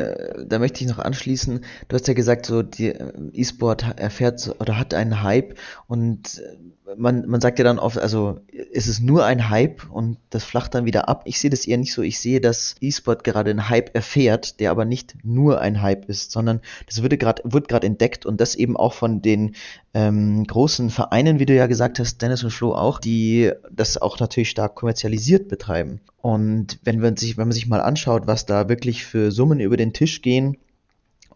da 0.47 0.59
möchte 0.59 0.83
ich 0.83 0.89
noch 0.89 0.99
anschließen. 0.99 1.63
Du 1.87 1.95
hast 1.95 2.07
ja 2.07 2.13
gesagt, 2.13 2.45
so 2.45 2.61
die 2.63 2.89
äh, 2.89 3.11
E-Sport 3.31 3.97
erfährt 3.97 4.53
oder 4.59 4.77
hat 4.77 4.93
einen 4.93 5.21
Hype 5.21 5.57
und 5.87 6.39
äh, 6.39 6.57
man, 6.97 7.27
man 7.27 7.39
sagt 7.39 7.59
ja 7.59 7.63
dann 7.63 7.79
oft, 7.79 7.97
also 7.97 8.39
ist 8.51 8.87
es 8.87 8.99
nur 8.99 9.25
ein 9.25 9.49
Hype 9.49 9.89
und 9.89 10.17
das 10.29 10.43
flacht 10.43 10.75
dann 10.75 10.85
wieder 10.85 11.07
ab. 11.07 11.21
Ich 11.25 11.39
sehe 11.39 11.49
das 11.49 11.65
eher 11.65 11.77
nicht 11.77 11.93
so. 11.93 12.01
Ich 12.01 12.19
sehe, 12.19 12.41
dass 12.41 12.75
E-Sport 12.81 13.23
gerade 13.23 13.51
einen 13.51 13.69
Hype 13.69 13.95
erfährt, 13.95 14.59
der 14.59 14.71
aber 14.71 14.83
nicht 14.83 15.15
nur 15.23 15.61
ein 15.61 15.81
Hype 15.81 16.09
ist, 16.09 16.31
sondern 16.31 16.59
das 16.87 17.01
würde 17.01 17.17
gerade 17.17 17.41
wird 17.45 17.67
gerade 17.67 17.87
entdeckt 17.87 18.25
und 18.25 18.41
das 18.41 18.55
eben 18.55 18.75
auch 18.75 18.93
von 18.93 19.21
den 19.21 19.55
ähm, 19.93 20.43
großen 20.45 20.89
Vereinen, 20.89 21.39
wie 21.39 21.45
du 21.45 21.53
ja 21.53 21.67
gesagt 21.67 21.99
hast, 21.99 22.21
Dennis 22.21 22.43
und 22.43 22.51
Flo 22.51 22.73
auch, 22.73 22.99
die 22.99 23.51
das 23.71 24.01
auch 24.01 24.19
natürlich 24.19 24.49
stark 24.49 24.75
kommerzialisiert 24.75 25.47
betreiben. 25.47 26.01
Und 26.17 26.79
wenn 26.83 26.99
man 26.99 27.17
sich, 27.17 27.37
wenn 27.37 27.47
man 27.47 27.53
sich 27.53 27.67
mal 27.67 27.81
anschaut, 27.81 28.27
was 28.27 28.45
da 28.45 28.69
wirklich 28.69 29.02
für 29.05 29.31
Summen 29.31 29.59
über 29.59 29.77
den 29.77 29.93
Tisch 29.93 30.21
gehen, 30.21 30.57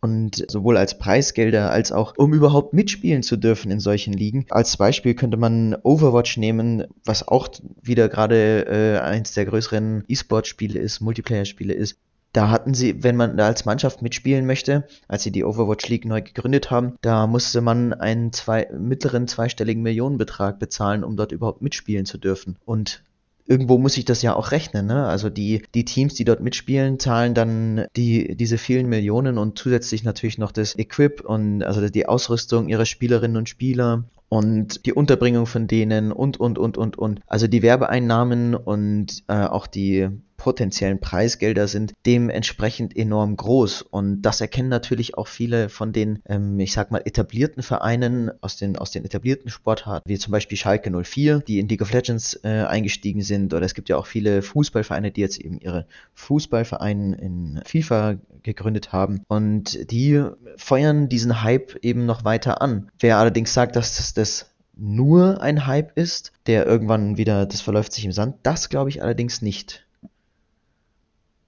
und 0.01 0.45
sowohl 0.49 0.77
als 0.77 0.97
Preisgelder 0.97 1.71
als 1.71 1.91
auch 1.91 2.13
um 2.17 2.33
überhaupt 2.33 2.73
mitspielen 2.73 3.23
zu 3.23 3.37
dürfen 3.37 3.71
in 3.71 3.79
solchen 3.79 4.13
Ligen. 4.13 4.45
Als 4.49 4.77
Beispiel 4.77 5.13
könnte 5.15 5.37
man 5.37 5.75
Overwatch 5.83 6.37
nehmen, 6.37 6.85
was 7.05 7.27
auch 7.27 7.49
wieder 7.81 8.09
gerade 8.09 8.65
äh, 8.67 8.99
eins 8.99 9.33
der 9.33 9.45
größeren 9.45 10.03
E-Sport-Spiele 10.07 10.79
ist, 10.79 11.01
Multiplayer-Spiele 11.01 11.73
ist. 11.73 11.97
Da 12.33 12.49
hatten 12.49 12.73
sie, 12.73 13.03
wenn 13.03 13.15
man 13.15 13.37
da 13.37 13.47
als 13.47 13.65
Mannschaft 13.65 14.01
mitspielen 14.01 14.45
möchte, 14.45 14.85
als 15.07 15.23
sie 15.23 15.31
die 15.31 15.43
Overwatch 15.43 15.87
League 15.87 16.05
neu 16.05 16.21
gegründet 16.21 16.69
haben, 16.69 16.93
da 17.01 17.25
musste 17.25 17.61
man 17.61 17.93
einen 17.93 18.33
zwei, 18.33 18.67
mittleren 18.77 19.27
zweistelligen 19.27 19.81
Millionenbetrag 19.81 20.59
bezahlen, 20.59 21.03
um 21.03 21.15
dort 21.15 21.31
überhaupt 21.31 21.61
mitspielen 21.61 22.05
zu 22.05 22.17
dürfen. 22.17 22.57
Und 22.65 23.01
irgendwo 23.47 23.77
muss 23.77 23.93
sich 23.93 24.05
das 24.05 24.21
ja 24.21 24.35
auch 24.35 24.51
rechnen. 24.51 24.85
Ne? 24.85 25.07
Also 25.07 25.29
die, 25.29 25.63
die 25.73 25.85
Teams, 25.85 26.13
die 26.13 26.25
dort 26.25 26.41
mitspielen, 26.41 26.99
zahlen 26.99 27.33
dann 27.33 27.85
die, 27.95 28.35
diese 28.35 28.57
vielen 28.57 28.87
Millionen 28.87 29.37
und 29.37 29.57
zusätzlich 29.57 30.03
natürlich 30.03 30.37
noch 30.37 30.51
das 30.51 30.77
Equip 30.77 31.21
und 31.21 31.63
also 31.63 31.87
die 31.89 32.05
Ausrüstung 32.05 32.67
ihrer 32.67 32.85
Spielerinnen 32.85 33.37
und 33.37 33.49
Spieler 33.49 34.03
und 34.29 34.85
die 34.85 34.93
Unterbringung 34.93 35.45
von 35.45 35.67
denen 35.67 36.11
und, 36.11 36.39
und, 36.39 36.57
und, 36.59 36.77
und, 36.77 36.97
und. 36.97 37.21
Also 37.27 37.47
die 37.47 37.61
Werbeeinnahmen 37.61 38.55
und 38.55 39.23
äh, 39.27 39.45
auch 39.45 39.67
die 39.67 40.09
potenziellen 40.47 41.01
Preisgelder 41.01 41.67
sind 41.67 41.91
dementsprechend 42.05 42.95
enorm 42.95 43.35
groß. 43.35 43.81
Und 43.81 44.21
das 44.21 44.39
erkennen 44.39 44.69
natürlich 44.69 45.17
auch 45.17 45.27
viele 45.27 45.67
von 45.67 45.91
den, 45.91 46.19
ähm, 46.25 46.57
ich 46.61 46.71
sag 46.71 46.89
mal, 46.89 47.01
etablierten 47.03 47.61
Vereinen 47.61 48.31
aus 48.39 48.55
den, 48.55 48.77
aus 48.77 48.91
den 48.91 49.03
etablierten 49.03 49.51
Sportarten, 49.51 50.09
wie 50.09 50.17
zum 50.17 50.31
Beispiel 50.31 50.57
Schalke 50.57 50.89
04, 50.89 51.39
die 51.39 51.59
in 51.59 51.67
League 51.67 51.81
of 51.81 51.91
Legends 51.91 52.39
äh, 52.45 52.63
eingestiegen 52.63 53.23
sind. 53.23 53.53
Oder 53.53 53.65
es 53.65 53.73
gibt 53.73 53.89
ja 53.89 53.97
auch 53.97 54.05
viele 54.05 54.41
Fußballvereine, 54.41 55.11
die 55.11 55.19
jetzt 55.19 55.37
eben 55.37 55.59
ihre 55.59 55.85
Fußballvereine 56.13 57.17
in 57.17 57.59
FIFA 57.65 58.15
gegründet 58.41 58.93
haben. 58.93 59.23
Und 59.27 59.91
die 59.91 60.23
feuern 60.55 61.09
diesen 61.09 61.43
Hype 61.43 61.75
eben 61.81 62.05
noch 62.05 62.23
weiter 62.23 62.61
an. 62.61 62.89
Wer 63.01 63.17
allerdings 63.17 63.53
sagt, 63.53 63.75
dass 63.75 63.97
das, 63.97 64.13
das 64.13 64.45
nur 64.77 65.41
ein 65.41 65.67
Hype 65.67 65.97
ist, 65.97 66.31
der 66.45 66.65
irgendwann 66.65 67.17
wieder, 67.17 67.45
das 67.45 67.59
verläuft 67.59 67.91
sich 67.91 68.05
im 68.05 68.13
Sand, 68.13 68.37
das 68.43 68.69
glaube 68.69 68.89
ich 68.89 69.03
allerdings 69.03 69.41
nicht. 69.41 69.86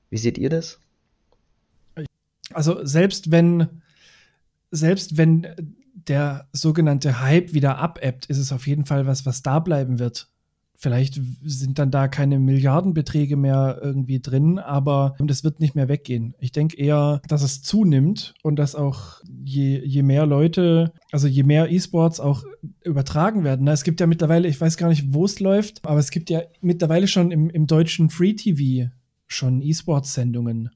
Wie 0.09 0.17
seht 0.17 0.37
ihr 0.37 0.49
das? 0.49 0.79
Also 2.53 2.83
selbst 2.85 3.31
wenn, 3.31 3.67
selbst 4.71 5.17
wenn 5.17 5.47
der 5.93 6.47
sogenannte 6.53 7.21
Hype 7.21 7.53
wieder 7.53 7.77
abebbt, 7.77 8.25
ist 8.25 8.37
es 8.37 8.51
auf 8.51 8.67
jeden 8.67 8.85
Fall 8.85 9.05
was, 9.05 9.25
was 9.25 9.41
da 9.41 9.59
bleiben 9.59 9.99
wird. 9.99 10.27
Vielleicht 10.81 11.19
sind 11.43 11.77
dann 11.77 11.91
da 11.91 12.07
keine 12.07 12.39
Milliardenbeträge 12.39 13.35
mehr 13.35 13.79
irgendwie 13.83 14.21
drin, 14.21 14.59
aber 14.59 15.13
das 15.19 15.43
wird 15.43 15.59
nicht 15.59 15.75
mehr 15.75 15.89
weggehen. 15.89 16.35
Ich 16.39 16.53
denke 16.53 16.77
eher, 16.77 17.21
dass 17.27 17.43
es 17.43 17.61
zunimmt 17.61 18.33
und 18.43 18.55
dass 18.55 18.75
auch 18.75 19.21
je, 19.43 19.83
je 19.83 20.03
mehr 20.03 20.25
Leute, 20.25 20.93
also 21.11 21.27
je 21.27 21.43
mehr 21.43 21.69
E-Sports 21.69 22.21
auch 22.21 22.45
übertragen 22.81 23.43
werden. 23.43 23.67
Es 23.67 23.83
gibt 23.83 23.99
ja 23.99 24.07
mittlerweile, 24.07 24.47
ich 24.47 24.59
weiß 24.59 24.77
gar 24.77 24.87
nicht, 24.87 25.13
wo 25.13 25.25
es 25.25 25.41
läuft, 25.41 25.85
aber 25.85 25.99
es 25.99 26.11
gibt 26.11 26.29
ja 26.29 26.43
mittlerweile 26.61 27.09
schon 27.09 27.31
im, 27.31 27.49
im 27.49 27.67
deutschen 27.67 28.09
Free 28.09 28.33
TV 28.33 28.89
schon 29.29 29.61
E-Sports-Sendungen. 29.61 30.71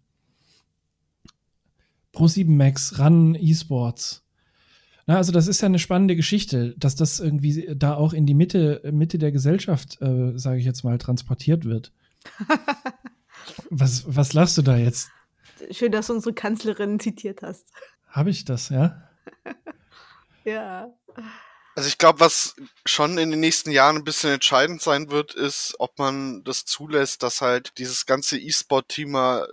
Pro7 2.13 2.49
Max, 2.49 2.99
RAN 2.99 3.35
E-Sports. 3.35 4.23
Na, 5.05 5.17
also 5.17 5.33
das 5.33 5.47
ist 5.47 5.59
ja 5.61 5.65
eine 5.65 5.79
spannende 5.79 6.15
Geschichte, 6.15 6.75
dass 6.77 6.95
das 6.95 7.19
irgendwie 7.19 7.75
da 7.75 7.95
auch 7.95 8.13
in 8.13 8.25
die 8.25 8.35
Mitte, 8.35 8.81
Mitte 8.93 9.17
der 9.17 9.33
Gesellschaft, 9.33 10.01
äh, 10.01 10.37
sage 10.37 10.59
ich 10.59 10.65
jetzt 10.65 10.83
mal, 10.83 10.97
transportiert 10.97 11.65
wird. 11.65 11.91
was, 13.69 14.05
was 14.07 14.31
lachst 14.31 14.57
du 14.57 14.61
da 14.61 14.77
jetzt? 14.77 15.09
Schön, 15.71 15.91
dass 15.91 16.07
du 16.07 16.13
unsere 16.13 16.33
Kanzlerin 16.33 16.99
zitiert 16.99 17.41
hast. 17.41 17.67
Habe 18.07 18.29
ich 18.29 18.45
das, 18.45 18.69
ja? 18.69 19.09
ja. 20.45 20.93
Also 21.75 21.87
ich 21.87 21.97
glaube, 21.97 22.19
was 22.19 22.55
schon 22.85 23.17
in 23.17 23.31
den 23.31 23.39
nächsten 23.39 23.71
Jahren 23.71 23.97
ein 23.97 24.03
bisschen 24.03 24.31
entscheidend 24.31 24.81
sein 24.81 25.09
wird, 25.09 25.33
ist, 25.33 25.75
ob 25.79 25.97
man 25.97 26.43
das 26.43 26.65
zulässt, 26.65 27.23
dass 27.23 27.41
halt 27.41 27.77
dieses 27.79 28.05
ganze 28.05 28.37
E-Sport-Thema 28.37 29.47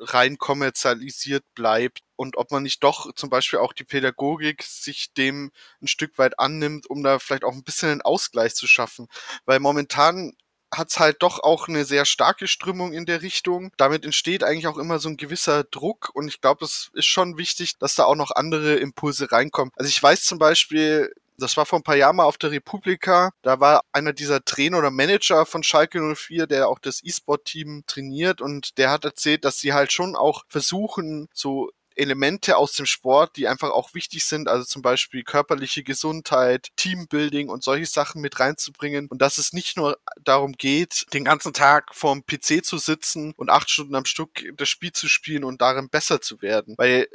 rein 0.00 0.38
kommerzialisiert 0.38 1.44
bleibt 1.54 2.00
und 2.16 2.36
ob 2.36 2.50
man 2.50 2.62
nicht 2.62 2.82
doch 2.84 3.12
zum 3.14 3.30
Beispiel 3.30 3.58
auch 3.58 3.72
die 3.72 3.84
Pädagogik 3.84 4.62
sich 4.62 5.12
dem 5.14 5.50
ein 5.82 5.88
Stück 5.88 6.18
weit 6.18 6.38
annimmt, 6.38 6.88
um 6.88 7.02
da 7.02 7.18
vielleicht 7.18 7.44
auch 7.44 7.52
ein 7.52 7.64
bisschen 7.64 7.90
einen 7.90 8.02
Ausgleich 8.02 8.54
zu 8.54 8.66
schaffen. 8.66 9.08
Weil 9.44 9.60
momentan 9.60 10.36
hat's 10.72 10.98
halt 10.98 11.22
doch 11.22 11.40
auch 11.40 11.68
eine 11.68 11.84
sehr 11.84 12.04
starke 12.04 12.48
Strömung 12.48 12.92
in 12.92 13.06
der 13.06 13.22
Richtung. 13.22 13.72
Damit 13.76 14.04
entsteht 14.04 14.42
eigentlich 14.42 14.66
auch 14.66 14.78
immer 14.78 14.98
so 14.98 15.08
ein 15.08 15.16
gewisser 15.16 15.64
Druck 15.64 16.10
und 16.14 16.28
ich 16.28 16.40
glaube, 16.40 16.64
es 16.64 16.90
ist 16.94 17.06
schon 17.06 17.38
wichtig, 17.38 17.78
dass 17.78 17.94
da 17.94 18.04
auch 18.04 18.16
noch 18.16 18.32
andere 18.32 18.76
Impulse 18.76 19.30
reinkommen. 19.30 19.72
Also 19.76 19.88
ich 19.88 20.02
weiß 20.02 20.24
zum 20.24 20.38
Beispiel, 20.38 21.12
das 21.38 21.56
war 21.56 21.66
vor 21.66 21.78
ein 21.78 21.82
paar 21.82 21.96
Jahren 21.96 22.16
mal 22.16 22.24
auf 22.24 22.38
der 22.38 22.50
Republika. 22.50 23.30
Da 23.42 23.60
war 23.60 23.84
einer 23.92 24.12
dieser 24.12 24.44
Trainer 24.44 24.78
oder 24.78 24.90
Manager 24.90 25.46
von 25.46 25.62
Schalke 25.62 26.00
04, 26.00 26.46
der 26.46 26.68
auch 26.68 26.78
das 26.78 27.02
E-Sport-Team 27.02 27.84
trainiert. 27.86 28.40
Und 28.40 28.78
der 28.78 28.90
hat 28.90 29.04
erzählt, 29.04 29.44
dass 29.44 29.58
sie 29.58 29.72
halt 29.72 29.92
schon 29.92 30.16
auch 30.16 30.44
versuchen, 30.48 31.28
so 31.32 31.70
Elemente 31.96 32.56
aus 32.56 32.72
dem 32.72 32.86
Sport, 32.86 33.36
die 33.36 33.48
einfach 33.48 33.70
auch 33.70 33.94
wichtig 33.94 34.24
sind, 34.24 34.48
also 34.48 34.64
zum 34.64 34.82
Beispiel 34.82 35.22
körperliche 35.22 35.82
Gesundheit, 35.82 36.68
Teambuilding 36.76 37.48
und 37.48 37.62
solche 37.62 37.86
Sachen 37.86 38.20
mit 38.20 38.40
reinzubringen. 38.40 39.06
Und 39.08 39.22
dass 39.22 39.38
es 39.38 39.52
nicht 39.52 39.76
nur 39.76 39.98
darum 40.22 40.52
geht, 40.52 41.06
den 41.12 41.24
ganzen 41.24 41.52
Tag 41.52 41.94
vorm 41.94 42.24
PC 42.26 42.64
zu 42.64 42.78
sitzen 42.78 43.32
und 43.36 43.50
acht 43.50 43.70
Stunden 43.70 43.94
am 43.94 44.04
Stück 44.04 44.44
das 44.56 44.68
Spiel 44.68 44.92
zu 44.92 45.08
spielen 45.08 45.44
und 45.44 45.60
darin 45.60 45.88
besser 45.88 46.20
zu 46.20 46.42
werden, 46.42 46.74
weil 46.78 47.08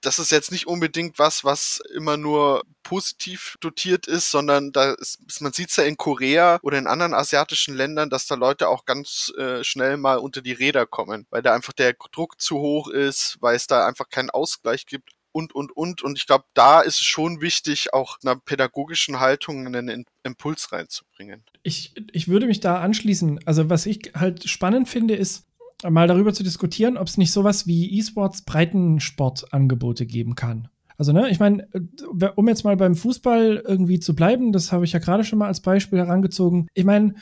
das 0.00 0.18
ist 0.18 0.32
jetzt 0.32 0.52
nicht 0.52 0.66
unbedingt 0.66 1.18
was, 1.18 1.44
was 1.44 1.80
immer 1.94 2.16
nur 2.16 2.64
positiv 2.82 3.56
dotiert 3.60 4.06
ist, 4.06 4.30
sondern 4.30 4.72
da 4.72 4.92
ist, 4.92 5.40
man 5.40 5.52
sieht 5.52 5.70
es 5.70 5.76
ja 5.76 5.84
in 5.84 5.96
Korea 5.96 6.58
oder 6.62 6.78
in 6.78 6.86
anderen 6.86 7.14
asiatischen 7.14 7.74
Ländern, 7.74 8.10
dass 8.10 8.26
da 8.26 8.34
Leute 8.34 8.68
auch 8.68 8.84
ganz 8.84 9.32
äh, 9.38 9.62
schnell 9.62 9.96
mal 9.96 10.18
unter 10.18 10.42
die 10.42 10.52
Räder 10.52 10.86
kommen, 10.86 11.26
weil 11.30 11.42
da 11.42 11.54
einfach 11.54 11.72
der 11.72 11.94
Druck 12.12 12.40
zu 12.40 12.58
hoch 12.58 12.88
ist, 12.88 13.36
weil 13.40 13.56
es 13.56 13.66
da 13.66 13.86
einfach 13.86 14.08
keinen 14.08 14.30
Ausgleich 14.30 14.86
gibt 14.86 15.10
und, 15.32 15.54
und, 15.54 15.76
und. 15.76 16.02
Und 16.02 16.18
ich 16.18 16.26
glaube, 16.26 16.44
da 16.54 16.80
ist 16.80 17.00
es 17.00 17.06
schon 17.06 17.40
wichtig, 17.40 17.92
auch 17.92 18.18
einer 18.22 18.36
pädagogischen 18.36 19.20
Haltung 19.20 19.66
einen 19.66 20.06
Impuls 20.22 20.72
reinzubringen. 20.72 21.44
Ich, 21.62 21.94
ich 22.12 22.28
würde 22.28 22.46
mich 22.46 22.60
da 22.60 22.80
anschließen. 22.80 23.40
Also, 23.46 23.70
was 23.70 23.86
ich 23.86 24.12
halt 24.14 24.48
spannend 24.48 24.88
finde, 24.88 25.14
ist, 25.14 25.44
mal 25.88 26.08
darüber 26.08 26.32
zu 26.32 26.42
diskutieren, 26.42 26.96
ob 26.96 27.08
es 27.08 27.18
nicht 27.18 27.32
sowas 27.32 27.66
wie 27.66 27.98
E-Sports 27.98 28.42
Breitensportangebote 28.42 30.06
geben 30.06 30.34
kann. 30.34 30.68
Also, 31.00 31.12
ne, 31.12 31.30
ich 31.30 31.38
meine, 31.40 31.66
äh, 31.72 32.28
um 32.36 32.46
jetzt 32.46 32.64
mal 32.64 32.76
beim 32.76 32.94
Fußball 32.94 33.62
irgendwie 33.66 34.00
zu 34.00 34.14
bleiben, 34.14 34.52
das 34.52 34.70
habe 34.70 34.84
ich 34.84 34.92
ja 34.92 34.98
gerade 34.98 35.24
schon 35.24 35.38
mal 35.38 35.46
als 35.46 35.60
Beispiel 35.60 35.98
herangezogen. 35.98 36.66
Ich 36.74 36.84
meine, 36.84 37.14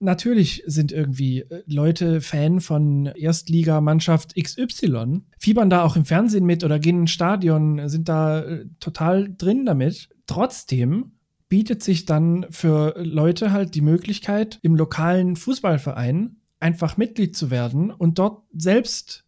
natürlich 0.00 0.64
sind 0.66 0.90
irgendwie 0.90 1.42
äh, 1.42 1.62
Leute 1.66 2.20
Fan 2.20 2.60
von 2.60 3.06
Erstligamannschaft 3.06 4.34
XY, 4.34 5.22
fiebern 5.38 5.70
da 5.70 5.84
auch 5.84 5.94
im 5.94 6.04
Fernsehen 6.04 6.44
mit 6.44 6.64
oder 6.64 6.80
gehen 6.80 7.02
ins 7.02 7.12
Stadion, 7.12 7.88
sind 7.88 8.08
da 8.08 8.40
äh, 8.40 8.66
total 8.80 9.32
drin 9.36 9.66
damit. 9.66 10.08
Trotzdem 10.26 11.12
bietet 11.48 11.84
sich 11.84 12.06
dann 12.06 12.46
für 12.50 12.94
Leute 12.98 13.52
halt 13.52 13.76
die 13.76 13.82
Möglichkeit, 13.82 14.58
im 14.62 14.74
lokalen 14.74 15.36
Fußballverein 15.36 16.38
einfach 16.66 16.96
Mitglied 16.96 17.36
zu 17.36 17.52
werden 17.52 17.92
und 17.92 18.18
dort 18.18 18.42
selbst 18.52 19.24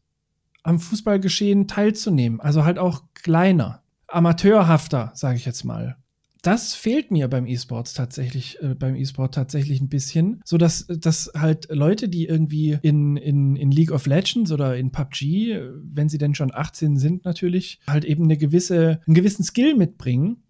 am 0.64 0.80
Fußballgeschehen 0.80 1.68
teilzunehmen. 1.68 2.40
Also 2.40 2.64
halt 2.64 2.80
auch 2.80 3.04
kleiner, 3.14 3.82
amateurhafter, 4.08 5.12
sage 5.14 5.36
ich 5.36 5.46
jetzt 5.46 5.62
mal. 5.62 5.96
Das 6.42 6.74
fehlt 6.74 7.12
mir 7.12 7.28
beim 7.28 7.46
E-Sports 7.46 7.94
tatsächlich, 7.94 8.60
äh, 8.60 8.74
beim 8.74 8.96
E-Sport 8.96 9.34
tatsächlich 9.34 9.80
ein 9.80 9.88
bisschen, 9.88 10.40
so 10.44 10.58
dass, 10.58 10.86
dass 10.88 11.30
halt 11.36 11.68
Leute, 11.70 12.08
die 12.08 12.26
irgendwie 12.26 12.76
in, 12.82 13.16
in, 13.16 13.54
in 13.54 13.70
League 13.70 13.92
of 13.92 14.06
Legends 14.06 14.50
oder 14.50 14.76
in 14.76 14.90
PUBG, 14.90 15.60
wenn 15.82 16.08
sie 16.08 16.18
denn 16.18 16.34
schon 16.34 16.52
18 16.52 16.96
sind 16.96 17.24
natürlich, 17.24 17.78
halt 17.86 18.04
eben 18.04 18.24
eine 18.24 18.36
gewisse, 18.36 19.00
einen 19.06 19.14
gewissen 19.14 19.44
Skill 19.44 19.76
mitbringen, 19.76 20.42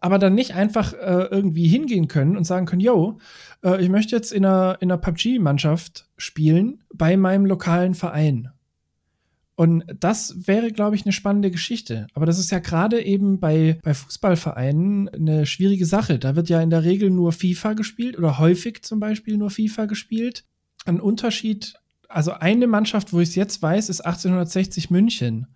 aber 0.00 0.18
dann 0.18 0.34
nicht 0.34 0.54
einfach 0.54 0.92
äh, 0.92 1.28
irgendwie 1.30 1.68
hingehen 1.68 2.08
können 2.08 2.36
und 2.36 2.44
sagen 2.44 2.66
können, 2.66 2.80
yo, 2.80 3.18
äh, 3.62 3.82
ich 3.82 3.88
möchte 3.88 4.16
jetzt 4.16 4.32
in 4.32 4.44
einer, 4.44 4.78
in 4.80 4.90
einer 4.90 5.00
PUBG-Mannschaft 5.00 6.08
spielen 6.16 6.82
bei 6.92 7.16
meinem 7.16 7.46
lokalen 7.46 7.94
Verein. 7.94 8.50
Und 9.54 9.84
das 9.98 10.46
wäre, 10.46 10.70
glaube 10.70 10.96
ich, 10.96 11.06
eine 11.06 11.12
spannende 11.12 11.50
Geschichte. 11.50 12.08
Aber 12.12 12.26
das 12.26 12.38
ist 12.38 12.50
ja 12.50 12.58
gerade 12.58 13.02
eben 13.02 13.40
bei, 13.40 13.78
bei 13.82 13.94
Fußballvereinen 13.94 15.08
eine 15.08 15.46
schwierige 15.46 15.86
Sache. 15.86 16.18
Da 16.18 16.36
wird 16.36 16.50
ja 16.50 16.60
in 16.60 16.68
der 16.68 16.84
Regel 16.84 17.08
nur 17.08 17.32
FIFA 17.32 17.72
gespielt 17.72 18.18
oder 18.18 18.38
häufig 18.38 18.82
zum 18.82 19.00
Beispiel 19.00 19.38
nur 19.38 19.48
FIFA 19.48 19.86
gespielt. 19.86 20.44
Ein 20.84 21.00
Unterschied, 21.00 21.74
also 22.08 22.32
eine 22.32 22.66
Mannschaft, 22.66 23.14
wo 23.14 23.20
ich 23.20 23.30
es 23.30 23.34
jetzt 23.34 23.62
weiß, 23.62 23.88
ist 23.88 24.02
1860 24.02 24.90
München 24.90 25.46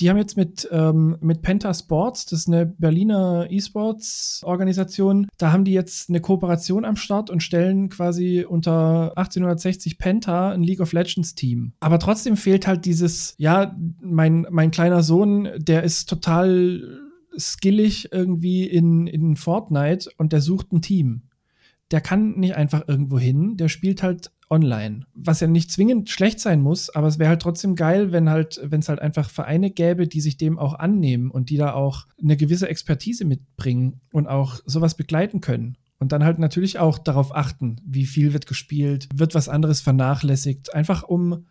die 0.00 0.08
haben 0.08 0.16
jetzt 0.16 0.36
mit, 0.36 0.68
ähm, 0.72 1.16
mit 1.20 1.42
Penta 1.42 1.74
Sports, 1.74 2.26
das 2.26 2.40
ist 2.40 2.48
eine 2.48 2.66
Berliner 2.66 3.46
E-Sports-Organisation, 3.50 5.28
da 5.36 5.52
haben 5.52 5.64
die 5.64 5.72
jetzt 5.72 6.08
eine 6.08 6.20
Kooperation 6.20 6.84
am 6.84 6.96
Start 6.96 7.28
und 7.30 7.42
stellen 7.42 7.90
quasi 7.90 8.46
unter 8.48 9.16
1860 9.16 9.98
Penta 9.98 10.52
ein 10.52 10.62
League 10.62 10.80
of 10.80 10.92
Legends-Team. 10.92 11.74
Aber 11.80 11.98
trotzdem 11.98 12.36
fehlt 12.36 12.66
halt 12.66 12.84
dieses, 12.86 13.34
ja, 13.36 13.76
mein, 14.00 14.46
mein 14.50 14.70
kleiner 14.70 15.02
Sohn, 15.02 15.48
der 15.58 15.82
ist 15.82 16.08
total 16.08 17.00
skillig 17.38 18.12
irgendwie 18.12 18.64
in, 18.64 19.06
in 19.06 19.36
Fortnite 19.36 20.10
und 20.16 20.32
der 20.32 20.40
sucht 20.40 20.72
ein 20.72 20.82
Team. 20.82 21.22
Der 21.90 22.00
kann 22.00 22.38
nicht 22.38 22.56
einfach 22.56 22.88
irgendwo 22.88 23.18
hin, 23.18 23.56
der 23.56 23.68
spielt 23.68 24.02
halt 24.02 24.30
online. 24.50 25.06
Was 25.14 25.40
ja 25.40 25.46
nicht 25.46 25.70
zwingend 25.70 26.10
schlecht 26.10 26.40
sein 26.40 26.60
muss, 26.60 26.90
aber 26.90 27.06
es 27.06 27.18
wäre 27.18 27.30
halt 27.30 27.42
trotzdem 27.42 27.76
geil, 27.76 28.12
wenn 28.12 28.28
halt, 28.28 28.60
wenn 28.62 28.80
es 28.80 28.88
halt 28.88 29.00
einfach 29.00 29.30
Vereine 29.30 29.70
gäbe, 29.70 30.08
die 30.08 30.20
sich 30.20 30.36
dem 30.36 30.58
auch 30.58 30.74
annehmen 30.74 31.30
und 31.30 31.50
die 31.50 31.56
da 31.56 31.72
auch 31.72 32.06
eine 32.20 32.36
gewisse 32.36 32.68
Expertise 32.68 33.24
mitbringen 33.24 34.00
und 34.12 34.26
auch 34.26 34.60
sowas 34.66 34.96
begleiten 34.96 35.40
können. 35.40 35.76
Und 35.98 36.12
dann 36.12 36.24
halt 36.24 36.38
natürlich 36.38 36.78
auch 36.78 36.98
darauf 36.98 37.34
achten, 37.34 37.76
wie 37.84 38.06
viel 38.06 38.32
wird 38.32 38.46
gespielt, 38.46 39.08
wird 39.14 39.34
was 39.34 39.48
anderes 39.48 39.80
vernachlässigt, 39.80 40.74
einfach 40.74 41.02
um 41.02 41.46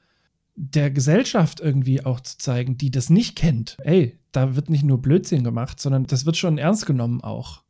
der 0.56 0.92
Gesellschaft 0.92 1.62
irgendwie 1.62 2.04
auch 2.04 2.20
zu 2.20 2.38
zeigen, 2.38 2.78
die 2.78 2.92
das 2.92 3.10
nicht 3.10 3.38
kennt. 3.38 3.78
Ey, 3.84 4.20
da 4.32 4.56
wird 4.56 4.70
nicht 4.70 4.84
nur 4.84 5.02
Blödsinn 5.02 5.44
gemacht, 5.44 5.80
sondern 5.80 6.06
das 6.06 6.26
wird 6.26 6.36
schon 6.36 6.58
ernst 6.58 6.86
genommen 6.86 7.22
auch. 7.22 7.64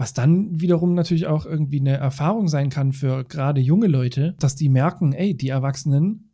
Was 0.00 0.14
dann 0.14 0.60
wiederum 0.60 0.94
natürlich 0.94 1.26
auch 1.26 1.44
irgendwie 1.44 1.78
eine 1.78 1.98
Erfahrung 1.98 2.48
sein 2.48 2.70
kann 2.70 2.92
für 2.94 3.22
gerade 3.24 3.60
junge 3.60 3.86
Leute, 3.86 4.34
dass 4.38 4.56
die 4.56 4.70
merken, 4.70 5.12
ey, 5.12 5.36
die 5.36 5.50
Erwachsenen 5.50 6.30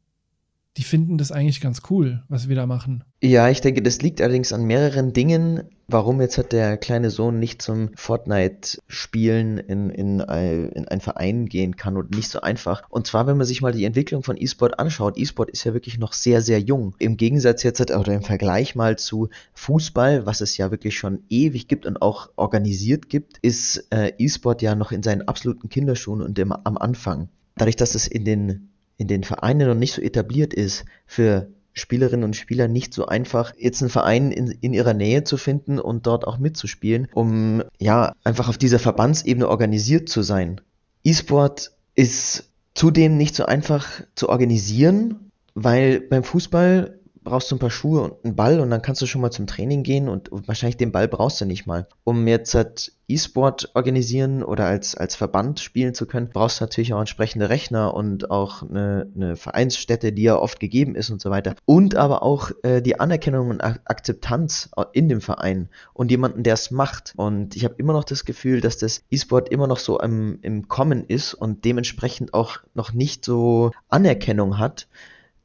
die 0.77 0.83
finden 0.83 1.17
das 1.19 1.33
eigentlich 1.33 1.61
ganz 1.61 1.83
cool, 1.91 2.23
was 2.29 2.49
wir 2.49 2.57
da 2.57 2.67
machen. 2.67 3.05
Ja, 3.23 3.49
ich 3.49 3.61
denke, 3.61 3.83
das 3.83 4.03
liegt 4.03 4.21
allerdings 4.21 4.53
an 4.53 4.65
mehreren 4.65 5.13
Dingen. 5.13 5.63
Warum 5.89 6.21
jetzt 6.21 6.37
hat 6.37 6.51
der 6.51 6.77
kleine 6.79 7.11
Sohn 7.11 7.39
nicht 7.39 7.63
zum 7.63 7.91
Fortnite-Spielen 7.95 9.59
in, 9.59 9.91
in, 9.91 10.19
in 10.19 10.89
einen 10.89 11.01
Verein 11.01 11.47
gehen 11.47 11.77
kann 11.77 11.97
und 11.97 12.11
nicht 12.11 12.29
so 12.29 12.41
einfach. 12.41 12.83
Und 12.89 13.07
zwar, 13.07 13.29
wenn 13.29 13.37
man 13.37 13.47
sich 13.47 13.63
mal 13.63 13.71
die 13.71 13.85
Entwicklung 13.85 14.25
von 14.25 14.37
E-Sport 14.37 14.81
anschaut. 14.81 15.17
E-Sport 15.17 15.51
ist 15.51 15.63
ja 15.63 15.75
wirklich 15.75 15.99
noch 15.99 16.13
sehr, 16.13 16.43
sehr 16.43 16.59
jung. 16.59 16.97
Im 16.99 17.17
Gegensatz 17.17 17.63
jetzt 17.63 17.81
oder 17.81 18.15
im 18.15 18.23
Vergleich 18.23 18.75
mal 18.75 18.99
zu 18.99 19.29
Fußball, 19.55 20.27
was 20.27 20.41
es 20.41 20.57
ja 20.57 20.73
wirklich 20.73 20.99
schon 20.99 21.23
ewig 21.29 21.69
gibt 21.69 21.87
und 21.87 22.03
auch 22.03 22.31
organisiert 22.35 23.09
gibt, 23.09 23.39
ist 23.43 23.87
äh, 23.91 24.13
E-Sport 24.19 24.63
ja 24.63 24.75
noch 24.75 24.91
in 24.91 25.05
seinen 25.05 25.29
absoluten 25.29 25.69
Kinderschuhen 25.69 26.21
und 26.21 26.37
im, 26.41 26.51
am 26.51 26.79
Anfang. 26.79 27.29
Dadurch, 27.55 27.77
dass 27.77 27.95
es 27.95 28.09
in 28.09 28.25
den 28.25 28.71
in 28.99 29.09
den 29.09 29.25
Vereinen 29.25 29.69
noch 29.69 29.75
nicht 29.75 29.93
so 29.93 30.01
etabliert 30.01 30.55
ist, 30.55 30.85
für 31.07 31.49
Spielerinnen 31.77 32.25
und 32.25 32.35
Spieler 32.35 32.69
nicht 32.69 32.95
so 32.95 33.07
einfach, 33.07 33.53
jetzt 33.59 33.83
einen 33.83 33.91
Verein 33.91 34.33
in, 34.33 34.49
in 34.49 34.73
ihrer 34.73 34.95
Nähe 34.95 35.25
zu 35.25 35.37
finden 35.37 35.79
und 35.79 36.07
dort 36.07 36.27
auch 36.27 36.39
mitzuspielen, 36.39 37.09
um 37.13 37.63
ja 37.79 38.13
einfach 38.25 38.49
auf 38.49 38.59
dieser 38.59 38.79
Verbandsebene 38.79 39.47
organisiert 39.47 40.09
zu 40.09 40.23
sein. 40.23 40.61
E-Sport 41.05 41.73
ist 41.95 42.51
zudem 42.75 43.17
nicht 43.17 43.35
so 43.35 43.45
einfach 43.45 43.87
zu 44.15 44.29
organisieren, 44.31 45.31
weil 45.55 46.01
beim 46.01 46.25
Fußball 46.25 46.96
brauchst 47.27 47.51
du 47.51 47.57
ein 47.57 47.59
paar 47.59 47.71
Schuhe 47.71 48.03
und 48.03 48.25
einen 48.25 48.37
Ball 48.37 48.61
und 48.61 48.71
dann 48.71 48.81
kannst 48.81 49.03
du 49.03 49.07
schon 49.07 49.21
mal 49.21 49.33
zum 49.33 49.47
Training 49.47 49.83
gehen 49.83 50.09
und 50.09 50.31
wahrscheinlich 50.31 50.77
den 50.77 50.93
Ball 50.93 51.09
brauchst 51.09 51.41
du 51.41 51.45
nicht 51.45 51.67
mal. 51.67 51.87
Um 52.05 52.27
jetzt 52.29 52.55
halt 52.55 52.93
E-Sport 53.09 53.73
organisieren 53.75 54.43
oder 54.43 54.67
als, 54.67 54.95
als 54.95 55.17
Verband 55.17 55.61
spielen 55.61 55.93
zu 55.93 56.07
können, 56.07 56.31
brauchst 56.33 56.61
du 56.61 56.65
natürlich 56.65 56.95
auch 56.95 57.01
entsprechende 57.01 57.51
Rechner 57.51 57.95
und 57.95 58.31
auch 58.31 58.63
eine, 58.63 59.11
eine 59.15 59.37
Vereinsstätte, 59.37 60.13
die 60.13 60.23
ja 60.23 60.37
oft 60.37 60.61
gegeben 60.61 60.95
ist 60.95 61.11
und 61.11 61.21
so 61.21 61.31
weiter. 61.31 61.57
Und 61.65 61.97
aber 61.97 62.23
auch 62.23 62.53
äh, 62.63 62.81
die 62.81 62.99
Anerkennung 63.01 63.51
und 63.51 63.61
Akzeptanz 63.61 64.71
in 64.93 65.09
dem 65.09 65.21
Verein 65.21 65.69
und 65.95 66.13
jemanden, 66.13 66.45
der 66.45 66.55
es 66.55 66.71
macht. 66.71 67.13
Und 67.17 67.57
ich 67.57 67.65
habe 67.65 67.75
immer 67.79 67.93
noch 67.93 68.05
das 68.05 68.25
Gefühl, 68.25 68.61
dass 68.61 68.79
das 68.79 69.03
E-Sport 69.11 69.49
immer 69.49 69.67
noch 69.67 69.79
so 69.79 69.99
im, 70.01 70.39
im 70.43 70.69
Kommen 70.69 71.05
ist 71.05 71.35
und 71.35 71.65
dementsprechend 71.65 72.35
auch 72.35 72.59
noch 72.75 72.93
nicht 72.93 73.25
so 73.25 73.73
Anerkennung 73.89 74.59
hat 74.59 74.87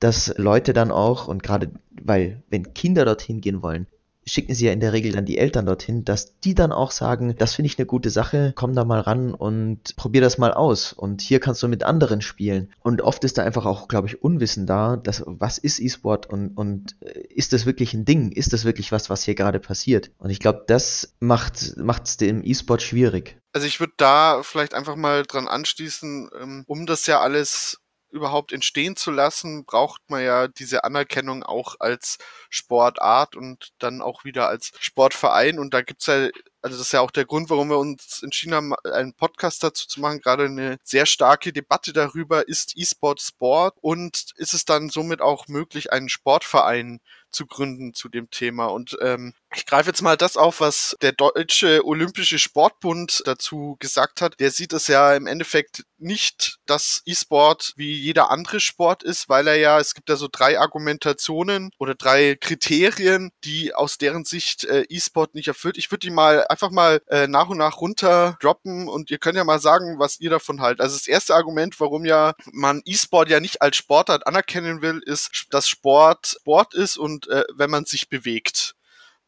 dass 0.02 0.34
Leute 0.38 0.74
dann 0.74 0.92
auch, 0.92 1.30
und 1.30 1.44
gerade 1.44 1.72
weil, 2.04 2.44
wenn 2.50 2.74
Kinder 2.74 3.06
dorthin 3.06 3.40
gehen 3.40 3.62
wollen, 3.62 3.88
schicken 4.26 4.54
sie 4.54 4.66
ja 4.66 4.72
in 4.72 4.80
der 4.80 4.94
Regel 4.94 5.12
dann 5.12 5.26
die 5.26 5.38
Eltern 5.38 5.66
dorthin, 5.66 6.06
dass 6.06 6.40
die 6.40 6.54
dann 6.54 6.72
auch 6.72 6.92
sagen, 6.92 7.36
das 7.38 7.56
finde 7.56 7.68
ich 7.68 7.78
eine 7.78 7.86
gute 7.86 8.10
Sache, 8.10 8.54
komm 8.56 8.74
da 8.74 8.86
mal 8.86 9.00
ran 9.00 9.34
und 9.34 9.96
probier 9.96 10.22
das 10.22 10.38
mal 10.38 10.54
aus. 10.54 10.94
Und 10.94 11.22
hier 11.22 11.40
kannst 11.40 11.64
du 11.64 11.68
mit 11.68 11.84
anderen 11.84 12.22
spielen. 12.22 12.72
Und 12.82 13.02
oft 13.02 13.24
ist 13.24 13.38
da 13.38 13.44
einfach 13.44 13.66
auch, 13.66 13.88
glaube 13.88 14.08
ich, 14.08 14.22
Unwissen 14.22 14.68
da, 14.68 14.96
dass, 14.96 15.24
was 15.26 15.58
ist 15.58 15.80
E-Sport 15.80 16.28
und, 16.28 16.50
und 16.56 16.96
äh, 17.02 17.20
ist 17.30 17.54
das 17.54 17.66
wirklich 17.66 17.94
ein 17.94 18.06
Ding? 18.06 18.32
Ist 18.32 18.54
das 18.54 18.64
wirklich 18.64 18.92
was, 18.92 19.10
was 19.10 19.24
hier 19.24 19.36
gerade 19.36 19.60
passiert? 19.60 20.12
Und 20.18 20.30
ich 20.30 20.40
glaube, 20.40 20.64
das 20.68 21.16
macht 21.20 21.56
es 21.58 22.18
dem 22.18 22.44
E-Sport 22.44 22.82
schwierig. 22.82 23.38
Also 23.54 23.68
ich 23.68 23.80
würde 23.80 23.94
da 23.98 24.44
vielleicht 24.44 24.74
einfach 24.74 24.96
mal 24.96 25.24
dran 25.24 25.48
anschließen, 25.48 26.30
ähm, 26.42 26.64
um 26.68 26.86
das 26.86 27.08
ja 27.08 27.22
alles 27.22 27.82
überhaupt 28.12 28.52
entstehen 28.52 28.96
zu 28.96 29.12
lassen, 29.12 29.66
braucht 29.66 30.02
man 30.10 30.24
ja 30.24 30.48
diese 30.48 30.84
Anerkennung 30.84 31.44
auch 31.44 31.76
als 31.80 32.18
Sportart 32.50 33.36
und 33.36 33.72
dann 33.80 34.02
auch 34.02 34.24
wieder 34.24 34.48
als 34.48 34.72
Sportverein. 34.80 35.60
Und 35.60 35.74
da 35.74 35.82
gibt's 35.82 36.08
ja, 36.08 36.30
also 36.62 36.78
das 36.78 36.88
ist 36.88 36.94
ja 36.94 37.02
auch 37.02 37.12
der 37.12 37.26
Grund, 37.26 37.50
warum 37.50 37.70
wir 37.70 37.80
uns 37.80 38.22
entschieden 38.24 38.54
haben, 38.54 38.76
einen 38.86 39.14
Podcast 39.14 39.64
dazu 39.64 39.88
zu 39.88 40.00
machen, 40.00 40.20
gerade 40.20 40.46
eine 40.46 40.78
sehr 40.84 41.06
starke 41.06 41.54
Debatte 41.54 41.94
darüber, 41.94 42.48
ist 42.48 42.78
E-Sport 42.78 43.22
Sport 43.22 43.78
und 43.82 44.32
ist 44.36 44.54
es 44.54 44.66
dann 44.66 44.90
somit 44.90 45.22
auch 45.22 45.48
möglich, 45.48 45.92
einen 45.92 46.10
Sportverein 46.10 47.00
zu 47.32 47.46
gründen 47.48 47.94
zu 47.94 48.10
dem 48.10 48.30
Thema. 48.30 48.68
Und 48.68 48.98
ähm, 49.02 49.34
ich 49.54 49.66
greife 49.66 49.90
jetzt 49.90 50.02
mal 50.02 50.18
das 50.18 50.38
auf, 50.38 50.60
was 50.60 50.96
der 51.02 51.12
Deutsche 51.12 51.86
Olympische 51.86 52.40
Sportbund 52.40 53.22
dazu 53.26 53.76
gesagt 53.80 54.22
hat. 54.22 54.40
Der 54.40 54.52
sieht 54.52 54.74
es 54.74 54.88
ja 54.88 55.14
im 55.16 55.28
Endeffekt 55.28 55.84
nicht, 55.98 56.58
dass 56.66 57.02
E-Sport 57.06 57.74
wie 57.76 57.94
jeder 57.94 58.32
andere 58.32 58.60
Sport 58.60 59.04
ist, 59.04 59.30
weil 59.30 59.48
er 59.48 59.56
ja, 59.56 59.80
es 59.80 59.94
gibt 59.94 60.10
ja 60.10 60.16
so 60.16 60.28
drei 60.32 60.60
Argumentationen 60.60 61.72
oder 61.78 61.96
drei 61.96 62.36
Kriterien, 62.40 63.32
die 63.44 63.74
aus 63.74 63.98
deren 63.98 64.26
Sicht 64.26 64.64
äh, 64.64 64.86
E-Sport 64.90 65.36
nicht 65.36 65.48
erfüllt. 65.48 65.78
Ich 65.78 65.92
würde 65.92 66.08
die 66.08 66.12
mal 66.12 66.46
einfach 66.48 66.72
mal 66.72 67.02
äh, 67.08 67.28
nach 67.28 67.50
und 67.50 67.58
nach 67.58 67.82
runter 67.82 68.38
droppen 68.42 68.88
und 68.88 69.12
ihr 69.12 69.20
könnt 69.20 69.38
ja 69.38 69.44
mal 69.44 69.60
sagen, 69.60 70.00
was 70.00 70.20
ihr 70.20 70.30
davon 70.30 70.62
haltet. 70.62 70.82
Also 70.82 70.98
das 70.98 71.08
erste 71.08 71.36
Argument, 71.36 71.80
warum 71.80 72.06
ja 72.06 72.34
man 72.52 72.82
E-Sport 72.86 73.30
ja 73.30 73.40
nicht 73.40 73.62
als 73.62 73.78
Sportart 73.78 74.26
anerkennen 74.26 74.82
will, 74.82 75.02
ist, 75.06 75.46
dass 75.52 75.68
Sport 75.68 76.38
Sport 76.42 76.74
ist 76.74 76.98
und 76.98 77.28
äh, 77.28 77.44
wenn 77.56 77.70
man 77.70 77.86
sich 77.86 78.10
bewegt. 78.10 78.76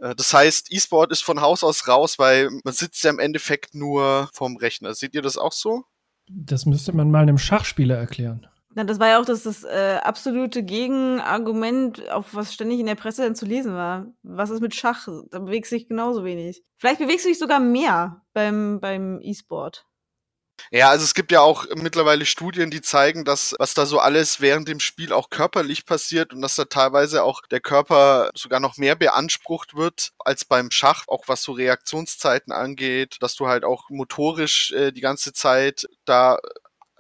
Äh, 0.03 0.15
das 0.15 0.33
heißt, 0.33 0.71
E-Sport 0.71 1.11
ist 1.11 1.23
von 1.23 1.41
Haus 1.41 1.63
aus 1.63 1.87
raus, 1.87 2.19
weil 2.19 2.49
man 2.63 2.73
sitzt 2.73 3.03
ja 3.03 3.09
im 3.09 3.19
Endeffekt 3.19 3.73
nur 3.73 4.29
vorm 4.33 4.57
Rechner. 4.57 4.93
Seht 4.93 5.15
ihr 5.15 5.21
das 5.21 5.37
auch 5.37 5.53
so? 5.53 5.85
Das 6.29 6.65
müsste 6.65 6.93
man 6.93 7.09
mal 7.11 7.23
einem 7.23 7.37
Schachspieler 7.37 7.97
erklären. 7.97 8.47
Na, 8.75 8.83
das 8.83 8.99
war 8.99 9.09
ja 9.09 9.21
auch 9.21 9.25
das, 9.25 9.43
das 9.43 9.63
äh, 9.63 9.99
absolute 10.01 10.63
Gegenargument, 10.63 12.09
auf 12.09 12.33
was 12.33 12.53
ständig 12.53 12.79
in 12.79 12.87
der 12.87 12.95
Presse 12.95 13.21
dann 13.21 13.35
zu 13.35 13.45
lesen 13.45 13.73
war. 13.73 14.07
Was 14.23 14.49
ist 14.49 14.61
mit 14.61 14.73
Schach? 14.73 15.07
Da 15.29 15.39
bewegst 15.39 15.71
du 15.71 15.75
dich 15.75 15.87
genauso 15.87 16.23
wenig. 16.23 16.63
Vielleicht 16.77 16.99
bewegst 16.99 17.25
du 17.25 17.29
dich 17.29 17.37
sogar 17.37 17.59
mehr 17.59 18.23
beim, 18.33 18.79
beim 18.79 19.19
E-Sport. 19.21 19.85
Ja, 20.71 20.89
also 20.89 21.03
es 21.03 21.13
gibt 21.13 21.31
ja 21.31 21.41
auch 21.41 21.65
mittlerweile 21.75 22.25
Studien, 22.25 22.71
die 22.71 22.81
zeigen, 22.81 23.25
dass 23.25 23.55
was 23.59 23.73
da 23.73 23.85
so 23.85 23.99
alles 23.99 24.41
während 24.41 24.67
dem 24.67 24.79
Spiel 24.79 25.13
auch 25.13 25.29
körperlich 25.29 25.85
passiert 25.85 26.33
und 26.33 26.41
dass 26.41 26.55
da 26.55 26.65
teilweise 26.65 27.23
auch 27.23 27.41
der 27.51 27.59
Körper 27.59 28.29
sogar 28.35 28.59
noch 28.59 28.77
mehr 28.77 28.95
beansprucht 28.95 29.75
wird 29.75 30.11
als 30.19 30.45
beim 30.45 30.71
Schach, 30.71 31.03
auch 31.07 31.27
was 31.27 31.43
so 31.43 31.51
Reaktionszeiten 31.53 32.53
angeht, 32.53 33.17
dass 33.19 33.35
du 33.35 33.47
halt 33.47 33.63
auch 33.65 33.89
motorisch 33.89 34.71
äh, 34.71 34.91
die 34.91 35.01
ganze 35.01 35.33
Zeit 35.33 35.87
da 36.05 36.37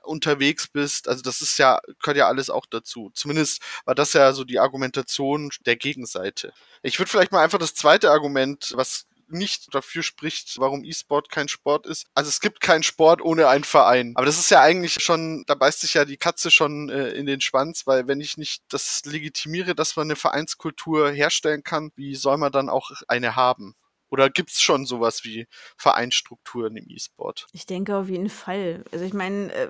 unterwegs 0.03 0.67
bist. 0.67 1.07
Also 1.07 1.21
das 1.21 1.41
ist 1.41 1.57
ja, 1.57 1.79
gehört 2.01 2.17
ja 2.17 2.27
alles 2.27 2.49
auch 2.49 2.65
dazu. 2.65 3.11
Zumindest 3.13 3.61
war 3.85 3.95
das 3.95 4.13
ja 4.13 4.33
so 4.33 4.43
die 4.43 4.59
Argumentation 4.59 5.49
der 5.65 5.77
Gegenseite. 5.77 6.53
Ich 6.81 6.99
würde 6.99 7.09
vielleicht 7.09 7.31
mal 7.31 7.43
einfach 7.43 7.59
das 7.59 7.73
zweite 7.73 8.11
Argument, 8.11 8.73
was 8.75 9.05
nicht 9.33 9.73
dafür 9.73 10.03
spricht, 10.03 10.59
warum 10.59 10.83
E-Sport 10.83 11.29
kein 11.29 11.47
Sport 11.47 11.85
ist. 11.85 12.05
Also 12.13 12.29
es 12.29 12.39
gibt 12.39 12.61
keinen 12.61 12.83
Sport 12.83 13.21
ohne 13.21 13.47
einen 13.47 13.63
Verein. 13.63 14.13
Aber 14.15 14.25
das 14.25 14.39
ist 14.39 14.49
ja 14.49 14.61
eigentlich 14.61 15.03
schon, 15.03 15.43
da 15.47 15.55
beißt 15.55 15.81
sich 15.81 15.93
ja 15.93 16.05
die 16.05 16.17
Katze 16.17 16.51
schon 16.51 16.89
äh, 16.89 17.09
in 17.09 17.25
den 17.25 17.41
Schwanz, 17.41 17.85
weil 17.87 18.07
wenn 18.07 18.21
ich 18.21 18.37
nicht 18.37 18.63
das 18.69 19.01
legitimiere, 19.05 19.75
dass 19.75 19.95
man 19.95 20.07
eine 20.07 20.15
Vereinskultur 20.15 21.11
herstellen 21.11 21.63
kann, 21.63 21.91
wie 21.95 22.15
soll 22.15 22.37
man 22.37 22.51
dann 22.51 22.69
auch 22.69 22.91
eine 23.07 23.35
haben? 23.35 23.75
Oder 24.13 24.29
gibt 24.29 24.51
es 24.51 24.61
schon 24.61 24.85
sowas 24.85 25.23
wie 25.23 25.47
Vereinsstrukturen 25.75 26.77
im 26.77 26.87
E-Sport? 26.87 27.47
Ich 27.51 27.65
denke 27.65 27.97
auf 27.97 28.09
jeden 28.09 28.29
Fall. 28.29 28.83
Also 28.91 29.05
ich 29.05 29.13
meine, 29.15 29.51
äh, 29.51 29.69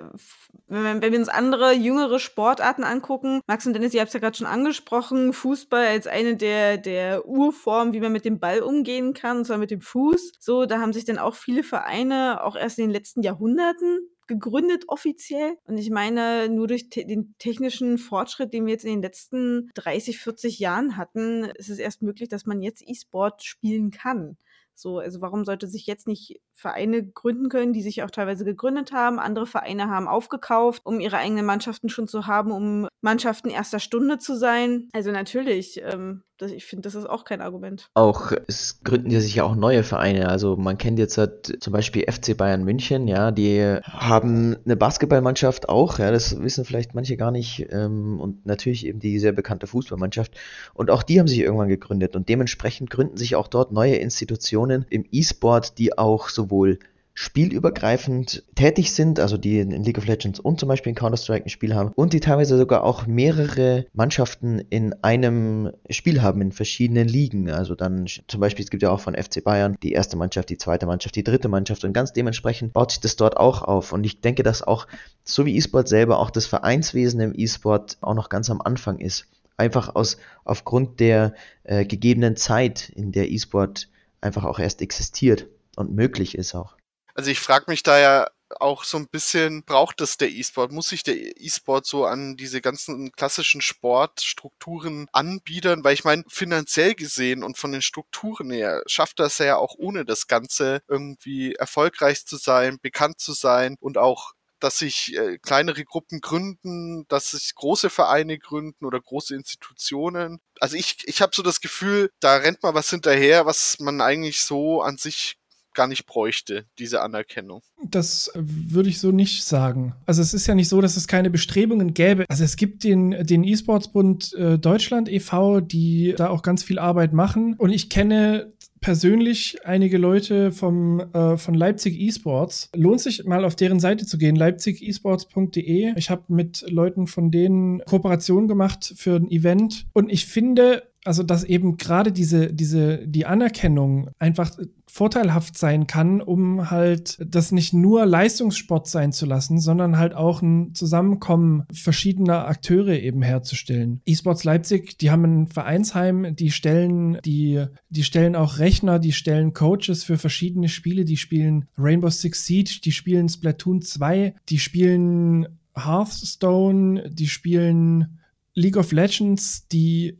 wenn, 0.66 1.00
wenn, 1.00 1.12
wir 1.12 1.18
uns 1.18 1.30
andere 1.30 1.72
jüngere 1.72 2.18
Sportarten 2.18 2.84
angucken, 2.84 3.40
Max 3.46 3.66
und 3.66 3.72
Dennis, 3.72 3.94
ihr 3.94 4.02
habt 4.02 4.08
es 4.08 4.12
ja 4.12 4.20
gerade 4.20 4.36
schon 4.36 4.46
angesprochen, 4.46 5.32
Fußball 5.32 5.86
als 5.86 6.06
eine 6.06 6.36
der, 6.36 6.76
der 6.76 7.26
Urformen, 7.26 7.94
wie 7.94 8.00
man 8.00 8.12
mit 8.12 8.26
dem 8.26 8.38
Ball 8.38 8.60
umgehen 8.60 9.14
kann, 9.14 9.38
und 9.38 9.44
zwar 9.46 9.56
mit 9.56 9.70
dem 9.70 9.80
Fuß. 9.80 10.32
So, 10.40 10.66
da 10.66 10.78
haben 10.78 10.92
sich 10.92 11.06
dann 11.06 11.16
auch 11.16 11.36
viele 11.36 11.62
Vereine 11.62 12.44
auch 12.44 12.54
erst 12.54 12.78
in 12.78 12.84
den 12.84 12.92
letzten 12.92 13.22
Jahrhunderten 13.22 14.10
gegründet 14.26 14.84
offiziell. 14.88 15.56
Und 15.64 15.78
ich 15.78 15.90
meine, 15.90 16.48
nur 16.48 16.66
durch 16.66 16.90
te 16.90 17.04
den 17.06 17.34
technischen 17.38 17.98
Fortschritt, 17.98 18.52
den 18.52 18.66
wir 18.66 18.72
jetzt 18.72 18.84
in 18.84 18.92
den 18.92 19.02
letzten 19.02 19.70
30, 19.74 20.18
40 20.18 20.58
Jahren 20.58 20.96
hatten, 20.96 21.44
ist 21.56 21.70
es 21.70 21.78
erst 21.78 22.02
möglich, 22.02 22.28
dass 22.28 22.46
man 22.46 22.62
jetzt 22.62 22.82
E-Sport 22.86 23.42
spielen 23.42 23.90
kann. 23.90 24.36
So, 24.76 24.98
also 24.98 25.20
warum 25.20 25.44
sollte 25.44 25.68
sich 25.68 25.86
jetzt 25.86 26.08
nicht 26.08 26.40
Vereine 26.52 27.06
gründen 27.06 27.48
können, 27.48 27.72
die 27.72 27.82
sich 27.82 28.02
auch 28.02 28.10
teilweise 28.10 28.44
gegründet 28.44 28.92
haben? 28.92 29.20
Andere 29.20 29.46
Vereine 29.46 29.88
haben 29.88 30.08
aufgekauft, 30.08 30.82
um 30.84 30.98
ihre 30.98 31.18
eigenen 31.18 31.46
Mannschaften 31.46 31.88
schon 31.88 32.08
zu 32.08 32.26
haben, 32.26 32.50
um 32.50 32.88
Mannschaften 33.00 33.50
erster 33.50 33.78
Stunde 33.78 34.18
zu 34.18 34.34
sein. 34.34 34.88
Also 34.92 35.12
natürlich, 35.12 35.80
ähm, 35.82 36.24
das, 36.38 36.50
ich 36.50 36.64
finde, 36.64 36.82
das 36.82 36.96
ist 36.96 37.08
auch 37.08 37.24
kein 37.24 37.40
Argument. 37.40 37.90
Auch 37.94 38.32
es 38.48 38.80
gründen 38.82 39.10
ja 39.10 39.20
sich 39.20 39.36
ja 39.36 39.44
auch 39.44 39.54
neue 39.54 39.84
Vereine. 39.84 40.28
Also 40.28 40.56
man 40.56 40.78
kennt 40.78 40.98
jetzt 40.98 41.16
halt 41.16 41.62
zum 41.62 41.72
Beispiel 41.72 42.10
FC 42.10 42.36
Bayern 42.36 42.64
München, 42.64 43.06
ja, 43.06 43.30
die 43.30 43.78
haben 43.84 44.56
eine 44.64 44.76
Basketballmannschaft 44.76 45.68
auch, 45.68 45.98
ja, 45.98 46.10
das 46.10 46.40
wissen 46.40 46.64
vielleicht 46.64 46.94
manche 46.94 47.16
gar 47.16 47.30
nicht. 47.30 47.66
Ähm, 47.70 48.20
und 48.20 48.46
natürlich 48.46 48.86
eben 48.86 48.98
die 48.98 49.18
sehr 49.18 49.32
bekannte 49.32 49.66
Fußballmannschaft. 49.66 50.32
Und 50.74 50.90
auch 50.90 51.04
die 51.04 51.20
haben 51.20 51.28
sich 51.28 51.38
irgendwann 51.38 51.68
gegründet. 51.68 52.16
Und 52.16 52.28
dementsprechend 52.28 52.90
gründen 52.90 53.16
sich 53.16 53.36
auch 53.36 53.46
dort 53.46 53.72
neue 53.72 53.94
Institutionen 53.94 54.86
im 54.90 55.04
E-Sport, 55.12 55.78
die 55.78 55.96
auch 55.96 56.28
sowohl 56.28 56.78
spielübergreifend 57.14 58.42
tätig 58.56 58.92
sind, 58.92 59.20
also 59.20 59.36
die 59.36 59.60
in 59.60 59.70
League 59.70 59.98
of 59.98 60.06
Legends 60.06 60.40
und 60.40 60.58
zum 60.58 60.68
Beispiel 60.68 60.90
in 60.90 60.96
Counter-Strike 60.96 61.46
ein 61.46 61.48
Spiel 61.48 61.74
haben 61.74 61.92
und 61.94 62.12
die 62.12 62.18
teilweise 62.18 62.58
sogar 62.58 62.82
auch 62.82 63.06
mehrere 63.06 63.86
Mannschaften 63.92 64.58
in 64.58 64.92
einem 65.02 65.70
Spiel 65.90 66.22
haben, 66.22 66.40
in 66.40 66.50
verschiedenen 66.50 67.06
Ligen. 67.06 67.50
Also 67.50 67.76
dann 67.76 68.06
zum 68.26 68.40
Beispiel, 68.40 68.64
es 68.64 68.70
gibt 68.70 68.82
ja 68.82 68.90
auch 68.90 68.98
von 68.98 69.14
FC 69.14 69.44
Bayern 69.44 69.76
die 69.82 69.92
erste 69.92 70.16
Mannschaft, 70.16 70.50
die 70.50 70.58
zweite 70.58 70.86
Mannschaft, 70.86 71.14
die 71.14 71.22
dritte 71.22 71.48
Mannschaft 71.48 71.84
und 71.84 71.92
ganz 71.92 72.12
dementsprechend 72.12 72.72
baut 72.72 72.90
sich 72.90 73.00
das 73.00 73.14
dort 73.14 73.36
auch 73.36 73.62
auf. 73.62 73.92
Und 73.92 74.04
ich 74.04 74.20
denke, 74.20 74.42
dass 74.42 74.62
auch, 74.62 74.88
so 75.22 75.46
wie 75.46 75.56
E-Sport 75.56 75.88
selber, 75.88 76.18
auch 76.18 76.30
das 76.30 76.46
Vereinswesen 76.46 77.20
im 77.20 77.32
E-Sport 77.34 77.98
auch 78.00 78.14
noch 78.14 78.28
ganz 78.28 78.50
am 78.50 78.60
Anfang 78.60 78.98
ist. 78.98 79.28
Einfach 79.56 79.94
aus, 79.94 80.16
aufgrund 80.44 80.98
der 80.98 81.34
äh, 81.62 81.84
gegebenen 81.84 82.34
Zeit, 82.34 82.88
in 82.88 83.12
der 83.12 83.30
E-Sport 83.30 83.88
einfach 84.20 84.44
auch 84.44 84.58
erst 84.58 84.82
existiert 84.82 85.46
und 85.76 85.94
möglich 85.94 86.36
ist 86.36 86.56
auch. 86.56 86.76
Also 87.14 87.30
ich 87.30 87.40
frage 87.40 87.66
mich 87.68 87.82
da 87.82 87.98
ja 87.98 88.28
auch 88.60 88.84
so 88.84 88.98
ein 88.98 89.08
bisschen, 89.08 89.64
braucht 89.64 90.00
es 90.00 90.16
der 90.16 90.30
E-Sport? 90.30 90.72
Muss 90.72 90.88
sich 90.88 91.02
der 91.02 91.16
E-Sport 91.16 91.86
so 91.86 92.04
an 92.04 92.36
diese 92.36 92.60
ganzen 92.60 93.12
klassischen 93.12 93.60
Sportstrukturen 93.60 95.08
anbiedern? 95.12 95.84
Weil 95.84 95.94
ich 95.94 96.04
meine, 96.04 96.24
finanziell 96.28 96.94
gesehen 96.94 97.42
und 97.42 97.58
von 97.58 97.72
den 97.72 97.82
Strukturen 97.82 98.50
her 98.50 98.82
schafft 98.86 99.18
das 99.20 99.38
ja 99.38 99.56
auch 99.56 99.74
ohne 99.78 100.04
das 100.04 100.26
Ganze 100.26 100.82
irgendwie 100.88 101.54
erfolgreich 101.54 102.26
zu 102.26 102.36
sein, 102.36 102.78
bekannt 102.80 103.20
zu 103.20 103.32
sein 103.32 103.76
und 103.80 103.98
auch 103.98 104.32
dass 104.60 104.78
sich 104.78 105.14
äh, 105.14 105.36
kleinere 105.38 105.84
Gruppen 105.84 106.20
gründen, 106.22 107.06
dass 107.08 107.32
sich 107.32 107.54
große 107.54 107.90
Vereine 107.90 108.38
gründen 108.38 108.86
oder 108.86 108.98
große 108.98 109.34
Institutionen. 109.34 110.40
Also 110.58 110.76
ich, 110.76 111.06
ich 111.06 111.20
habe 111.20 111.34
so 111.34 111.42
das 111.42 111.60
Gefühl, 111.60 112.10
da 112.20 112.36
rennt 112.36 112.62
mal 112.62 112.72
was 112.72 112.88
hinterher, 112.88 113.44
was 113.44 113.78
man 113.80 114.00
eigentlich 114.00 114.42
so 114.42 114.80
an 114.80 114.96
sich 114.96 115.36
gar 115.74 115.86
nicht 115.86 116.06
bräuchte, 116.06 116.64
diese 116.78 117.02
Anerkennung. 117.02 117.62
Das 117.82 118.30
würde 118.34 118.88
ich 118.88 118.98
so 118.98 119.10
nicht 119.10 119.44
sagen. 119.44 119.94
Also 120.06 120.22
es 120.22 120.32
ist 120.32 120.46
ja 120.46 120.54
nicht 120.54 120.68
so, 120.68 120.80
dass 120.80 120.96
es 120.96 121.06
keine 121.06 121.30
Bestrebungen 121.30 121.94
gäbe. 121.94 122.24
Also 122.28 122.44
es 122.44 122.56
gibt 122.56 122.84
den, 122.84 123.26
den 123.26 123.44
E-Sports-Bund 123.44 124.34
äh, 124.34 124.58
Deutschland 124.58 125.08
e.V., 125.08 125.60
die 125.60 126.14
da 126.16 126.28
auch 126.28 126.42
ganz 126.42 126.62
viel 126.62 126.78
Arbeit 126.78 127.12
machen. 127.12 127.54
Und 127.54 127.70
ich 127.70 127.90
kenne 127.90 128.52
persönlich 128.84 129.64
einige 129.64 129.96
Leute 129.96 130.52
vom, 130.52 131.00
äh, 131.00 131.38
von 131.38 131.54
Leipzig 131.54 131.98
Esports. 131.98 132.68
Lohnt 132.76 133.00
sich 133.00 133.24
mal 133.24 133.46
auf 133.46 133.56
deren 133.56 133.80
Seite 133.80 134.04
zu 134.04 134.18
gehen, 134.18 134.36
leipzigesports.de. 134.36 135.94
Ich 135.96 136.10
habe 136.10 136.24
mit 136.28 136.66
Leuten 136.68 137.06
von 137.06 137.30
denen 137.30 137.80
Kooperation 137.86 138.46
gemacht 138.46 138.92
für 138.94 139.16
ein 139.16 139.30
Event. 139.30 139.86
Und 139.94 140.12
ich 140.12 140.26
finde, 140.26 140.82
also 141.04 141.22
dass 141.22 141.44
eben 141.44 141.76
gerade 141.76 142.12
diese, 142.12 142.52
diese, 142.52 143.06
die 143.06 143.26
Anerkennung 143.26 144.10
einfach 144.18 144.50
vorteilhaft 144.86 145.58
sein 145.58 145.86
kann, 145.86 146.20
um 146.20 146.70
halt 146.70 147.18
das 147.20 147.50
nicht 147.50 147.72
nur 147.72 148.06
Leistungssport 148.06 148.86
sein 148.86 149.12
zu 149.12 149.26
lassen, 149.26 149.58
sondern 149.58 149.98
halt 149.98 150.14
auch 150.14 150.40
ein 150.40 150.72
Zusammenkommen 150.74 151.64
verschiedener 151.72 152.46
Akteure 152.46 152.98
eben 153.00 153.22
herzustellen. 153.22 154.00
eSports 154.06 154.44
Leipzig, 154.44 154.96
die 154.98 155.10
haben 155.10 155.24
ein 155.24 155.48
Vereinsheim, 155.48 156.36
die 156.36 156.52
stellen, 156.52 157.18
die, 157.24 157.64
die 157.88 158.04
stellen 158.04 158.36
auch 158.36 158.58
Rechner, 158.58 158.98
die 158.98 159.12
stellen 159.12 159.52
Coaches 159.52 160.04
für 160.04 160.16
verschiedene 160.16 160.68
Spiele, 160.68 161.04
die 161.04 161.16
spielen 161.16 161.66
Rainbow 161.76 162.10
Six 162.10 162.46
Siege, 162.46 162.80
die 162.84 162.92
spielen 162.92 163.28
Splatoon 163.28 163.82
2, 163.82 164.34
die 164.48 164.58
spielen 164.58 165.48
Hearthstone, 165.74 167.10
die 167.10 167.28
spielen 167.28 168.20
League 168.54 168.76
of 168.76 168.92
Legends, 168.92 169.66
die 169.66 170.18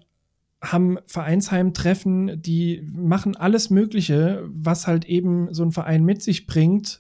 haben 0.65 0.99
Vereinsheimtreffen, 1.07 2.41
die 2.41 2.83
machen 2.93 3.37
alles 3.37 3.71
Mögliche, 3.71 4.45
was 4.49 4.87
halt 4.87 5.05
eben 5.05 5.53
so 5.53 5.63
ein 5.63 5.73
Verein 5.73 6.05
mit 6.05 6.23
sich 6.23 6.47
bringt. 6.47 6.99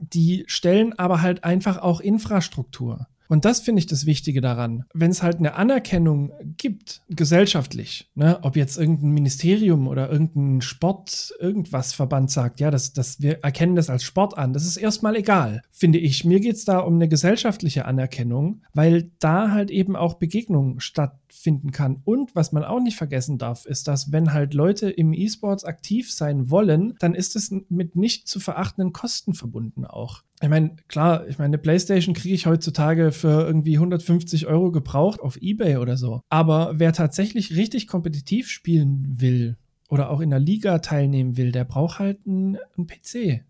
Die 0.00 0.44
stellen 0.46 0.92
aber 0.98 1.22
halt 1.22 1.44
einfach 1.44 1.78
auch 1.78 2.00
Infrastruktur. 2.00 3.06
Und 3.28 3.44
das 3.44 3.60
finde 3.60 3.80
ich 3.80 3.86
das 3.86 4.06
Wichtige 4.06 4.40
daran. 4.40 4.84
Wenn 4.92 5.10
es 5.10 5.22
halt 5.22 5.38
eine 5.38 5.54
Anerkennung 5.54 6.32
gibt, 6.56 7.02
gesellschaftlich, 7.08 8.10
ne, 8.14 8.38
ob 8.42 8.56
jetzt 8.56 8.76
irgendein 8.76 9.10
Ministerium 9.10 9.88
oder 9.88 10.10
irgendein 10.10 10.60
Sport, 10.60 11.34
irgendwas 11.40 11.92
Verband 11.92 12.30
sagt, 12.30 12.60
ja, 12.60 12.70
das, 12.70 12.92
das, 12.92 13.20
wir 13.20 13.42
erkennen 13.42 13.76
das 13.76 13.90
als 13.90 14.04
Sport 14.04 14.36
an, 14.36 14.52
das 14.52 14.66
ist 14.66 14.76
erstmal 14.76 15.16
egal, 15.16 15.62
finde 15.70 15.98
ich. 15.98 16.24
Mir 16.24 16.40
geht 16.40 16.56
es 16.56 16.64
da 16.64 16.78
um 16.80 16.94
eine 16.94 17.08
gesellschaftliche 17.08 17.86
Anerkennung, 17.86 18.62
weil 18.74 19.10
da 19.18 19.50
halt 19.50 19.70
eben 19.70 19.96
auch 19.96 20.14
Begegnungen 20.14 20.80
stattfinden 21.34 21.72
kann. 21.72 22.00
Und 22.04 22.34
was 22.34 22.52
man 22.52 22.64
auch 22.64 22.80
nicht 22.80 22.96
vergessen 22.96 23.38
darf, 23.38 23.66
ist, 23.66 23.88
dass 23.88 24.12
wenn 24.12 24.32
halt 24.32 24.54
Leute 24.54 24.90
im 24.90 25.12
E-Sports 25.12 25.64
aktiv 25.64 26.12
sein 26.12 26.50
wollen, 26.50 26.94
dann 27.00 27.14
ist 27.14 27.36
es 27.36 27.54
mit 27.68 27.96
nicht 27.96 28.28
zu 28.28 28.40
verachtenden 28.40 28.92
Kosten 28.92 29.34
verbunden 29.34 29.84
auch 29.84 30.22
ich 30.42 30.50
meine, 30.50 30.76
klar, 30.88 31.26
ich 31.26 31.38
meine, 31.38 31.50
eine 31.50 31.58
Playstation 31.58 32.14
kriege 32.14 32.34
ich 32.34 32.44
heutzutage 32.44 33.12
für 33.12 33.46
irgendwie 33.46 33.76
150 33.76 34.46
Euro 34.46 34.72
gebraucht 34.72 35.20
auf 35.20 35.40
Ebay 35.40 35.78
oder 35.78 35.96
so. 35.96 36.20
Aber 36.28 36.72
wer 36.74 36.92
tatsächlich 36.92 37.56
richtig 37.56 37.86
kompetitiv 37.86 38.50
spielen 38.50 39.06
will 39.08 39.56
oder 39.88 40.10
auch 40.10 40.20
in 40.20 40.30
der 40.30 40.40
Liga 40.40 40.80
teilnehmen 40.80 41.38
will, 41.38 41.50
der 41.50 41.64
braucht 41.64 41.98
halt 41.98 42.18
einen 42.26 42.58
PC. 42.76 43.44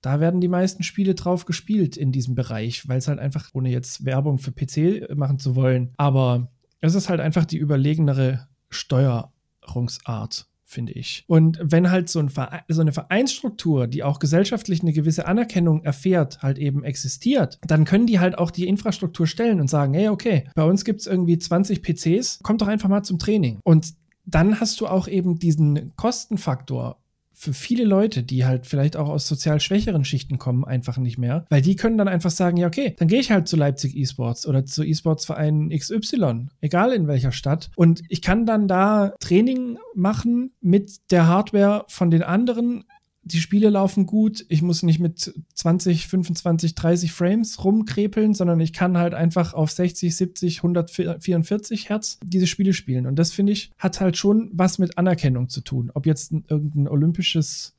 Da 0.00 0.18
werden 0.18 0.40
die 0.40 0.48
meisten 0.48 0.82
Spiele 0.82 1.14
drauf 1.14 1.44
gespielt 1.44 1.96
in 1.96 2.10
diesem 2.10 2.34
Bereich, 2.34 2.88
weil 2.88 2.98
es 2.98 3.06
halt 3.06 3.20
einfach, 3.20 3.50
ohne 3.52 3.70
jetzt 3.70 4.04
Werbung 4.04 4.38
für 4.38 4.50
PC 4.50 5.14
machen 5.14 5.38
zu 5.38 5.54
wollen, 5.54 5.92
aber 5.98 6.50
es 6.80 6.94
ist 6.94 7.08
halt 7.08 7.20
einfach 7.20 7.44
die 7.44 7.58
überlegenere 7.58 8.48
Steuerungsart 8.70 10.46
finde 10.68 10.92
ich. 10.92 11.24
Und 11.26 11.58
wenn 11.62 11.90
halt 11.90 12.10
so, 12.10 12.18
ein 12.18 12.30
so, 12.68 12.80
eine 12.82 12.92
Vereinsstruktur, 12.92 13.86
die 13.86 14.02
auch 14.02 14.18
gesellschaftlich 14.18 14.82
eine 14.82 14.92
gewisse 14.92 15.26
Anerkennung 15.26 15.82
erfährt, 15.82 16.42
halt 16.42 16.58
eben 16.58 16.84
existiert, 16.84 17.58
dann 17.66 17.86
können 17.86 18.06
die 18.06 18.20
halt 18.20 18.36
auch 18.36 18.50
die 18.50 18.68
Infrastruktur 18.68 19.26
stellen 19.26 19.60
und 19.60 19.70
sagen, 19.70 19.94
hey, 19.94 20.08
okay, 20.08 20.44
bei 20.54 20.64
uns 20.64 20.84
gibt 20.84 21.00
es 21.00 21.06
irgendwie 21.06 21.38
20 21.38 21.82
PCs, 21.82 22.40
kommt 22.42 22.60
doch 22.60 22.68
einfach 22.68 22.90
mal 22.90 23.02
zum 23.02 23.18
Training. 23.18 23.60
Und 23.64 23.94
dann 24.26 24.60
hast 24.60 24.78
du 24.82 24.86
auch 24.86 25.08
eben 25.08 25.38
diesen 25.38 25.96
Kostenfaktor 25.96 27.00
für 27.38 27.52
viele 27.52 27.84
Leute, 27.84 28.24
die 28.24 28.44
halt 28.44 28.66
vielleicht 28.66 28.96
auch 28.96 29.08
aus 29.08 29.28
sozial 29.28 29.60
schwächeren 29.60 30.04
Schichten 30.04 30.38
kommen, 30.38 30.64
einfach 30.64 30.96
nicht 30.96 31.18
mehr. 31.18 31.46
Weil 31.50 31.62
die 31.62 31.76
können 31.76 31.96
dann 31.96 32.08
einfach 32.08 32.32
sagen, 32.32 32.56
ja, 32.56 32.66
okay, 32.66 32.96
dann 32.98 33.06
gehe 33.06 33.20
ich 33.20 33.30
halt 33.30 33.46
zu 33.46 33.56
Leipzig 33.56 33.96
Esports 33.96 34.44
oder 34.44 34.66
zu 34.66 34.82
E-Sports-Verein 34.82 35.70
XY, 35.70 36.48
egal 36.60 36.92
in 36.92 37.06
welcher 37.06 37.30
Stadt. 37.30 37.70
Und 37.76 38.02
ich 38.08 38.22
kann 38.22 38.44
dann 38.44 38.66
da 38.66 39.14
Training 39.20 39.78
machen 39.94 40.50
mit 40.60 41.10
der 41.12 41.28
Hardware 41.28 41.84
von 41.86 42.10
den 42.10 42.24
anderen 42.24 42.84
die 43.32 43.40
Spiele 43.40 43.70
laufen 43.70 44.06
gut, 44.06 44.44
ich 44.48 44.62
muss 44.62 44.82
nicht 44.82 45.00
mit 45.00 45.34
20, 45.54 46.08
25, 46.08 46.74
30 46.74 47.12
Frames 47.12 47.64
rumkrepeln, 47.64 48.34
sondern 48.34 48.60
ich 48.60 48.72
kann 48.72 48.98
halt 48.98 49.14
einfach 49.14 49.54
auf 49.54 49.70
60, 49.70 50.16
70, 50.16 50.58
144 50.58 51.88
Hertz 51.88 52.18
diese 52.24 52.46
Spiele 52.46 52.72
spielen. 52.72 53.06
Und 53.06 53.16
das 53.16 53.32
finde 53.32 53.52
ich, 53.52 53.70
hat 53.78 54.00
halt 54.00 54.16
schon 54.16 54.50
was 54.52 54.78
mit 54.78 54.98
Anerkennung 54.98 55.48
zu 55.48 55.60
tun. 55.60 55.90
Ob 55.94 56.06
jetzt 56.06 56.32
irgendein 56.32 56.88
olympisches 56.88 57.74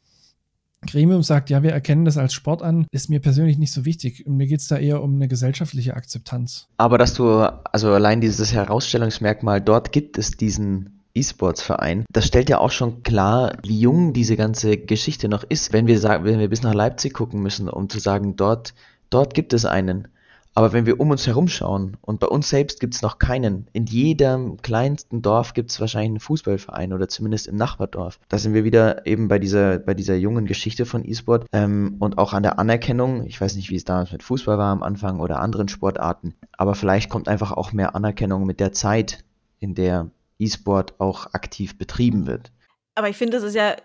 Gremium 0.88 1.24
sagt, 1.24 1.50
ja, 1.50 1.62
wir 1.62 1.72
erkennen 1.72 2.06
das 2.06 2.18
als 2.18 2.34
Sport 2.34 2.62
an, 2.62 2.88
ist 2.92 3.10
mir 3.10 3.20
persönlich 3.20 3.58
nicht 3.58 3.74
so 3.74 3.84
wichtig. 3.84 4.26
Mir 4.28 4.48
geht 4.48 4.62
es 4.62 4.68
da 4.68 4.78
eher 4.78 5.04
um 5.04 5.16
eine 5.16 5.28
gesellschaftliche 5.28 5.96
Akzeptanz. 5.96 6.68
Aber 6.78 6.98
dass 6.98 7.14
du, 7.16 7.28
also 7.30 7.92
allein 7.92 8.22
dieses 8.22 8.54
Herausstellungsmerkmal, 8.54 9.60
dort 9.60 9.92
gibt 9.92 10.18
es 10.18 10.32
diesen 10.32 10.99
E-Sports-Verein. 11.20 12.06
Das 12.12 12.26
stellt 12.26 12.50
ja 12.50 12.60
auch 12.60 12.72
schon 12.72 13.04
klar, 13.04 13.58
wie 13.64 13.80
jung 13.80 14.14
diese 14.14 14.38
ganze 14.38 14.78
Geschichte 14.78 15.30
noch 15.30 15.44
ist, 15.44 15.74
wenn 15.74 15.88
wir 15.88 16.00
sagen, 16.00 16.26
wenn 16.26 16.40
wir 16.40 16.50
bis 16.50 16.64
nach 16.64 16.74
Leipzig 16.74 17.14
gucken 17.14 17.42
müssen, 17.42 17.70
um 17.70 17.90
zu 17.90 18.00
sagen, 18.00 18.36
dort, 18.36 18.74
dort 19.10 19.34
gibt 19.34 19.54
es 19.54 19.66
einen. 19.66 20.08
Aber 20.56 20.74
wenn 20.74 20.86
wir 20.86 21.00
um 21.00 21.12
uns 21.12 21.28
herum 21.28 21.48
schauen 21.48 21.96
und 22.02 22.20
bei 22.20 22.28
uns 22.28 22.50
selbst 22.50 22.80
gibt 22.80 22.96
es 22.96 23.02
noch 23.02 23.20
keinen, 23.20 23.68
in 23.72 23.86
jedem 23.86 24.58
kleinsten 24.58 25.22
Dorf 25.22 25.54
gibt 25.54 25.72
es 25.72 25.80
wahrscheinlich 25.80 26.10
einen 26.10 26.20
Fußballverein 26.20 26.92
oder 26.92 27.08
zumindest 27.08 27.48
im 27.48 27.56
Nachbardorf. 27.56 28.20
Da 28.30 28.38
sind 28.38 28.54
wir 28.54 28.64
wieder 28.64 29.06
eben 29.06 29.28
bei 29.28 29.40
dieser, 29.40 29.78
bei 29.78 29.94
dieser 29.94 30.16
jungen 30.16 30.46
Geschichte 30.46 30.86
von 30.86 31.08
E-Sport 31.08 31.46
ähm, 31.54 31.96
und 32.00 32.18
auch 32.18 32.34
an 32.34 32.44
der 32.44 32.60
Anerkennung. 32.60 33.26
Ich 33.26 33.40
weiß 33.40 33.56
nicht, 33.56 33.70
wie 33.70 33.76
es 33.76 33.86
damals 33.86 34.12
mit 34.12 34.24
Fußball 34.24 34.58
war 34.58 34.72
am 34.72 34.84
Anfang 34.84 35.20
oder 35.20 35.40
anderen 35.40 35.70
Sportarten, 35.70 36.34
aber 36.58 36.76
vielleicht 36.76 37.10
kommt 37.10 37.28
einfach 37.28 37.52
auch 37.52 37.72
mehr 37.72 37.96
Anerkennung 37.96 38.46
mit 38.46 38.60
der 38.60 38.74
Zeit, 38.74 39.24
in 39.60 39.76
der 39.76 40.10
E-Sport 40.40 41.00
auch 41.00 41.34
aktiv 41.34 41.78
betrieben 41.78 42.26
wird. 42.26 42.52
Aber 42.96 43.10
ich 43.10 43.18
finde, 43.18 43.38
das 43.38 43.44
ist 43.44 43.56
ja, 43.56 43.76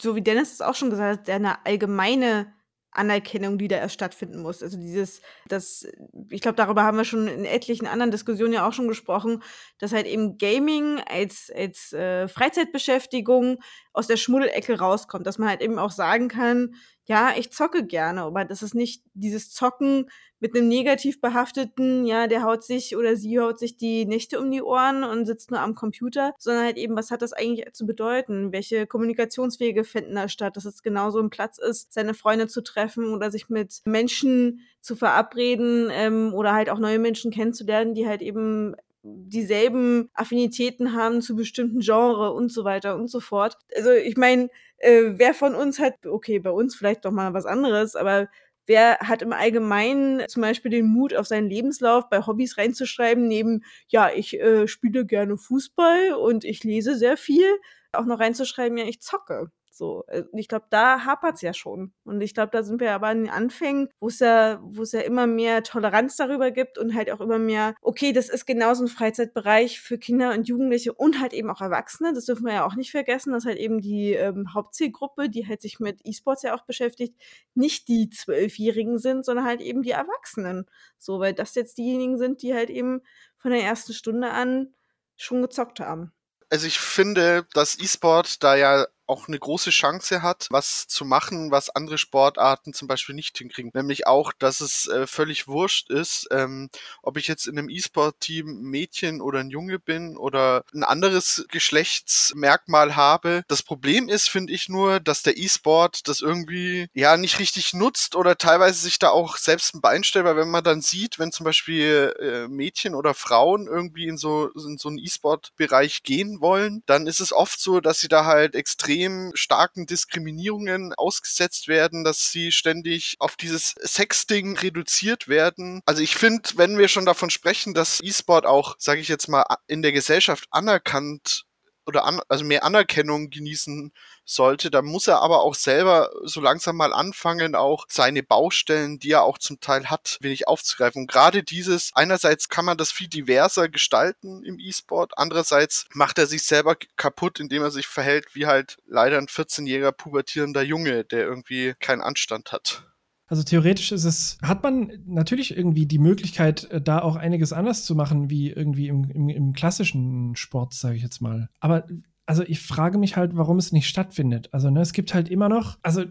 so 0.00 0.16
wie 0.16 0.22
Dennis 0.22 0.52
es 0.52 0.60
auch 0.60 0.74
schon 0.74 0.90
gesagt 0.90 1.20
hat, 1.20 1.30
eine 1.30 1.64
allgemeine 1.64 2.52
Anerkennung, 2.92 3.56
die 3.56 3.68
da 3.68 3.76
erst 3.76 3.94
stattfinden 3.94 4.42
muss. 4.42 4.62
Also 4.62 4.76
dieses, 4.76 5.22
das, 5.48 5.86
ich 6.28 6.42
glaube, 6.42 6.56
darüber 6.56 6.82
haben 6.82 6.98
wir 6.98 7.06
schon 7.06 7.26
in 7.26 7.46
etlichen 7.46 7.86
anderen 7.86 8.10
Diskussionen 8.10 8.52
ja 8.52 8.68
auch 8.68 8.74
schon 8.74 8.88
gesprochen, 8.88 9.42
dass 9.78 9.92
halt 9.92 10.06
eben 10.06 10.36
Gaming 10.36 11.00
als, 11.08 11.50
als 11.56 11.92
äh, 11.94 12.28
Freizeitbeschäftigung 12.28 13.58
aus 13.94 14.06
der 14.06 14.18
Schmuddelecke 14.18 14.78
rauskommt, 14.78 15.26
dass 15.26 15.38
man 15.38 15.48
halt 15.48 15.62
eben 15.62 15.78
auch 15.78 15.90
sagen 15.90 16.28
kann, 16.28 16.74
ja, 17.12 17.34
ich 17.36 17.52
zocke 17.52 17.84
gerne, 17.84 18.22
aber 18.22 18.46
das 18.46 18.62
ist 18.62 18.74
nicht 18.74 19.02
dieses 19.12 19.50
Zocken 19.50 20.08
mit 20.40 20.56
einem 20.56 20.68
negativ 20.68 21.20
behafteten, 21.20 22.06
ja, 22.06 22.26
der 22.26 22.42
haut 22.42 22.64
sich 22.64 22.96
oder 22.96 23.16
sie 23.16 23.38
haut 23.38 23.58
sich 23.58 23.76
die 23.76 24.06
Nächte 24.06 24.40
um 24.40 24.50
die 24.50 24.62
Ohren 24.62 25.04
und 25.04 25.26
sitzt 25.26 25.50
nur 25.50 25.60
am 25.60 25.74
Computer, 25.74 26.32
sondern 26.38 26.64
halt 26.64 26.78
eben, 26.78 26.96
was 26.96 27.10
hat 27.10 27.20
das 27.20 27.34
eigentlich 27.34 27.70
zu 27.74 27.84
bedeuten? 27.84 28.50
Welche 28.50 28.86
Kommunikationswege 28.86 29.84
finden 29.84 30.14
da 30.14 30.26
statt? 30.30 30.56
Dass 30.56 30.64
es 30.64 30.82
genauso 30.82 31.18
ein 31.18 31.28
Platz 31.28 31.58
ist, 31.58 31.92
seine 31.92 32.14
Freunde 32.14 32.46
zu 32.46 32.62
treffen 32.62 33.12
oder 33.12 33.30
sich 33.30 33.50
mit 33.50 33.82
Menschen 33.84 34.60
zu 34.80 34.96
verabreden 34.96 35.90
ähm, 35.92 36.32
oder 36.32 36.54
halt 36.54 36.70
auch 36.70 36.78
neue 36.78 36.98
Menschen 36.98 37.30
kennenzulernen, 37.30 37.92
die 37.92 38.08
halt 38.08 38.22
eben 38.22 38.74
dieselben 39.02 40.10
Affinitäten 40.14 40.94
haben 40.94 41.22
zu 41.22 41.34
bestimmten 41.36 41.80
Genre 41.80 42.32
und 42.32 42.52
so 42.52 42.64
weiter 42.64 42.94
und 42.94 43.08
so 43.08 43.20
fort. 43.20 43.56
Also 43.76 43.90
ich 43.90 44.16
meine, 44.16 44.48
äh, 44.78 45.12
wer 45.16 45.34
von 45.34 45.54
uns 45.54 45.78
hat, 45.78 46.06
okay, 46.06 46.38
bei 46.38 46.50
uns 46.50 46.76
vielleicht 46.76 47.04
doch 47.04 47.10
mal 47.10 47.34
was 47.34 47.46
anderes, 47.46 47.96
aber 47.96 48.28
wer 48.66 48.98
hat 49.00 49.22
im 49.22 49.32
Allgemeinen 49.32 50.28
zum 50.28 50.42
Beispiel 50.42 50.70
den 50.70 50.86
Mut, 50.86 51.14
auf 51.14 51.26
seinen 51.26 51.48
Lebenslauf 51.48 52.08
bei 52.08 52.20
Hobbys 52.24 52.58
reinzuschreiben, 52.58 53.26
neben, 53.26 53.64
ja, 53.88 54.10
ich 54.14 54.40
äh, 54.40 54.68
spiele 54.68 55.04
gerne 55.04 55.36
Fußball 55.36 56.14
und 56.14 56.44
ich 56.44 56.62
lese 56.64 56.96
sehr 56.96 57.16
viel, 57.16 57.46
auch 57.92 58.04
noch 58.04 58.20
reinzuschreiben, 58.20 58.78
ja, 58.78 58.84
ich 58.84 59.00
zocke. 59.00 59.50
So, 59.74 60.04
äh, 60.08 60.24
ich 60.34 60.48
glaube, 60.48 60.66
da 60.68 61.06
hapert 61.06 61.36
es 61.36 61.40
ja 61.40 61.54
schon. 61.54 61.94
Und 62.04 62.20
ich 62.20 62.34
glaube, 62.34 62.50
da 62.52 62.62
sind 62.62 62.78
wir 62.78 62.92
aber 62.92 63.06
an 63.06 63.24
den 63.24 63.32
Anfängen, 63.32 63.88
wo 64.00 64.08
es 64.08 64.18
ja, 64.18 64.60
wo 64.62 64.82
es 64.82 64.92
ja 64.92 65.00
immer 65.00 65.26
mehr 65.26 65.62
Toleranz 65.62 66.16
darüber 66.16 66.50
gibt 66.50 66.76
und 66.76 66.94
halt 66.94 67.10
auch 67.10 67.22
immer 67.22 67.38
mehr, 67.38 67.74
okay, 67.80 68.12
das 68.12 68.28
ist 68.28 68.44
genauso 68.44 68.84
ein 68.84 68.88
Freizeitbereich 68.88 69.80
für 69.80 69.96
Kinder 69.96 70.34
und 70.34 70.46
Jugendliche 70.46 70.92
und 70.92 71.20
halt 71.20 71.32
eben 71.32 71.48
auch 71.50 71.62
Erwachsene. 71.62 72.12
Das 72.12 72.26
dürfen 72.26 72.44
wir 72.44 72.52
ja 72.52 72.66
auch 72.66 72.74
nicht 72.74 72.90
vergessen, 72.90 73.32
dass 73.32 73.46
halt 73.46 73.56
eben 73.56 73.80
die 73.80 74.12
ähm, 74.12 74.52
Hauptzielgruppe, 74.52 75.30
die 75.30 75.48
halt 75.48 75.62
sich 75.62 75.80
mit 75.80 76.00
E-Sports 76.04 76.42
ja 76.42 76.54
auch 76.54 76.66
beschäftigt, 76.66 77.16
nicht 77.54 77.88
die 77.88 78.10
Zwölfjährigen 78.10 78.98
sind, 78.98 79.24
sondern 79.24 79.46
halt 79.46 79.62
eben 79.62 79.82
die 79.82 79.92
Erwachsenen. 79.92 80.66
So, 80.98 81.18
weil 81.18 81.32
das 81.32 81.54
jetzt 81.54 81.78
diejenigen 81.78 82.18
sind, 82.18 82.42
die 82.42 82.52
halt 82.52 82.68
eben 82.68 83.00
von 83.38 83.50
der 83.50 83.62
ersten 83.62 83.94
Stunde 83.94 84.32
an 84.32 84.74
schon 85.16 85.40
gezockt 85.40 85.80
haben. 85.80 86.12
Also 86.50 86.66
ich 86.66 86.78
finde, 86.78 87.46
dass 87.54 87.78
E-Sport 87.78 88.42
da 88.42 88.54
ja 88.54 88.86
auch 89.12 89.28
eine 89.28 89.38
große 89.38 89.70
Chance 89.70 90.22
hat, 90.22 90.46
was 90.50 90.86
zu 90.88 91.04
machen, 91.04 91.50
was 91.50 91.70
andere 91.70 91.98
Sportarten 91.98 92.72
zum 92.72 92.88
Beispiel 92.88 93.14
nicht 93.14 93.36
hinkriegen. 93.36 93.70
Nämlich 93.74 94.06
auch, 94.06 94.32
dass 94.32 94.60
es 94.60 94.88
äh, 94.88 95.06
völlig 95.06 95.48
wurscht 95.48 95.90
ist, 95.90 96.28
ähm, 96.30 96.70
ob 97.02 97.18
ich 97.18 97.28
jetzt 97.28 97.46
in 97.46 97.58
einem 97.58 97.68
E-Sport-Team 97.68 98.62
Mädchen 98.62 99.20
oder 99.20 99.40
ein 99.40 99.50
Junge 99.50 99.78
bin 99.78 100.16
oder 100.16 100.64
ein 100.72 100.82
anderes 100.82 101.44
Geschlechtsmerkmal 101.50 102.96
habe. 102.96 103.42
Das 103.48 103.62
Problem 103.62 104.08
ist, 104.08 104.30
finde 104.30 104.54
ich 104.54 104.70
nur, 104.70 104.98
dass 104.98 105.22
der 105.22 105.36
E-Sport 105.36 106.08
das 106.08 106.22
irgendwie 106.22 106.88
ja 106.94 107.16
nicht 107.18 107.38
richtig 107.38 107.74
nutzt 107.74 108.16
oder 108.16 108.38
teilweise 108.38 108.80
sich 108.80 108.98
da 108.98 109.10
auch 109.10 109.36
selbst 109.36 109.74
ein 109.74 109.82
Bein 109.82 110.04
stellt, 110.04 110.24
weil 110.24 110.36
wenn 110.36 110.50
man 110.50 110.64
dann 110.64 110.80
sieht, 110.80 111.18
wenn 111.18 111.32
zum 111.32 111.44
Beispiel 111.44 112.14
äh, 112.18 112.48
Mädchen 112.48 112.94
oder 112.94 113.12
Frauen 113.12 113.66
irgendwie 113.66 114.06
in 114.06 114.16
so, 114.16 114.48
in 114.54 114.78
so 114.78 114.88
einen 114.88 114.98
E-Sport-Bereich 114.98 116.02
gehen 116.02 116.40
wollen, 116.40 116.82
dann 116.86 117.06
ist 117.06 117.20
es 117.20 117.32
oft 117.32 117.60
so, 117.60 117.80
dass 117.80 118.00
sie 118.00 118.08
da 118.08 118.24
halt 118.24 118.54
extrem 118.54 119.01
extrem 119.02 119.32
starken 119.34 119.86
Diskriminierungen 119.86 120.94
ausgesetzt 120.94 121.68
werden, 121.68 122.04
dass 122.04 122.30
sie 122.30 122.52
ständig 122.52 123.16
auf 123.18 123.36
dieses 123.36 123.74
Sexting 123.82 124.56
reduziert 124.56 125.28
werden. 125.28 125.80
Also 125.86 126.02
ich 126.02 126.14
finde, 126.14 126.50
wenn 126.56 126.78
wir 126.78 126.88
schon 126.88 127.06
davon 127.06 127.30
sprechen, 127.30 127.74
dass 127.74 128.00
E-Sport 128.02 128.46
auch, 128.46 128.76
sage 128.78 129.00
ich 129.00 129.08
jetzt 129.08 129.28
mal, 129.28 129.44
in 129.66 129.82
der 129.82 129.92
Gesellschaft 129.92 130.46
anerkannt 130.50 131.44
oder 131.86 132.04
an, 132.04 132.20
also 132.28 132.44
mehr 132.44 132.64
Anerkennung 132.64 133.30
genießen 133.30 133.92
sollte, 134.24 134.70
dann 134.70 134.84
muss 134.84 135.08
er 135.08 135.20
aber 135.20 135.42
auch 135.42 135.54
selber 135.54 136.10
so 136.24 136.40
langsam 136.40 136.76
mal 136.76 136.92
anfangen, 136.92 137.54
auch 137.54 137.86
seine 137.88 138.22
Baustellen, 138.22 138.98
die 138.98 139.10
er 139.10 139.22
auch 139.22 139.38
zum 139.38 139.60
Teil 139.60 139.90
hat, 139.90 140.18
wenig 140.20 140.46
aufzugreifen. 140.46 141.02
Und 141.02 141.10
gerade 141.10 141.42
dieses, 141.42 141.90
einerseits 141.94 142.48
kann 142.48 142.64
man 142.64 142.78
das 142.78 142.92
viel 142.92 143.08
diverser 143.08 143.68
gestalten 143.68 144.44
im 144.44 144.58
E-Sport, 144.58 145.12
andererseits 145.16 145.86
macht 145.92 146.18
er 146.18 146.26
sich 146.26 146.44
selber 146.44 146.76
kaputt, 146.96 147.40
indem 147.40 147.62
er 147.62 147.70
sich 147.70 147.86
verhält 147.86 148.34
wie 148.34 148.46
halt 148.46 148.78
leider 148.86 149.18
ein 149.18 149.26
14-jähriger 149.26 149.92
pubertierender 149.92 150.62
Junge, 150.62 151.04
der 151.04 151.24
irgendwie 151.24 151.74
keinen 151.80 152.02
Anstand 152.02 152.52
hat. 152.52 152.84
Also 153.32 153.44
theoretisch 153.44 153.92
ist 153.92 154.04
es, 154.04 154.36
hat 154.42 154.62
man 154.62 154.92
natürlich 155.06 155.56
irgendwie 155.56 155.86
die 155.86 155.98
Möglichkeit, 155.98 156.70
äh, 156.70 156.82
da 156.82 156.98
auch 156.98 157.16
einiges 157.16 157.54
anders 157.54 157.82
zu 157.82 157.94
machen, 157.94 158.28
wie 158.28 158.50
irgendwie 158.50 158.88
im, 158.88 159.04
im, 159.04 159.30
im 159.30 159.54
klassischen 159.54 160.36
Sport, 160.36 160.74
sage 160.74 160.96
ich 160.96 161.02
jetzt 161.02 161.22
mal. 161.22 161.48
Aber 161.58 161.86
also 162.26 162.42
ich 162.42 162.60
frage 162.60 162.98
mich 162.98 163.16
halt, 163.16 163.34
warum 163.34 163.56
es 163.56 163.72
nicht 163.72 163.88
stattfindet. 163.88 164.50
Also 164.52 164.68
ne, 164.68 164.82
es 164.82 164.92
gibt 164.92 165.14
halt 165.14 165.30
immer 165.30 165.48
noch, 165.48 165.78
also 165.80 166.04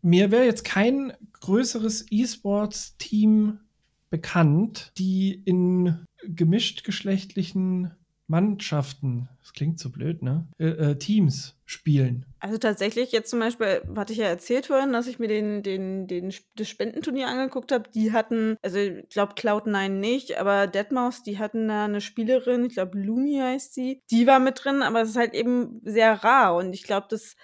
mir 0.00 0.30
wäre 0.30 0.46
jetzt 0.46 0.64
kein 0.64 1.12
größeres 1.38 2.06
E-Sports-Team 2.10 3.58
bekannt, 4.08 4.92
die 4.96 5.42
in 5.44 5.98
gemischt 6.24 6.82
geschlechtlichen 6.82 7.90
Mannschaften, 8.28 9.28
das 9.40 9.54
klingt 9.54 9.80
so 9.80 9.90
blöd, 9.90 10.22
ne? 10.22 10.46
Äh, 10.58 10.66
äh, 10.66 10.98
Teams 10.98 11.56
spielen. 11.64 12.26
Also 12.40 12.58
tatsächlich, 12.58 13.10
jetzt 13.10 13.30
zum 13.30 13.40
Beispiel, 13.40 13.82
hatte 13.96 14.12
ich 14.12 14.18
ja 14.18 14.26
erzählt 14.26 14.66
vorhin, 14.66 14.92
dass 14.92 15.06
ich 15.06 15.18
mir 15.18 15.28
den, 15.28 15.62
den, 15.62 16.06
den, 16.06 16.32
das 16.54 16.68
Spendenturnier 16.68 17.28
angeguckt 17.28 17.72
habe. 17.72 17.88
Die 17.94 18.12
hatten, 18.12 18.56
also 18.62 18.78
ich 18.78 19.08
glaube 19.08 19.32
Cloud9 19.32 19.88
nicht, 19.88 20.38
aber 20.38 20.66
Deadmaus, 20.66 21.22
die 21.22 21.38
hatten 21.38 21.68
da 21.68 21.86
eine 21.86 22.02
Spielerin, 22.02 22.66
ich 22.66 22.74
glaube 22.74 22.98
Lumi 22.98 23.38
heißt 23.38 23.72
sie, 23.72 24.02
die 24.10 24.26
war 24.26 24.40
mit 24.40 24.62
drin, 24.62 24.82
aber 24.82 25.00
es 25.00 25.10
ist 25.10 25.16
halt 25.16 25.34
eben 25.34 25.80
sehr 25.84 26.22
rar 26.22 26.54
und 26.54 26.74
ich 26.74 26.82
glaube, 26.82 27.06
das 27.10 27.34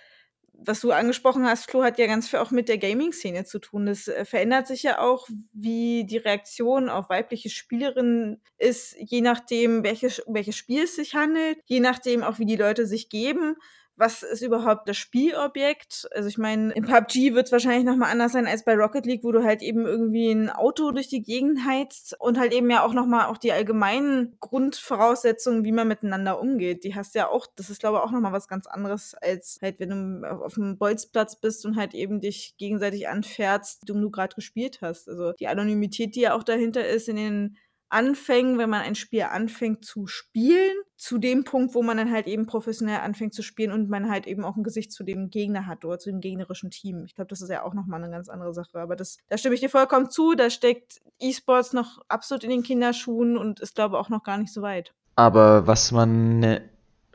was 0.59 0.81
du 0.81 0.93
angesprochen 0.93 1.47
hast, 1.47 1.71
Flo, 1.71 1.83
hat 1.83 1.99
ja 1.99 2.07
ganz 2.07 2.29
viel 2.29 2.39
auch 2.39 2.51
mit 2.51 2.69
der 2.69 2.79
Gaming-Szene 2.79 3.45
zu 3.45 3.59
tun. 3.59 3.87
Das 3.87 4.09
äh, 4.09 4.25
verändert 4.25 4.67
sich 4.67 4.83
ja 4.83 5.01
auch, 5.01 5.29
wie 5.53 6.05
die 6.05 6.19
Reaktion 6.19 6.89
auf 6.89 7.09
weibliche 7.09 7.51
Spielerinnen 7.51 8.41
ist, 8.59 8.97
je 8.99 9.21
nachdem, 9.21 9.85
welches, 9.85 10.23
welches 10.27 10.57
Spiel 10.57 10.85
es 10.85 10.97
sich 10.97 11.15
handelt, 11.15 11.59
je 11.67 11.81
nachdem 11.81 12.23
auch, 12.23 12.39
wie 12.39 12.47
die 12.47 12.57
Leute 12.57 12.87
sich 12.87 13.09
geben 13.09 13.57
was 13.97 14.23
ist 14.23 14.43
überhaupt 14.43 14.89
das 14.89 14.97
Spielobjekt? 14.97 16.09
Also 16.13 16.29
ich 16.29 16.39
meine, 16.39 16.73
in 16.73 16.85
PUBG 16.85 17.35
wird 17.35 17.47
es 17.47 17.53
wahrscheinlich 17.53 17.85
nochmal 17.85 18.11
anders 18.11 18.33
sein 18.33 18.47
als 18.47 18.65
bei 18.65 18.75
Rocket 18.75 19.07
League, 19.07 19.23
wo 19.23 19.33
du 19.33 19.45
halt 19.45 19.63
eben 19.63 19.87
irgendwie 19.87 20.31
ein 20.31 20.51
Auto 20.51 20.91
durch 20.91 21.09
die 21.09 21.23
Gegend 21.23 21.65
heizt 21.65 22.17
und 22.19 22.39
halt 22.39 22.53
eben 22.53 22.71
ja 22.71 22.85
auch 22.85 22.93
nochmal 22.93 23.27
auch 23.27 23.39
die 23.39 23.53
allgemeinen 23.53 24.37
Grundvoraussetzungen, 24.41 25.65
wie 25.65 25.73
man 25.73 25.87
miteinander 25.87 26.41
umgeht. 26.41 26.85
Die 26.85 26.95
hast 26.95 27.15
ja 27.15 27.29
auch, 27.29 27.47
das 27.55 27.71
ist 27.71 27.81
glaube 27.81 27.99
ich 27.99 28.03
auch 28.03 28.11
nochmal 28.11 28.33
was 28.33 28.49
ganz 28.49 28.67
anderes, 28.67 29.15
als 29.15 29.59
halt 29.63 29.79
wenn 29.79 29.91
du 29.91 30.29
auf 30.29 30.57
einem 30.57 30.77
Bolzplatz 30.77 31.37
bist 31.37 31.65
und 31.65 31.77
halt 31.77 31.95
eben 31.95 32.21
dich 32.21 32.57
gegenseitig 32.59 33.09
anfährst, 33.09 33.83
wie 33.83 33.93
du 33.93 34.11
gerade 34.11 34.35
gespielt 34.35 34.81
hast. 34.83 35.09
Also 35.09 35.33
die 35.33 35.49
Anonymität, 35.49 36.17
die 36.17 36.23
ja 36.23 36.35
auch 36.35 36.43
dahinter 36.43 36.87
ist 36.87 37.09
in 37.09 37.17
den 37.17 37.57
Anfängen, 37.95 38.59
wenn 38.59 38.69
man 38.69 38.83
ein 38.83 38.97
Spiel 38.97 39.23
anfängt 39.23 39.85
zu 39.85 40.09
spielen, 40.09 40.75
zu 40.97 41.19
dem 41.19 41.45
Punkt, 41.45 41.77
wo 41.77 41.83
man 41.83 41.97
dann 41.97 42.11
halt 42.11 42.27
eben 42.27 42.45
professionell 42.45 42.99
anfängt 42.99 43.35
zu 43.35 43.43
spielen 43.43 43.71
und 43.71 43.89
man 43.89 44.11
halt 44.11 44.27
eben 44.27 44.45
auch 44.45 44.57
ein 44.57 44.65
Gesicht 44.65 44.91
zu 44.91 45.05
dem 45.05 45.31
Gegner 45.31 45.67
hat 45.67 45.85
oder 45.85 46.01
zu 46.01 46.11
dem 46.11 46.21
gegnerischen 46.21 46.71
Team. 46.71 47.05
Ich 47.05 47.15
glaube, 47.15 47.29
das 47.29 47.41
ist 47.41 47.51
ja 47.51 47.63
auch 47.63 47.73
nochmal 47.73 48.03
eine 48.03 48.11
ganz 48.11 48.29
andere 48.29 48.53
Sache. 48.53 48.81
Aber 48.81 48.97
das, 48.97 49.19
da 49.29 49.39
stimme 49.39 49.55
ich 49.55 49.61
dir 49.61 49.69
vollkommen 49.69 50.11
zu. 50.11 50.35
Da 50.35 50.51
steckt 50.51 51.01
E-Sports 51.21 51.73
noch 51.73 52.01
absolut 52.09 52.43
in 52.43 52.51
den 52.51 52.63
Kinderschuhen 52.65 53.39
und 53.39 53.61
ist, 53.61 53.77
glaube 53.77 53.95
ich, 53.95 54.01
auch 54.01 54.09
noch 54.09 54.25
gar 54.25 54.39
nicht 54.39 54.53
so 54.53 54.61
weit. 54.61 54.93
Aber 55.15 55.69
was 55.69 55.93
man 55.93 56.43
äh, 56.43 56.61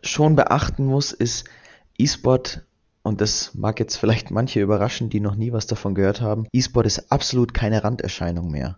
schon 0.01 0.37
beachten 0.37 0.85
muss, 0.85 1.11
ist, 1.11 1.49
E-Sport 1.97 2.65
und 3.03 3.19
das 3.19 3.53
mag 3.53 3.79
jetzt 3.81 3.97
vielleicht 3.97 4.31
manche 4.31 4.61
überraschen, 4.61 5.09
die 5.09 5.19
noch 5.19 5.35
nie 5.35 5.51
was 5.51 5.67
davon 5.67 5.95
gehört 5.95 6.21
haben. 6.21 6.47
E-Sport 6.53 6.85
ist 6.85 7.11
absolut 7.11 7.53
keine 7.53 7.83
Randerscheinung 7.83 8.49
mehr. 8.49 8.77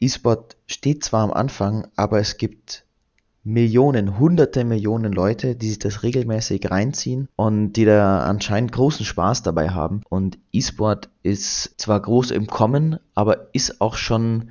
E-Sport 0.00 0.56
steht 0.66 1.04
zwar 1.04 1.24
am 1.24 1.32
Anfang, 1.32 1.86
aber 1.94 2.18
es 2.18 2.38
gibt 2.38 2.84
Millionen, 3.42 4.18
hunderte 4.18 4.64
Millionen 4.64 5.12
Leute, 5.12 5.56
die 5.56 5.68
sich 5.68 5.78
das 5.78 6.02
regelmäßig 6.02 6.70
reinziehen 6.70 7.28
und 7.36 7.72
die 7.72 7.84
da 7.84 8.24
anscheinend 8.24 8.72
großen 8.72 9.06
Spaß 9.06 9.42
dabei 9.42 9.70
haben. 9.70 10.02
Und 10.08 10.38
E-Sport 10.52 11.08
ist 11.22 11.80
zwar 11.80 12.00
groß 12.00 12.32
im 12.32 12.46
Kommen, 12.46 12.98
aber 13.14 13.54
ist 13.54 13.80
auch 13.80 13.96
schon 13.96 14.50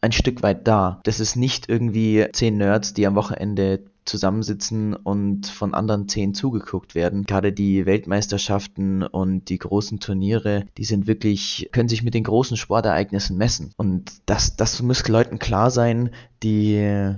ein 0.00 0.12
Stück 0.12 0.42
weit 0.42 0.66
da. 0.66 1.00
Das 1.04 1.20
ist 1.20 1.36
nicht 1.36 1.68
irgendwie 1.68 2.26
zehn 2.32 2.56
Nerds, 2.56 2.94
die 2.94 3.06
am 3.06 3.14
Wochenende 3.14 3.84
zusammensitzen 4.04 4.94
und 4.94 5.46
von 5.46 5.74
anderen 5.74 6.08
zehn 6.08 6.34
zugeguckt 6.34 6.94
werden. 6.94 7.24
Gerade 7.24 7.52
die 7.52 7.86
Weltmeisterschaften 7.86 9.02
und 9.02 9.48
die 9.48 9.58
großen 9.58 10.00
Turniere, 10.00 10.66
die 10.76 10.84
sind 10.84 11.06
wirklich, 11.06 11.68
können 11.72 11.88
sich 11.88 12.02
mit 12.02 12.14
den 12.14 12.24
großen 12.24 12.56
Sportereignissen 12.56 13.36
messen. 13.36 13.72
Und 13.76 14.12
das, 14.26 14.56
das 14.56 14.82
muss 14.82 15.06
Leuten 15.08 15.38
klar 15.38 15.70
sein, 15.70 16.10
die 16.42 17.14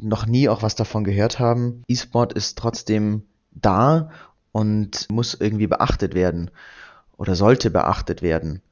noch 0.00 0.26
nie 0.26 0.48
auch 0.48 0.62
was 0.62 0.74
davon 0.74 1.04
gehört 1.04 1.38
haben. 1.38 1.82
E-Sport 1.88 2.32
ist 2.32 2.58
trotzdem 2.58 3.22
da 3.50 4.10
und 4.52 5.08
muss 5.10 5.34
irgendwie 5.34 5.66
beachtet 5.66 6.14
werden 6.14 6.50
oder 7.16 7.34
sollte 7.34 7.70
beachtet 7.70 8.22
werden. 8.22 8.62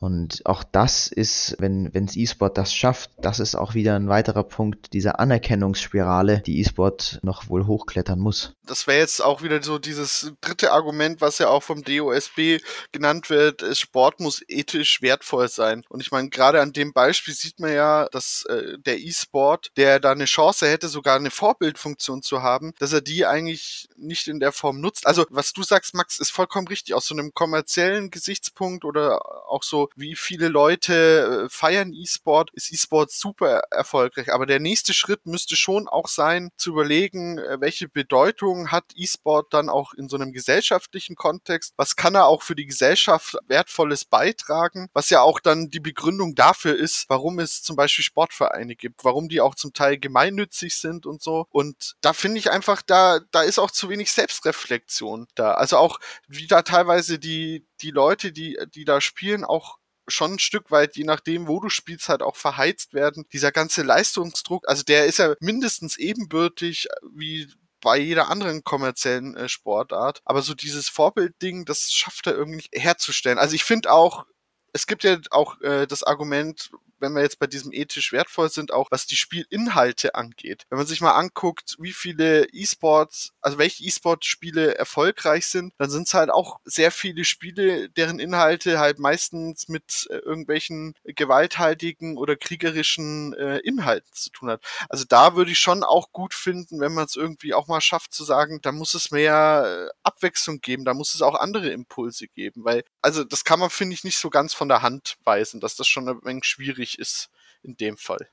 Und 0.00 0.40
auch 0.46 0.64
das 0.64 1.08
ist, 1.08 1.56
wenn 1.58 1.92
wenns 1.92 2.16
E-Sport 2.16 2.56
das 2.56 2.74
schafft, 2.74 3.10
das 3.18 3.38
ist 3.38 3.54
auch 3.54 3.74
wieder 3.74 3.96
ein 3.96 4.08
weiterer 4.08 4.44
Punkt 4.44 4.94
dieser 4.94 5.20
Anerkennungsspirale, 5.20 6.40
die 6.40 6.58
E-Sport 6.60 7.20
noch 7.22 7.50
wohl 7.50 7.66
hochklettern 7.66 8.18
muss. 8.18 8.54
Das 8.66 8.86
wäre 8.86 9.00
jetzt 9.00 9.22
auch 9.22 9.42
wieder 9.42 9.62
so 9.62 9.78
dieses 9.78 10.32
dritte 10.40 10.72
Argument, 10.72 11.20
was 11.20 11.38
ja 11.38 11.48
auch 11.48 11.62
vom 11.62 11.84
DOSB 11.84 12.60
genannt 12.92 13.28
wird, 13.28 13.62
Sport 13.76 14.20
muss 14.20 14.42
ethisch 14.48 15.02
wertvoll 15.02 15.48
sein. 15.48 15.84
Und 15.90 16.00
ich 16.00 16.10
meine, 16.10 16.30
gerade 16.30 16.62
an 16.62 16.72
dem 16.72 16.94
Beispiel 16.94 17.34
sieht 17.34 17.60
man 17.60 17.74
ja, 17.74 18.08
dass 18.10 18.46
äh, 18.48 18.78
der 18.78 19.00
E-Sport, 19.00 19.72
der 19.76 20.00
da 20.00 20.12
eine 20.12 20.24
Chance 20.24 20.66
hätte, 20.66 20.88
sogar 20.88 21.16
eine 21.16 21.30
Vorbildfunktion 21.30 22.22
zu 22.22 22.42
haben, 22.42 22.72
dass 22.78 22.94
er 22.94 23.02
die 23.02 23.26
eigentlich 23.26 23.88
nicht 23.96 24.28
in 24.28 24.40
der 24.40 24.52
Form 24.52 24.80
nutzt. 24.80 25.06
Also 25.06 25.26
was 25.28 25.52
du 25.52 25.62
sagst, 25.62 25.94
Max, 25.94 26.18
ist 26.18 26.30
vollkommen 26.30 26.68
richtig. 26.68 26.94
Aus 26.94 27.06
so 27.06 27.14
einem 27.14 27.34
kommerziellen 27.34 28.10
Gesichtspunkt 28.10 28.86
oder 28.86 29.20
auch 29.50 29.62
so, 29.62 29.89
wie 29.96 30.14
viele 30.16 30.48
Leute 30.48 31.46
äh, 31.46 31.48
feiern 31.48 31.92
E-Sport, 31.92 32.50
ist 32.54 32.72
E-Sport 32.72 33.10
super 33.10 33.62
erfolgreich. 33.70 34.32
Aber 34.32 34.46
der 34.46 34.60
nächste 34.60 34.94
Schritt 34.94 35.26
müsste 35.26 35.56
schon 35.56 35.88
auch 35.88 36.08
sein, 36.08 36.50
zu 36.56 36.70
überlegen, 36.70 37.38
äh, 37.38 37.60
welche 37.60 37.88
Bedeutung 37.88 38.70
hat 38.70 38.84
E-Sport 38.94 39.52
dann 39.52 39.68
auch 39.68 39.92
in 39.94 40.08
so 40.08 40.16
einem 40.16 40.32
gesellschaftlichen 40.32 41.16
Kontext? 41.16 41.74
Was 41.76 41.96
kann 41.96 42.14
er 42.14 42.26
auch 42.26 42.42
für 42.42 42.54
die 42.54 42.66
Gesellschaft 42.66 43.36
Wertvolles 43.46 44.04
beitragen? 44.04 44.88
Was 44.92 45.10
ja 45.10 45.22
auch 45.22 45.40
dann 45.40 45.70
die 45.70 45.80
Begründung 45.80 46.34
dafür 46.34 46.76
ist, 46.76 47.06
warum 47.08 47.38
es 47.38 47.62
zum 47.62 47.76
Beispiel 47.76 48.04
Sportvereine 48.04 48.76
gibt, 48.76 49.04
warum 49.04 49.28
die 49.28 49.40
auch 49.40 49.54
zum 49.54 49.72
Teil 49.72 49.98
gemeinnützig 49.98 50.76
sind 50.76 51.06
und 51.06 51.22
so. 51.22 51.46
Und 51.50 51.96
da 52.00 52.12
finde 52.12 52.38
ich 52.38 52.50
einfach, 52.50 52.82
da, 52.82 53.20
da 53.30 53.42
ist 53.42 53.58
auch 53.58 53.70
zu 53.70 53.88
wenig 53.88 54.12
Selbstreflexion 54.12 55.26
da. 55.34 55.52
Also 55.52 55.76
auch, 55.76 55.98
wie 56.28 56.46
da 56.46 56.62
teilweise 56.62 57.18
die, 57.18 57.66
die 57.80 57.90
Leute, 57.90 58.32
die, 58.32 58.58
die 58.74 58.84
da 58.84 59.00
spielen, 59.00 59.44
auch 59.44 59.79
schon 60.08 60.34
ein 60.34 60.38
Stück 60.38 60.70
weit, 60.70 60.96
je 60.96 61.04
nachdem, 61.04 61.48
wo 61.48 61.60
du 61.60 61.68
spielst, 61.68 62.08
halt 62.08 62.22
auch 62.22 62.36
verheizt 62.36 62.94
werden. 62.94 63.26
Dieser 63.32 63.52
ganze 63.52 63.82
Leistungsdruck, 63.82 64.68
also 64.68 64.82
der 64.82 65.06
ist 65.06 65.18
ja 65.18 65.34
mindestens 65.40 65.96
ebenbürtig 65.96 66.88
wie 67.14 67.48
bei 67.80 67.98
jeder 67.98 68.28
anderen 68.28 68.62
kommerziellen 68.62 69.36
äh, 69.36 69.48
Sportart. 69.48 70.20
Aber 70.24 70.42
so 70.42 70.54
dieses 70.54 70.88
Vorbildding, 70.88 71.64
das 71.64 71.92
schafft 71.92 72.26
er 72.26 72.34
irgendwie 72.34 72.68
herzustellen. 72.72 73.38
Also 73.38 73.54
ich 73.54 73.64
finde 73.64 73.92
auch, 73.92 74.26
es 74.72 74.86
gibt 74.86 75.04
ja 75.04 75.18
auch 75.30 75.60
äh, 75.62 75.86
das 75.86 76.02
Argument, 76.02 76.70
wenn 77.00 77.12
wir 77.12 77.22
jetzt 77.22 77.38
bei 77.38 77.46
diesem 77.46 77.72
ethisch 77.72 78.12
wertvoll 78.12 78.50
sind, 78.50 78.72
auch 78.72 78.88
was 78.90 79.06
die 79.06 79.16
Spielinhalte 79.16 80.14
angeht. 80.14 80.64
Wenn 80.68 80.78
man 80.78 80.86
sich 80.86 81.00
mal 81.00 81.12
anguckt, 81.12 81.76
wie 81.78 81.92
viele 81.92 82.46
E-Sports, 82.52 83.32
also 83.40 83.58
welche 83.58 83.84
E-Sport-Spiele 83.84 84.76
erfolgreich 84.76 85.46
sind, 85.46 85.72
dann 85.78 85.90
sind 85.90 86.06
es 86.06 86.14
halt 86.14 86.30
auch 86.30 86.60
sehr 86.64 86.90
viele 86.90 87.24
Spiele, 87.24 87.88
deren 87.90 88.18
Inhalte 88.18 88.78
halt 88.78 88.98
meistens 88.98 89.68
mit 89.68 90.06
äh, 90.10 90.16
irgendwelchen 90.16 90.94
gewalthaltigen 91.04 92.16
oder 92.16 92.36
kriegerischen 92.36 93.34
äh, 93.34 93.58
Inhalten 93.58 94.12
zu 94.12 94.30
tun 94.30 94.50
hat. 94.50 94.62
Also 94.88 95.04
da 95.08 95.36
würde 95.36 95.50
ich 95.52 95.58
schon 95.58 95.84
auch 95.84 96.12
gut 96.12 96.34
finden, 96.34 96.80
wenn 96.80 96.94
man 96.94 97.04
es 97.04 97.16
irgendwie 97.16 97.54
auch 97.54 97.68
mal 97.68 97.80
schafft 97.80 98.12
zu 98.12 98.24
sagen, 98.24 98.60
da 98.62 98.72
muss 98.72 98.94
es 98.94 99.10
mehr 99.10 99.88
äh, 99.88 99.94
Abwechslung 100.02 100.60
geben, 100.60 100.84
da 100.84 100.94
muss 100.94 101.14
es 101.14 101.22
auch 101.22 101.34
andere 101.34 101.70
Impulse 101.70 102.28
geben, 102.28 102.64
weil, 102.64 102.84
also 103.02 103.24
das 103.24 103.44
kann 103.44 103.60
man, 103.60 103.70
finde 103.70 103.94
ich, 103.94 104.04
nicht 104.04 104.18
so 104.18 104.30
ganz 104.30 104.54
von 104.54 104.68
der 104.68 104.82
Hand 104.82 105.16
weisen, 105.24 105.60
dass 105.60 105.76
das 105.76 105.88
schon 105.88 106.08
ein 106.08 106.24
wenig 106.24 106.44
schwierig 106.44 106.89
ist 106.98 107.30
in 107.62 107.76
dem 107.76 107.96
Fall. 107.96 108.30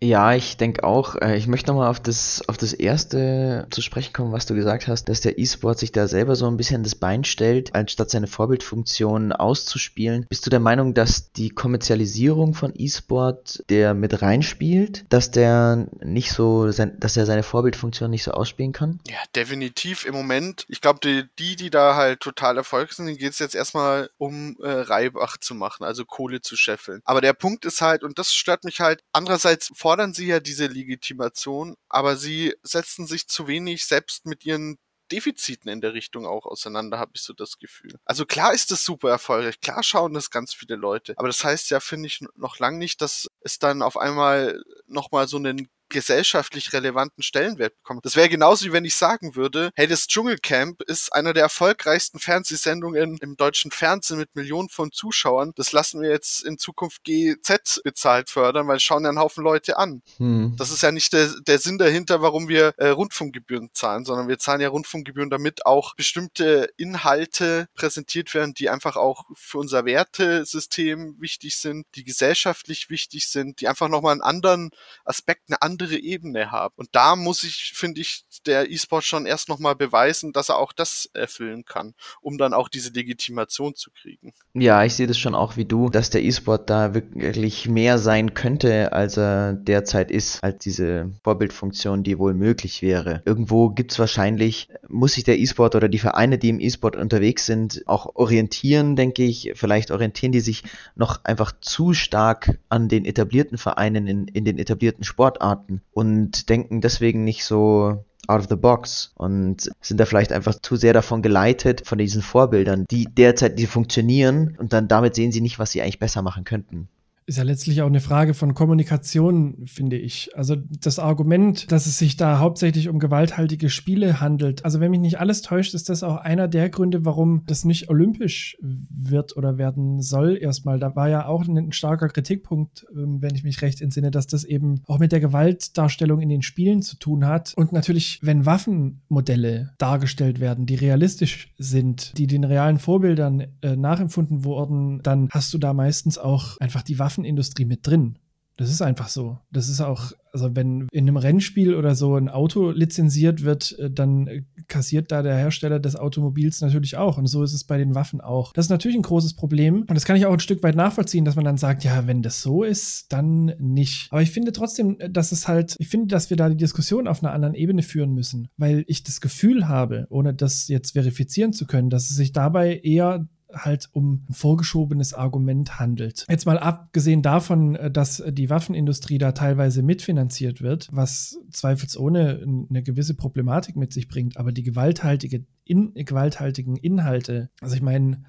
Ja, 0.00 0.34
ich 0.34 0.56
denke 0.56 0.84
auch. 0.84 1.16
Äh, 1.16 1.36
ich 1.36 1.46
möchte 1.46 1.70
nochmal 1.70 1.88
auf 1.88 2.00
das, 2.00 2.42
auf 2.48 2.56
das 2.56 2.72
erste 2.72 3.66
zu 3.70 3.82
sprechen 3.82 4.12
kommen, 4.12 4.32
was 4.32 4.46
du 4.46 4.54
gesagt 4.54 4.86
hast, 4.86 5.08
dass 5.08 5.20
der 5.20 5.38
E-Sport 5.38 5.78
sich 5.78 5.90
da 5.90 6.06
selber 6.06 6.36
so 6.36 6.46
ein 6.46 6.56
bisschen 6.56 6.84
das 6.84 6.94
Bein 6.94 7.24
stellt, 7.24 7.74
anstatt 7.74 8.10
seine 8.10 8.28
Vorbildfunktion 8.28 9.32
auszuspielen. 9.32 10.26
Bist 10.28 10.46
du 10.46 10.50
der 10.50 10.60
Meinung, 10.60 10.94
dass 10.94 11.32
die 11.32 11.50
Kommerzialisierung 11.50 12.54
von 12.54 12.72
E-Sport 12.76 13.64
der 13.70 13.94
mit 13.94 14.22
reinspielt, 14.22 15.04
dass 15.08 15.32
der 15.32 15.88
nicht 16.00 16.30
so, 16.30 16.66
dass 16.66 17.16
er 17.16 17.26
seine 17.26 17.42
Vorbildfunktion 17.42 18.10
nicht 18.10 18.22
so 18.22 18.30
ausspielen 18.30 18.72
kann? 18.72 19.00
Ja, 19.08 19.18
definitiv 19.34 20.06
im 20.06 20.14
Moment. 20.14 20.64
Ich 20.68 20.80
glaube, 20.80 21.00
die, 21.02 21.24
die, 21.38 21.56
die 21.56 21.70
da 21.70 21.96
halt 21.96 22.20
total 22.20 22.56
erfolgreich 22.56 22.96
sind, 22.96 23.06
denen 23.06 23.18
geht 23.18 23.32
es 23.32 23.40
jetzt 23.40 23.56
erstmal 23.56 24.10
um 24.16 24.56
äh, 24.62 24.68
Reibach 24.68 25.38
zu 25.38 25.56
machen, 25.56 25.84
also 25.84 26.04
Kohle 26.04 26.40
zu 26.40 26.56
scheffeln. 26.56 27.00
Aber 27.04 27.20
der 27.20 27.32
Punkt 27.32 27.64
ist 27.64 27.80
halt, 27.80 28.04
und 28.04 28.18
das 28.18 28.32
stört 28.32 28.62
mich 28.62 28.80
halt, 28.80 29.02
andererseits 29.12 29.72
fordern 29.88 30.12
sie 30.12 30.26
ja 30.26 30.38
diese 30.38 30.66
Legitimation, 30.66 31.74
aber 31.88 32.18
sie 32.18 32.54
setzen 32.62 33.06
sich 33.06 33.26
zu 33.26 33.46
wenig 33.46 33.86
selbst 33.86 34.26
mit 34.26 34.44
ihren 34.44 34.76
Defiziten 35.10 35.70
in 35.70 35.80
der 35.80 35.94
Richtung 35.94 36.26
auch 36.26 36.44
auseinander, 36.44 36.98
habe 36.98 37.12
ich 37.14 37.22
so 37.22 37.32
das 37.32 37.58
Gefühl. 37.58 37.94
Also 38.04 38.26
klar 38.26 38.52
ist 38.52 38.70
das 38.70 38.84
super 38.84 39.08
erfolgreich, 39.08 39.62
klar 39.62 39.82
schauen 39.82 40.12
das 40.12 40.30
ganz 40.30 40.52
viele 40.52 40.76
Leute, 40.76 41.14
aber 41.16 41.28
das 41.28 41.42
heißt 41.42 41.70
ja, 41.70 41.80
finde 41.80 42.08
ich, 42.08 42.22
noch 42.36 42.58
lang 42.58 42.76
nicht, 42.76 43.00
dass 43.00 43.28
es 43.40 43.58
dann 43.58 43.80
auf 43.80 43.96
einmal 43.96 44.62
nochmal 44.86 45.26
so 45.26 45.38
einen 45.38 45.70
gesellschaftlich 45.88 46.72
relevanten 46.72 47.22
Stellenwert 47.22 47.76
bekommen. 47.76 48.00
Das 48.02 48.16
wäre 48.16 48.28
genauso 48.28 48.66
wie 48.66 48.72
wenn 48.72 48.84
ich 48.84 48.96
sagen 48.96 49.36
würde, 49.36 49.70
hey, 49.74 49.86
das 49.86 50.06
Dschungelcamp 50.06 50.82
ist 50.82 51.12
einer 51.12 51.32
der 51.32 51.44
erfolgreichsten 51.44 52.18
Fernsehsendungen 52.18 53.18
im 53.18 53.36
deutschen 53.36 53.70
Fernsehen 53.70 54.18
mit 54.18 54.34
Millionen 54.34 54.68
von 54.68 54.92
Zuschauern. 54.92 55.52
Das 55.56 55.72
lassen 55.72 56.02
wir 56.02 56.10
jetzt 56.10 56.44
in 56.44 56.58
Zukunft 56.58 57.04
GZ 57.04 57.80
bezahlt 57.84 58.30
fördern, 58.30 58.68
weil 58.68 58.80
schauen 58.80 59.04
ja 59.04 59.08
einen 59.08 59.18
Haufen 59.18 59.44
Leute 59.44 59.78
an. 59.78 60.02
Hm. 60.18 60.54
Das 60.56 60.70
ist 60.70 60.82
ja 60.82 60.92
nicht 60.92 61.12
der, 61.12 61.28
der 61.46 61.58
Sinn 61.58 61.78
dahinter, 61.78 62.20
warum 62.22 62.48
wir 62.48 62.74
äh, 62.76 62.88
Rundfunkgebühren 62.88 63.70
zahlen, 63.72 64.04
sondern 64.04 64.28
wir 64.28 64.38
zahlen 64.38 64.60
ja 64.60 64.68
Rundfunkgebühren, 64.68 65.30
damit 65.30 65.66
auch 65.66 65.94
bestimmte 65.94 66.70
Inhalte 66.76 67.68
präsentiert 67.74 68.34
werden, 68.34 68.54
die 68.54 68.68
einfach 68.68 68.96
auch 68.96 69.24
für 69.34 69.58
unser 69.58 69.84
Wertesystem 69.84 71.16
wichtig 71.20 71.56
sind, 71.56 71.86
die 71.94 72.04
gesellschaftlich 72.04 72.90
wichtig 72.90 73.28
sind, 73.28 73.60
die 73.60 73.68
einfach 73.68 73.88
nochmal 73.88 74.12
einen 74.12 74.22
anderen 74.22 74.70
Aspekt, 75.04 75.44
eine 75.48 75.62
andere 75.62 75.77
andere 75.78 75.98
Ebene 75.98 76.50
haben. 76.50 76.74
Und 76.76 76.88
da 76.92 77.14
muss 77.14 77.44
ich, 77.44 77.72
finde 77.74 78.00
ich, 78.00 78.24
der 78.46 78.70
E-Sport 78.70 79.04
schon 79.04 79.26
erst 79.26 79.48
nochmal 79.48 79.76
beweisen, 79.76 80.32
dass 80.32 80.48
er 80.48 80.58
auch 80.58 80.72
das 80.72 81.08
erfüllen 81.12 81.64
kann, 81.64 81.94
um 82.20 82.38
dann 82.38 82.52
auch 82.52 82.68
diese 82.68 82.90
Legitimation 82.90 83.74
zu 83.74 83.90
kriegen. 83.90 84.32
Ja, 84.54 84.84
ich 84.84 84.94
sehe 84.94 85.06
das 85.06 85.18
schon 85.18 85.34
auch 85.34 85.56
wie 85.56 85.64
du, 85.64 85.88
dass 85.88 86.10
der 86.10 86.22
E-Sport 86.22 86.70
da 86.70 86.94
wirklich 86.94 87.68
mehr 87.68 87.98
sein 87.98 88.34
könnte, 88.34 88.92
als 88.92 89.16
er 89.16 89.52
derzeit 89.52 90.10
ist, 90.10 90.42
als 90.42 90.58
diese 90.58 91.12
Vorbildfunktion, 91.22 92.02
die 92.02 92.18
wohl 92.18 92.34
möglich 92.34 92.82
wäre. 92.82 93.22
Irgendwo 93.24 93.70
gibt 93.70 93.92
es 93.92 93.98
wahrscheinlich, 93.98 94.68
muss 94.88 95.14
sich 95.14 95.24
der 95.24 95.38
E-Sport 95.38 95.74
oder 95.74 95.88
die 95.88 95.98
Vereine, 95.98 96.38
die 96.38 96.48
im 96.48 96.60
E-Sport 96.60 96.96
unterwegs 96.96 97.46
sind, 97.46 97.82
auch 97.86 98.16
orientieren, 98.16 98.96
denke 98.96 99.24
ich. 99.24 99.52
Vielleicht 99.54 99.90
orientieren 99.90 100.32
die 100.32 100.40
sich 100.40 100.64
noch 100.96 101.24
einfach 101.24 101.52
zu 101.60 101.92
stark 101.92 102.58
an 102.68 102.88
den 102.88 103.04
etablierten 103.04 103.58
Vereinen 103.58 104.06
in, 104.06 104.28
in 104.28 104.44
den 104.44 104.58
etablierten 104.58 105.04
Sportarten 105.04 105.67
Monaten 105.68 105.82
und 105.92 106.48
denken 106.48 106.80
deswegen 106.80 107.24
nicht 107.24 107.44
so 107.44 108.04
out 108.26 108.40
of 108.40 108.48
the 108.48 108.56
box 108.56 109.12
und 109.16 109.70
sind 109.80 109.98
da 109.98 110.04
vielleicht 110.04 110.32
einfach 110.32 110.54
zu 110.60 110.76
sehr 110.76 110.92
davon 110.92 111.22
geleitet, 111.22 111.86
von 111.86 111.98
diesen 111.98 112.22
Vorbildern, 112.22 112.84
die 112.90 113.04
derzeit 113.04 113.58
die 113.58 113.66
funktionieren 113.66 114.56
und 114.58 114.72
dann 114.72 114.88
damit 114.88 115.14
sehen 115.14 115.32
sie 115.32 115.40
nicht, 115.40 115.58
was 115.58 115.70
sie 115.70 115.80
eigentlich 115.80 115.98
besser 115.98 116.22
machen 116.22 116.44
könnten 116.44 116.88
ist 117.28 117.36
ja 117.36 117.44
letztlich 117.44 117.82
auch 117.82 117.86
eine 117.86 118.00
Frage 118.00 118.32
von 118.32 118.54
Kommunikation, 118.54 119.66
finde 119.66 119.98
ich. 119.98 120.30
Also 120.34 120.56
das 120.56 120.98
Argument, 120.98 121.70
dass 121.70 121.84
es 121.84 121.98
sich 121.98 122.16
da 122.16 122.38
hauptsächlich 122.38 122.88
um 122.88 122.98
gewalthaltige 122.98 123.68
Spiele 123.68 124.18
handelt. 124.18 124.64
Also 124.64 124.80
wenn 124.80 124.90
mich 124.90 125.00
nicht 125.00 125.20
alles 125.20 125.42
täuscht, 125.42 125.74
ist 125.74 125.90
das 125.90 126.02
auch 126.02 126.16
einer 126.16 126.48
der 126.48 126.70
Gründe, 126.70 127.04
warum 127.04 127.42
das 127.46 127.66
nicht 127.66 127.90
olympisch 127.90 128.56
wird 128.62 129.36
oder 129.36 129.58
werden 129.58 130.00
soll 130.00 130.38
erstmal. 130.40 130.78
Da 130.78 130.96
war 130.96 131.10
ja 131.10 131.26
auch 131.26 131.46
ein 131.46 131.70
starker 131.72 132.08
Kritikpunkt, 132.08 132.86
ähm, 132.96 133.20
wenn 133.20 133.34
ich 133.34 133.44
mich 133.44 133.60
recht 133.60 133.82
entsinne, 133.82 134.10
dass 134.10 134.26
das 134.26 134.44
eben 134.44 134.80
auch 134.86 134.98
mit 134.98 135.12
der 135.12 135.20
Gewaltdarstellung 135.20 136.22
in 136.22 136.30
den 136.30 136.40
Spielen 136.40 136.80
zu 136.80 136.96
tun 136.96 137.26
hat. 137.26 137.52
Und 137.56 137.72
natürlich, 137.72 138.20
wenn 138.22 138.46
Waffenmodelle 138.46 139.74
dargestellt 139.76 140.40
werden, 140.40 140.64
die 140.64 140.76
realistisch 140.76 141.52
sind, 141.58 142.16
die 142.16 142.26
den 142.26 142.44
realen 142.44 142.78
Vorbildern 142.78 143.48
äh, 143.60 143.76
nachempfunden 143.76 144.44
wurden, 144.44 145.02
dann 145.02 145.28
hast 145.30 145.52
du 145.52 145.58
da 145.58 145.74
meistens 145.74 146.16
auch 146.16 146.56
einfach 146.58 146.80
die 146.80 146.98
Waffen 146.98 147.17
Waffenindustrie 147.18 147.64
mit 147.64 147.86
drin. 147.86 148.18
Das 148.56 148.70
ist 148.70 148.82
einfach 148.82 149.08
so. 149.08 149.38
Das 149.52 149.68
ist 149.68 149.80
auch, 149.80 150.10
also 150.32 150.56
wenn 150.56 150.88
in 150.90 151.06
einem 151.06 151.16
Rennspiel 151.16 151.76
oder 151.76 151.94
so 151.94 152.16
ein 152.16 152.28
Auto 152.28 152.72
lizenziert 152.72 153.44
wird, 153.44 153.78
äh, 153.78 153.88
dann 153.88 154.46
kassiert 154.66 155.12
da 155.12 155.22
der 155.22 155.36
Hersteller 155.36 155.78
des 155.78 155.94
Automobils 155.94 156.60
natürlich 156.60 156.96
auch. 156.96 157.18
Und 157.18 157.28
so 157.28 157.44
ist 157.44 157.52
es 157.52 157.62
bei 157.62 157.78
den 157.78 157.94
Waffen 157.94 158.20
auch. 158.20 158.52
Das 158.54 158.66
ist 158.66 158.70
natürlich 158.70 158.96
ein 158.96 159.02
großes 159.02 159.34
Problem. 159.34 159.82
Und 159.82 159.94
das 159.94 160.04
kann 160.04 160.16
ich 160.16 160.26
auch 160.26 160.32
ein 160.32 160.40
Stück 160.40 160.60
weit 160.64 160.74
nachvollziehen, 160.74 161.24
dass 161.24 161.36
man 161.36 161.44
dann 161.44 161.56
sagt, 161.56 161.84
ja, 161.84 162.08
wenn 162.08 162.20
das 162.20 162.42
so 162.42 162.64
ist, 162.64 163.12
dann 163.12 163.54
nicht. 163.60 164.08
Aber 164.10 164.22
ich 164.22 164.32
finde 164.32 164.50
trotzdem, 164.50 164.98
dass 165.08 165.30
es 165.30 165.46
halt, 165.46 165.76
ich 165.78 165.86
finde, 165.86 166.08
dass 166.08 166.28
wir 166.28 166.36
da 166.36 166.48
die 166.48 166.56
Diskussion 166.56 167.06
auf 167.06 167.22
einer 167.22 167.32
anderen 167.32 167.54
Ebene 167.54 167.84
führen 167.84 168.12
müssen, 168.12 168.48
weil 168.56 168.84
ich 168.88 169.04
das 169.04 169.20
Gefühl 169.20 169.68
habe, 169.68 170.08
ohne 170.10 170.34
das 170.34 170.66
jetzt 170.66 170.94
verifizieren 170.94 171.52
zu 171.52 171.64
können, 171.64 171.90
dass 171.90 172.10
es 172.10 172.16
sich 172.16 172.32
dabei 172.32 172.80
eher 172.82 173.28
halt 173.52 173.88
um 173.92 174.24
ein 174.28 174.34
vorgeschobenes 174.34 175.14
Argument 175.14 175.78
handelt. 175.78 176.26
Jetzt 176.28 176.46
mal 176.46 176.58
abgesehen 176.58 177.22
davon, 177.22 177.76
äh, 177.76 177.90
dass 177.90 178.22
die 178.28 178.50
Waffenindustrie 178.50 179.18
da 179.18 179.32
teilweise 179.32 179.82
mitfinanziert 179.82 180.60
wird, 180.60 180.88
was 180.92 181.38
zweifelsohne 181.50 182.42
eine 182.70 182.82
gewisse 182.82 183.14
Problematik 183.14 183.76
mit 183.76 183.92
sich 183.92 184.08
bringt, 184.08 184.36
aber 184.36 184.52
die 184.52 184.62
gewalthaltige, 184.62 185.44
in, 185.64 185.94
gewalthaltigen 185.94 186.76
Inhalte, 186.76 187.50
also 187.60 187.74
ich 187.74 187.82
meine, 187.82 188.22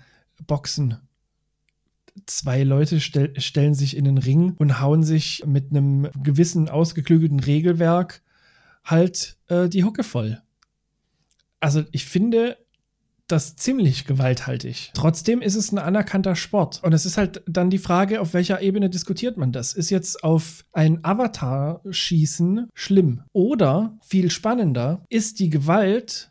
Boxen, 0.48 0.98
zwei 2.26 2.64
Leute 2.64 3.00
stell, 3.00 3.40
stellen 3.40 3.74
sich 3.74 3.96
in 3.96 4.06
den 4.06 4.18
Ring 4.18 4.54
und 4.58 4.80
hauen 4.80 5.04
sich 5.04 5.44
mit 5.46 5.72
einem 5.72 6.10
gewissen 6.24 6.70
ausgeklügelten 6.70 7.40
Regelwerk 7.40 8.22
halt 8.84 9.38
äh, 9.48 9.70
die 9.70 9.84
Hucke 9.84 10.04
voll. 10.04 10.42
Also 11.60 11.84
ich 11.92 12.06
finde, 12.06 12.58
das 13.32 13.56
ziemlich 13.56 14.06
gewalthaltig. 14.06 14.92
Trotzdem 14.94 15.42
ist 15.42 15.56
es 15.56 15.72
ein 15.72 15.78
anerkannter 15.78 16.36
Sport. 16.36 16.82
Und 16.84 16.94
es 16.94 17.06
ist 17.06 17.18
halt 17.18 17.42
dann 17.48 17.70
die 17.70 17.78
Frage, 17.78 18.22
auf 18.22 18.34
welcher 18.34 18.62
Ebene 18.62 18.90
diskutiert 18.90 19.38
man 19.38 19.52
das? 19.52 19.74
Ist 19.74 19.90
jetzt 19.90 20.24
auf 20.24 20.66
ein 20.74 21.04
Avatar-Schießen 21.04 22.68
schlimm? 22.74 23.24
Oder, 23.34 23.98
viel 24.02 24.32
spannender, 24.32 25.04
ist 25.10 25.40
die 25.40 25.50
Gewalt 25.50 26.29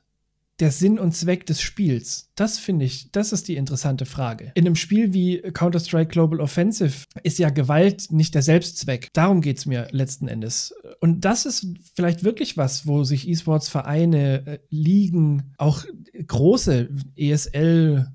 der 0.61 0.71
Sinn 0.71 0.99
und 0.99 1.15
Zweck 1.15 1.47
des 1.47 1.61
Spiels? 1.61 2.31
Das 2.35 2.59
finde 2.59 2.85
ich, 2.85 3.11
das 3.13 3.33
ist 3.33 3.49
die 3.49 3.57
interessante 3.57 4.07
Frage. 4.07 4.53
In 4.55 4.67
einem 4.67 4.77
Spiel 4.77 5.13
wie 5.13 5.41
Counter-Strike 5.41 6.11
Global 6.11 6.41
Offensive 6.41 7.07
ist 7.23 7.39
ja 7.39 7.51
Gewalt 7.51 8.11
nicht 8.11 8.35
der 8.35 8.43
Selbstzweck. 8.43 9.09
Darum 9.13 9.41
geht 9.41 9.59
es 9.59 9.67
mir 9.67 9.89
letzten 9.91 10.29
Endes. 10.29 10.75
Und 11.01 11.25
das 11.25 11.47
ist 11.47 11.67
vielleicht 11.95 12.25
wirklich 12.25 12.57
was, 12.57 12.87
wo 12.87 13.05
sich 13.05 13.29
E-Sports-Vereine, 13.29 14.47
äh, 14.47 14.59
Ligen, 14.71 15.55
auch 15.57 15.85
große 16.27 16.89
ESL 17.17 18.09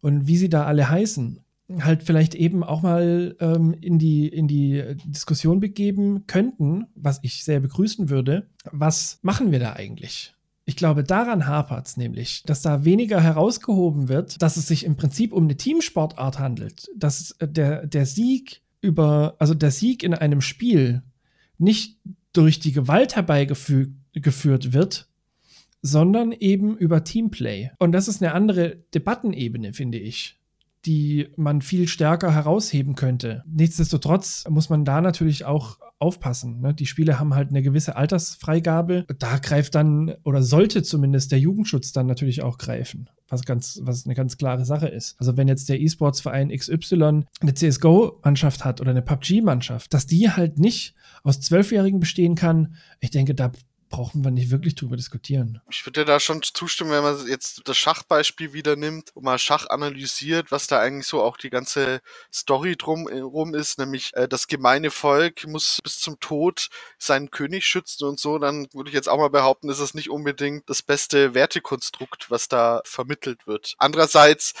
und 0.00 0.26
wie 0.26 0.36
sie 0.36 0.48
da 0.48 0.64
alle 0.64 0.88
heißen, 0.88 1.40
halt 1.78 2.02
vielleicht 2.02 2.34
eben 2.34 2.64
auch 2.64 2.82
mal 2.82 3.36
ähm, 3.40 3.74
in, 3.80 3.98
die, 3.98 4.28
in 4.28 4.48
die 4.48 4.82
Diskussion 5.04 5.60
begeben 5.60 6.26
könnten, 6.26 6.86
was 6.94 7.20
ich 7.22 7.44
sehr 7.44 7.60
begrüßen 7.60 8.08
würde. 8.08 8.48
Was 8.72 9.18
machen 9.22 9.52
wir 9.52 9.60
da 9.60 9.74
eigentlich? 9.74 10.34
Ich 10.70 10.76
glaube, 10.76 11.02
daran 11.02 11.48
hapert 11.48 11.88
es 11.88 11.96
nämlich, 11.96 12.44
dass 12.44 12.62
da 12.62 12.84
weniger 12.84 13.20
herausgehoben 13.20 14.06
wird, 14.06 14.40
dass 14.40 14.56
es 14.56 14.68
sich 14.68 14.84
im 14.84 14.94
Prinzip 14.96 15.32
um 15.32 15.42
eine 15.42 15.56
Teamsportart 15.56 16.38
handelt. 16.38 16.88
Dass 16.94 17.32
äh, 17.40 17.48
der, 17.48 17.88
der 17.88 18.06
Sieg 18.06 18.62
über, 18.80 19.34
also 19.40 19.52
der 19.52 19.72
Sieg 19.72 20.04
in 20.04 20.14
einem 20.14 20.40
Spiel 20.40 21.02
nicht 21.58 21.98
durch 22.32 22.60
die 22.60 22.70
Gewalt 22.70 23.16
herbeigeführt 23.16 24.72
wird, 24.72 25.08
sondern 25.82 26.30
eben 26.30 26.76
über 26.76 27.02
Teamplay. 27.02 27.72
Und 27.80 27.90
das 27.90 28.06
ist 28.06 28.22
eine 28.22 28.32
andere 28.32 28.76
Debattenebene, 28.94 29.72
finde 29.72 29.98
ich 29.98 30.39
die 30.86 31.28
man 31.36 31.62
viel 31.62 31.88
stärker 31.88 32.34
herausheben 32.34 32.94
könnte. 32.94 33.44
Nichtsdestotrotz 33.46 34.44
muss 34.48 34.70
man 34.70 34.84
da 34.84 35.00
natürlich 35.00 35.44
auch 35.44 35.78
aufpassen. 35.98 36.60
Ne? 36.60 36.72
Die 36.74 36.86
Spiele 36.86 37.20
haben 37.20 37.34
halt 37.34 37.50
eine 37.50 37.62
gewisse 37.62 37.94
Altersfreigabe. 37.96 39.04
Da 39.18 39.38
greift 39.38 39.74
dann 39.74 40.14
oder 40.24 40.42
sollte 40.42 40.82
zumindest 40.82 41.30
der 41.30 41.38
Jugendschutz 41.38 41.92
dann 41.92 42.06
natürlich 42.06 42.42
auch 42.42 42.56
greifen. 42.56 43.10
Was 43.28 43.44
ganz, 43.44 43.80
was 43.82 44.06
eine 44.06 44.14
ganz 44.14 44.38
klare 44.38 44.64
Sache 44.64 44.88
ist. 44.88 45.14
Also 45.18 45.36
wenn 45.36 45.46
jetzt 45.46 45.68
der 45.68 45.80
E-Sports-Verein 45.80 46.48
XY 46.48 47.24
eine 47.40 47.54
CSGO-Mannschaft 47.54 48.64
hat 48.64 48.80
oder 48.80 48.90
eine 48.90 49.02
PUBG-Mannschaft, 49.02 49.92
dass 49.92 50.06
die 50.06 50.30
halt 50.30 50.58
nicht 50.58 50.94
aus 51.22 51.40
Zwölfjährigen 51.40 52.00
bestehen 52.00 52.34
kann, 52.34 52.74
ich 53.00 53.10
denke, 53.10 53.34
da 53.34 53.52
brauchen 53.90 54.24
wir 54.24 54.30
nicht 54.30 54.50
wirklich 54.50 54.76
drüber 54.76 54.96
diskutieren. 54.96 55.60
Ich 55.68 55.84
würde 55.84 56.04
da 56.04 56.20
schon 56.20 56.42
zustimmen, 56.42 56.92
wenn 56.92 57.02
man 57.02 57.26
jetzt 57.26 57.62
das 57.64 57.76
Schachbeispiel 57.76 58.52
wieder 58.52 58.76
nimmt 58.76 59.14
und 59.14 59.24
mal 59.24 59.38
Schach 59.38 59.66
analysiert, 59.68 60.50
was 60.50 60.68
da 60.68 60.80
eigentlich 60.80 61.06
so 61.06 61.22
auch 61.22 61.36
die 61.36 61.50
ganze 61.50 62.00
Story 62.32 62.76
drum 62.76 63.08
rum 63.08 63.54
ist, 63.54 63.78
nämlich 63.78 64.14
äh, 64.14 64.28
das 64.28 64.46
gemeine 64.46 64.90
Volk 64.90 65.46
muss 65.46 65.80
bis 65.82 65.98
zum 65.98 66.18
Tod 66.20 66.68
seinen 66.98 67.30
König 67.30 67.66
schützen 67.66 68.06
und 68.06 68.18
so, 68.18 68.38
dann 68.38 68.68
würde 68.72 68.90
ich 68.90 68.94
jetzt 68.94 69.08
auch 69.08 69.18
mal 69.18 69.28
behaupten, 69.28 69.68
ist 69.68 69.80
es 69.80 69.92
nicht 69.92 70.08
unbedingt 70.08 70.70
das 70.70 70.82
beste 70.82 71.34
Wertekonstrukt, 71.34 72.30
was 72.30 72.48
da 72.48 72.80
vermittelt 72.84 73.46
wird. 73.46 73.74
Andererseits 73.78 74.54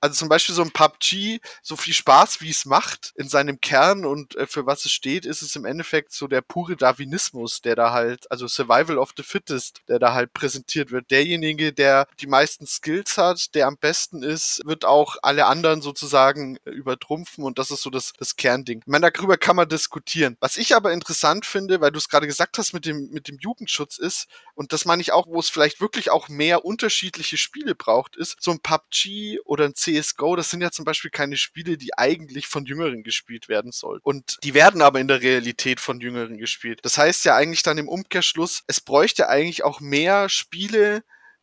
also 0.00 0.14
zum 0.14 0.28
Beispiel 0.28 0.54
so 0.54 0.62
ein 0.62 0.70
PUBG, 0.70 1.40
so 1.62 1.76
viel 1.76 1.94
Spaß 1.94 2.40
wie 2.40 2.50
es 2.50 2.64
macht 2.64 3.12
in 3.16 3.28
seinem 3.28 3.60
Kern 3.60 4.04
und 4.04 4.34
äh, 4.36 4.46
für 4.46 4.66
was 4.66 4.84
es 4.84 4.92
steht, 4.92 5.26
ist 5.26 5.42
es 5.42 5.56
im 5.56 5.64
Endeffekt 5.64 6.12
so 6.12 6.26
der 6.26 6.40
pure 6.40 6.76
Darwinismus, 6.76 7.60
der 7.60 7.76
da 7.76 7.92
halt, 7.92 8.30
also 8.30 8.48
Survival 8.48 8.98
of 8.98 9.12
the 9.16 9.22
Fittest, 9.22 9.82
der 9.88 9.98
da 9.98 10.14
halt 10.14 10.32
präsentiert 10.32 10.90
wird. 10.90 11.10
Derjenige, 11.10 11.72
der 11.72 12.06
die 12.20 12.26
meisten 12.26 12.66
Skills 12.66 13.18
hat, 13.18 13.54
der 13.54 13.66
am 13.66 13.76
besten 13.76 14.22
ist, 14.22 14.62
wird 14.64 14.84
auch 14.84 15.16
alle 15.22 15.46
anderen 15.46 15.82
sozusagen 15.82 16.56
äh, 16.64 16.70
übertrumpfen 16.70 17.44
und 17.44 17.58
das 17.58 17.70
ist 17.70 17.82
so 17.82 17.90
das, 17.90 18.12
das 18.18 18.36
Kernding. 18.36 18.80
Ich 18.80 18.86
meine, 18.86 19.10
darüber 19.10 19.36
kann 19.36 19.56
man 19.56 19.68
diskutieren. 19.68 20.36
Was 20.40 20.56
ich 20.56 20.74
aber 20.74 20.92
interessant 20.92 21.44
finde, 21.44 21.80
weil 21.80 21.90
du 21.90 21.98
es 21.98 22.08
gerade 22.08 22.26
gesagt 22.26 22.58
hast 22.58 22.72
mit 22.72 22.86
dem, 22.86 23.10
mit 23.10 23.28
dem 23.28 23.38
Jugendschutz 23.38 23.98
ist, 23.98 24.28
und 24.54 24.72
das 24.72 24.84
meine 24.84 25.02
ich 25.02 25.12
auch, 25.12 25.26
wo 25.26 25.38
es 25.40 25.48
vielleicht 25.48 25.80
wirklich 25.80 26.10
auch 26.10 26.28
mehr 26.28 26.64
unterschiedliche 26.64 27.36
Spiele 27.36 27.74
braucht, 27.74 28.16
ist 28.16 28.36
so 28.40 28.50
ein 28.50 28.60
PUBG 28.60 29.40
oder 29.44 29.64
ein 29.64 29.74
CSGO, 29.90 30.36
das 30.36 30.50
sind 30.50 30.60
ja 30.60 30.70
zum 30.70 30.84
Beispiel 30.84 31.10
keine 31.10 31.36
Spiele, 31.36 31.76
die 31.76 31.96
eigentlich 31.96 32.46
von 32.46 32.66
Jüngeren 32.66 33.02
gespielt 33.02 33.48
werden 33.48 33.72
sollen. 33.72 34.00
Und 34.02 34.38
die 34.42 34.54
werden 34.54 34.82
aber 34.82 35.00
in 35.00 35.08
der 35.08 35.22
Realität 35.22 35.80
von 35.80 36.00
Jüngeren 36.00 36.38
gespielt. 36.38 36.80
Das 36.82 36.98
heißt 36.98 37.24
ja 37.24 37.36
eigentlich 37.36 37.62
dann 37.62 37.78
im 37.78 37.88
Umkehrschluss, 37.88 38.62
es 38.66 38.80
bräuchte 38.80 39.28
eigentlich 39.28 39.64
auch 39.64 39.80
mehr 39.80 40.28
Spiele, 40.28 41.02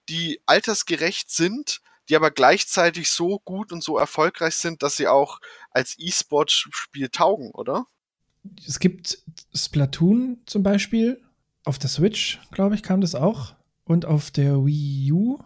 die 0.10 0.42
altersgerecht 0.46 1.30
sind, 1.30 1.82
die 2.10 2.16
aber 2.16 2.32
gleichzeitig 2.32 3.10
so 3.10 3.40
gut 3.40 3.72
und 3.72 3.84
so 3.84 3.98
erfolgreich 3.98 4.56
sind, 4.56 4.82
dass 4.82 4.98
sie 4.98 5.08
auch 5.08 5.40
als 5.72 5.96
E-Sport-Spiel 6.00 7.10
taugen, 7.10 7.52
oder? 7.52 7.86
Es 8.66 8.80
gibt 8.80 9.20
Splatoon 9.54 10.42
zum 10.46 10.64
Beispiel. 10.64 11.22
Auf 11.66 11.80
der 11.80 11.90
Switch, 11.90 12.40
glaube 12.52 12.76
ich, 12.76 12.84
kam 12.84 13.02
das 13.02 13.14
auch. 13.14 13.56
Und 13.84 14.06
auf 14.06 14.32
der 14.32 14.66
Wii 14.66 15.12
U, 15.12 15.40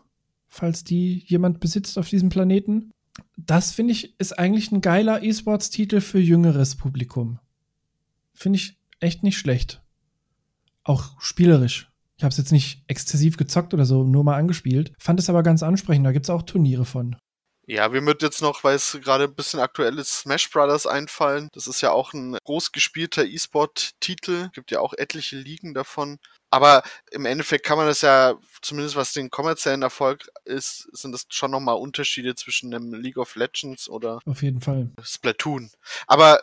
falls 0.52 0.84
die 0.84 1.24
jemand 1.26 1.60
besitzt 1.60 1.97
auf 1.97 2.08
diesem 2.08 2.30
Planeten 2.30 2.91
das 3.38 3.72
finde 3.72 3.93
ich 3.93 4.20
ist 4.20 4.38
eigentlich 4.38 4.72
ein 4.72 4.82
geiler 4.82 5.24
E-Sports-Titel 5.24 6.02
für 6.02 6.20
jüngeres 6.20 6.76
Publikum. 6.76 7.39
Finde 8.34 8.58
ich 8.58 8.80
echt 8.99 9.24
nicht 9.24 9.38
schlecht. 9.38 9.82
Auch 10.84 11.20
spielerisch. 11.20 11.91
Ich 12.18 12.24
habe 12.24 12.32
es 12.32 12.38
jetzt 12.38 12.52
nicht 12.52 12.84
exzessiv 12.88 13.38
gezockt 13.38 13.74
oder 13.74 13.86
so, 13.86 14.04
nur 14.04 14.24
mal 14.24 14.38
angespielt. 14.38 14.93
Fand 14.99 15.20
es 15.20 15.30
aber 15.30 15.43
ganz 15.43 15.64
ansprechend. 15.64 16.06
Da 16.06 16.12
gibt 16.12 16.26
es 16.26 16.30
auch 16.30 16.43
Turniere 16.43 16.86
von. 16.86 17.16
Ja, 17.68 17.93
wir 17.93 18.03
würden 18.03 18.20
jetzt 18.22 18.41
noch, 18.41 18.64
weil 18.64 18.76
es 18.76 18.97
gerade 19.03 19.26
ein 19.26 19.36
bisschen 19.36 19.59
aktuell 19.59 19.97
ist, 19.99 20.20
Smash 20.20 20.49
Brothers 20.49 20.88
einfallen. 20.88 21.49
Das 21.53 21.68
ist 21.68 21.82
ja 21.82 21.91
auch 21.91 22.14
ein 22.14 22.38
groß 22.43 22.72
gespielter 22.72 23.24
E-Sport-Titel. 23.24 24.49
Gibt 24.53 24.72
ja 24.72 24.80
auch 24.80 24.93
etliche 24.93 25.38
Ligen 25.38 25.74
davon. 25.74 26.18
Aber 26.49 26.84
im 27.12 27.26
Endeffekt 27.26 27.66
kann 27.66 27.78
man 27.78 27.88
das 27.88 28.01
ja, 28.01 28.36
zumindest 28.62 28.95
was 28.95 29.14
den 29.14 29.30
kommerziellen 29.30 29.84
Erfolg 29.84 30.30
ist, 30.43 30.89
sind 30.91 31.14
das 31.14 31.26
schon 31.30 31.51
nochmal 31.51 31.76
Unterschiede 31.76 32.36
zwischen 32.36 32.74
einem 32.74 32.93
League 32.93 33.18
of 33.18 33.36
Legends 33.36 33.88
oder 33.88 34.20
Auf 34.26 34.43
jeden 34.43 34.59
Fall. 34.59 34.89
Splatoon. 35.01 35.72
Aber 36.07 36.41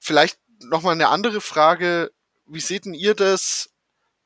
vielleicht 0.00 0.38
nochmal 0.64 0.94
eine 0.94 1.08
andere 1.08 1.40
Frage. 1.40 2.10
Wie 2.46 2.60
seht 2.60 2.86
denn 2.86 2.94
ihr 2.94 3.14
das 3.14 3.70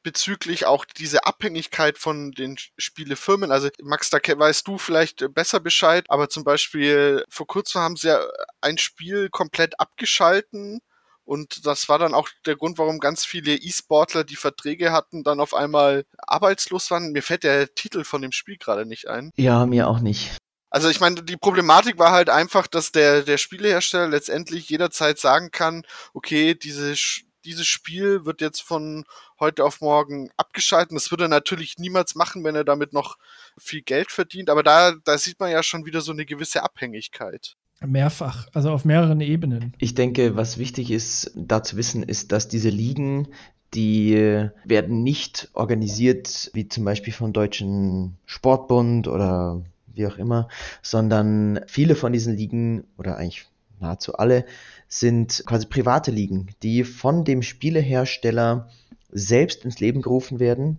bezüglich 0.03 0.66
auch 0.66 0.84
diese 0.84 1.26
Abhängigkeit 1.26 1.99
von 1.99 2.32
den 2.32 2.57
Spielefirmen. 2.76 3.51
Also 3.51 3.68
Max, 3.82 4.11
da 4.11 4.18
weißt 4.18 4.66
du 4.66 4.78
vielleicht 4.78 5.34
besser 5.34 5.61
Bescheid, 5.61 6.05
aber 6.09 6.28
zum 6.28 6.44
Beispiel 6.44 7.24
vor 7.28 7.46
kurzem 7.46 7.82
haben 7.82 7.96
sie 7.96 8.09
ja 8.09 8.20
ein 8.61 8.78
Spiel 8.78 9.28
komplett 9.30 9.78
abgeschalten 9.80 10.80
und 11.28 11.66
das 11.66 11.90
war 11.90 11.99
dann 11.99 12.14
auch 12.14 12.30
der 12.46 12.57
Grund, 12.57 12.78
warum 12.78 13.01
ganz 13.01 13.26
viele 13.26 13.55
E-Sportler, 13.55 14.24
die 14.24 14.36
Verträge 14.36 14.92
hatten, 14.92 15.24
dann 15.24 15.40
auf 15.40 15.53
einmal 15.53 16.07
arbeitslos 16.16 16.90
waren. 16.90 17.12
Mir 17.12 17.22
fällt 17.22 17.44
der 17.44 17.74
Titel 17.74 18.03
von 18.05 18.22
dem 18.22 18.32
Spiel 18.32 18.57
gerade 18.57 18.86
nicht 18.86 19.09
ein. 19.09 19.30
Ja, 19.36 19.66
mir 19.66 19.88
auch 19.88 20.01
nicht. 20.01 20.30
Also 20.70 20.88
ich 20.88 21.01
meine, 21.01 21.22
die 21.22 21.36
Problematik 21.36 21.99
war 21.99 22.12
halt 22.12 22.30
einfach, 22.30 22.66
dass 22.66 22.92
der, 22.92 23.22
der 23.24 23.36
Spielehersteller 23.36 24.09
letztendlich 24.09 24.70
jederzeit 24.70 25.18
sagen 25.18 25.51
kann, 25.51 25.82
okay, 26.14 26.55
diese, 26.55 26.94
dieses 27.45 27.66
Spiel 27.66 28.24
wird 28.24 28.41
jetzt 28.41 28.62
von 28.62 29.05
heute 29.41 29.64
auf 29.64 29.80
morgen 29.80 30.30
abgeschalten. 30.36 30.97
Das 30.97 31.11
würde 31.11 31.24
er 31.24 31.28
natürlich 31.28 31.78
niemals 31.78 32.14
machen, 32.14 32.45
wenn 32.45 32.55
er 32.55 32.64
damit 32.64 32.93
noch 32.93 33.16
viel 33.57 33.82
Geld 33.82 34.11
verdient. 34.11 34.51
Aber 34.51 34.62
da, 34.62 34.93
da 35.05 35.18
sieht 35.18 35.41
man 35.41 35.51
ja 35.51 35.62
schon 35.62 35.86
wieder 35.86 36.01
so 36.01 36.12
eine 36.12 36.26
gewisse 36.26 36.62
Abhängigkeit. 36.62 37.57
Mehrfach, 37.86 38.49
also 38.55 38.70
auf 38.70 38.84
mehreren 38.84 39.20
Ebenen. 39.20 39.72
Ich 39.78 39.95
denke, 39.95 40.36
was 40.36 40.59
wichtig 40.59 40.91
ist, 40.91 41.30
da 41.36 41.62
zu 41.62 41.76
wissen, 41.76 42.03
ist, 42.03 42.32
dass 42.32 42.49
diese 42.49 42.70
Ligen, 42.70 43.28
die 43.74 44.49
werden 44.64 45.03
nicht 45.05 45.49
organisiert, 45.53 46.51
wie 46.55 46.68
zum 46.68 46.84
Beispiel 46.84 47.12
vom 47.12 47.32
Deutschen 47.32 48.18
Sportbund 48.26 49.07
oder 49.07 49.62
wie 49.86 50.07
auch 50.07 50.18
immer, 50.18 50.49
sondern 50.82 51.61
viele 51.66 51.95
von 51.95 52.12
diesen 52.12 52.36
Ligen 52.36 52.84
oder 52.97 53.16
eigentlich 53.16 53.47
nahezu 53.80 54.14
alle 54.14 54.45
sind 54.89 55.45
quasi 55.47 55.66
private 55.66 56.11
Ligen, 56.11 56.49
die 56.62 56.82
von 56.84 57.24
dem 57.24 57.43
Spielehersteller 57.43 58.68
selbst 59.11 59.64
ins 59.64 59.80
Leben 59.80 60.03
gerufen 60.03 60.41
werden, 60.41 60.78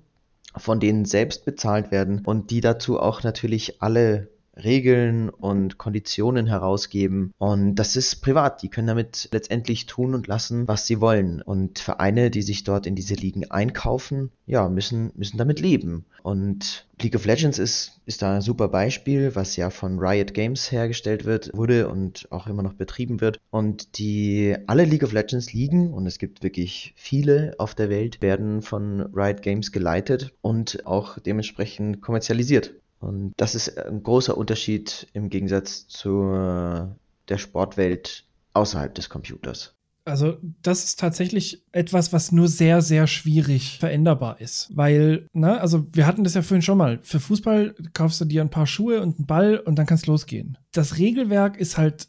von 0.57 0.80
denen 0.80 1.05
selbst 1.05 1.45
bezahlt 1.45 1.91
werden 1.91 2.26
und 2.26 2.49
die 2.49 2.62
dazu 2.62 2.99
auch 2.99 3.24
natürlich 3.24 3.82
alle 3.82 4.30
Regeln 4.64 5.30
und 5.30 5.78
Konditionen 5.78 6.47
herausgeben. 6.47 7.34
Und 7.38 7.76
das 7.76 7.95
ist 7.95 8.22
privat. 8.22 8.62
Die 8.62 8.70
können 8.70 8.88
damit 8.88 9.30
letztendlich 9.32 9.86
tun 9.86 10.14
und 10.14 10.28
lassen, 10.28 10.68
was 10.68 10.86
sie 10.86 11.01
wollen. 11.01 11.41
Und 11.41 11.80
Vereine, 11.80 12.30
die 12.30 12.41
sich 12.41 12.64
dort 12.64 12.86
in 12.86 12.95
diese 12.95 13.16
Ligen 13.16 13.49
einkaufen, 13.49 14.32
ja, 14.45 14.68
müssen, 14.70 15.12
müssen 15.16 15.38
damit 15.38 15.60
leben. 15.60 16.05
Und 16.24 16.88
League 17.01 17.16
of 17.16 17.26
Legends 17.26 17.60
ist, 17.60 18.01
ist 18.05 18.22
da 18.22 18.36
ein 18.36 18.41
super 18.41 18.68
Beispiel, 18.68 19.36
was 19.36 19.55
ja 19.55 19.70
von 19.70 19.99
Riot 19.99 20.34
Games 20.34 20.72
hergestellt 20.72 21.26
wird, 21.26 21.51
wurde 21.53 21.88
und 21.88 22.28
auch 22.32 22.47
immer 22.47 22.64
noch 22.64 22.74
betrieben 22.74 23.22
wird. 23.22 23.39
Und 23.51 23.97
die 23.97 24.57
alle 24.68 24.84
League 24.84 25.03
of 25.03 25.14
Legends 25.14 25.53
Ligen, 25.53 25.93
und 25.93 26.05
es 26.07 26.20
gibt 26.20 26.43
wirklich 26.43 26.93
viele 26.95 27.55
auf 27.57 27.74
der 27.76 27.89
Welt, 27.89 28.22
werden 28.22 28.62
von 28.62 29.01
Riot 29.14 29.41
Games 29.41 29.72
geleitet 29.72 30.34
und 30.41 30.86
auch 30.86 31.20
dementsprechend 31.20 32.01
kommerzialisiert. 32.01 32.74
Und 33.00 33.34
das 33.38 33.56
ist 33.56 33.78
ein 33.78 34.04
großer 34.04 34.38
Unterschied 34.38 35.08
im 35.14 35.30
Gegensatz 35.30 35.88
zu 35.88 36.89
der 37.30 37.38
Sportwelt 37.38 38.26
außerhalb 38.54 38.93
des 38.93 39.10
Computers. 39.10 39.74
Also, 40.06 40.38
das 40.64 40.86
ist 40.86 41.00
tatsächlich 41.00 41.64
etwas, 41.72 42.12
was 42.12 42.32
nur 42.32 42.47
sehr, 42.47 42.82
sehr 42.82 43.06
schwierig 43.06 43.78
veränderbar 43.78 44.41
ist. 44.41 44.70
Weil, 44.74 45.28
ne, 45.34 45.62
also 45.62 45.86
wir 45.91 46.08
hatten 46.08 46.24
das 46.24 46.34
ja 46.34 46.41
vorhin 46.41 46.64
schon 46.64 46.80
mal. 46.80 47.00
Für 47.04 47.20
Fußball 47.20 47.76
kaufst 47.93 48.20
du 48.20 48.26
dir 48.26 48.41
ein 48.41 48.50
paar 48.50 48.66
Schuhe 48.66 49.02
und 49.02 49.20
einen 49.20 49.28
Ball 49.28 49.58
und 49.58 49.76
dann 49.76 49.86
kannst 49.86 50.08
losgehen. 50.08 50.58
Das 50.72 50.97
Regelwerk 50.97 51.58
ist 51.58 51.78
halt 51.78 52.08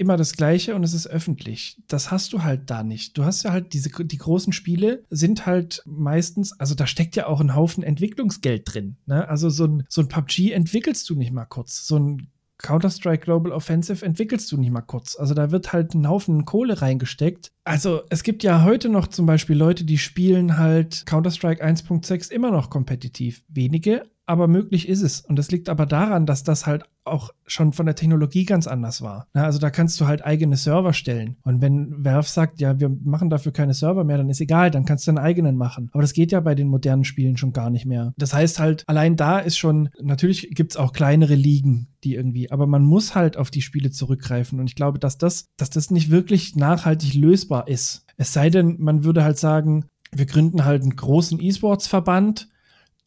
immer 0.00 0.16
das 0.16 0.36
gleiche 0.36 0.74
und 0.74 0.82
es 0.82 0.94
ist 0.94 1.06
öffentlich. 1.06 1.76
Das 1.86 2.10
hast 2.10 2.32
du 2.32 2.42
halt 2.42 2.70
da 2.70 2.82
nicht. 2.82 3.16
Du 3.16 3.24
hast 3.24 3.42
ja 3.42 3.52
halt 3.52 3.72
diese, 3.72 3.90
die 3.90 4.18
großen 4.18 4.52
Spiele 4.52 5.04
sind 5.10 5.46
halt 5.46 5.82
meistens, 5.86 6.58
also 6.58 6.74
da 6.74 6.86
steckt 6.86 7.16
ja 7.16 7.26
auch 7.26 7.40
ein 7.40 7.54
Haufen 7.54 7.84
Entwicklungsgeld 7.84 8.62
drin. 8.72 8.96
Ne? 9.06 9.28
Also 9.28 9.50
so 9.50 9.66
ein, 9.66 9.84
so 9.88 10.00
ein 10.00 10.08
PUBG 10.08 10.52
entwickelst 10.52 11.08
du 11.10 11.14
nicht 11.14 11.32
mal 11.32 11.44
kurz. 11.44 11.86
So 11.86 11.98
ein 11.98 12.28
Counter-Strike 12.62 13.24
Global 13.24 13.52
Offensive 13.52 14.04
entwickelst 14.04 14.50
du 14.52 14.56
nicht 14.56 14.70
mal 14.70 14.82
kurz. 14.82 15.16
Also 15.16 15.34
da 15.34 15.50
wird 15.50 15.72
halt 15.72 15.94
ein 15.94 16.08
Haufen 16.08 16.44
Kohle 16.44 16.80
reingesteckt. 16.80 17.52
Also 17.64 18.02
es 18.10 18.22
gibt 18.22 18.42
ja 18.42 18.64
heute 18.64 18.88
noch 18.88 19.06
zum 19.06 19.26
Beispiel 19.26 19.56
Leute, 19.56 19.84
die 19.84 19.98
spielen 19.98 20.58
halt 20.58 21.04
Counter-Strike 21.06 21.64
1.6 21.64 22.30
immer 22.30 22.50
noch 22.50 22.70
kompetitiv. 22.70 23.42
Wenige, 23.48 24.04
aber 24.26 24.46
möglich 24.46 24.88
ist 24.88 25.02
es. 25.02 25.20
Und 25.20 25.36
das 25.36 25.50
liegt 25.50 25.68
aber 25.68 25.86
daran, 25.86 26.26
dass 26.26 26.44
das 26.44 26.66
halt 26.66 26.84
auch 27.10 27.30
schon 27.46 27.72
von 27.72 27.86
der 27.86 27.94
Technologie 27.94 28.44
ganz 28.44 28.66
anders 28.66 29.02
war. 29.02 29.26
also 29.32 29.58
da 29.58 29.70
kannst 29.70 30.00
du 30.00 30.06
halt 30.06 30.24
eigene 30.24 30.56
Server 30.56 30.92
stellen. 30.92 31.36
Und 31.42 31.60
wenn 31.60 32.04
Valve 32.04 32.28
sagt, 32.28 32.60
ja, 32.60 32.78
wir 32.78 32.88
machen 32.88 33.30
dafür 33.30 33.52
keine 33.52 33.74
Server 33.74 34.04
mehr, 34.04 34.18
dann 34.18 34.30
ist 34.30 34.40
egal, 34.40 34.70
dann 34.70 34.84
kannst 34.84 35.06
du 35.06 35.12
deinen 35.12 35.24
eigenen 35.24 35.56
machen. 35.56 35.88
Aber 35.92 36.02
das 36.02 36.12
geht 36.12 36.32
ja 36.32 36.40
bei 36.40 36.54
den 36.54 36.68
modernen 36.68 37.04
Spielen 37.04 37.36
schon 37.36 37.52
gar 37.52 37.70
nicht 37.70 37.86
mehr. 37.86 38.14
Das 38.16 38.34
heißt 38.34 38.58
halt, 38.60 38.84
allein 38.86 39.16
da 39.16 39.38
ist 39.38 39.58
schon, 39.58 39.88
natürlich 40.00 40.50
gibt 40.50 40.72
es 40.72 40.76
auch 40.76 40.92
kleinere 40.92 41.34
Ligen, 41.34 41.88
die 42.04 42.14
irgendwie, 42.14 42.50
aber 42.50 42.66
man 42.66 42.82
muss 42.82 43.14
halt 43.14 43.36
auf 43.36 43.50
die 43.50 43.62
Spiele 43.62 43.90
zurückgreifen. 43.90 44.60
Und 44.60 44.66
ich 44.66 44.74
glaube, 44.74 44.98
dass 44.98 45.18
das, 45.18 45.46
dass 45.56 45.70
das 45.70 45.90
nicht 45.90 46.10
wirklich 46.10 46.56
nachhaltig 46.56 47.14
lösbar 47.14 47.68
ist. 47.68 48.04
Es 48.16 48.32
sei 48.32 48.50
denn, 48.50 48.76
man 48.78 49.04
würde 49.04 49.24
halt 49.24 49.38
sagen, 49.38 49.86
wir 50.12 50.26
gründen 50.26 50.64
halt 50.64 50.82
einen 50.82 50.96
großen 50.96 51.40
E-Sports-Verband 51.40 52.48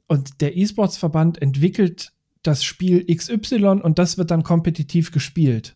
und 0.08 0.42
der 0.42 0.56
E-Sports-Verband 0.58 1.42
entwickelt 1.42 2.13
das 2.44 2.64
Spiel 2.64 3.06
XY 3.06 3.82
und 3.82 4.00
das 4.00 4.18
wird 4.18 4.32
dann 4.32 4.44
kompetitiv 4.44 5.12
gespielt. 5.12 5.76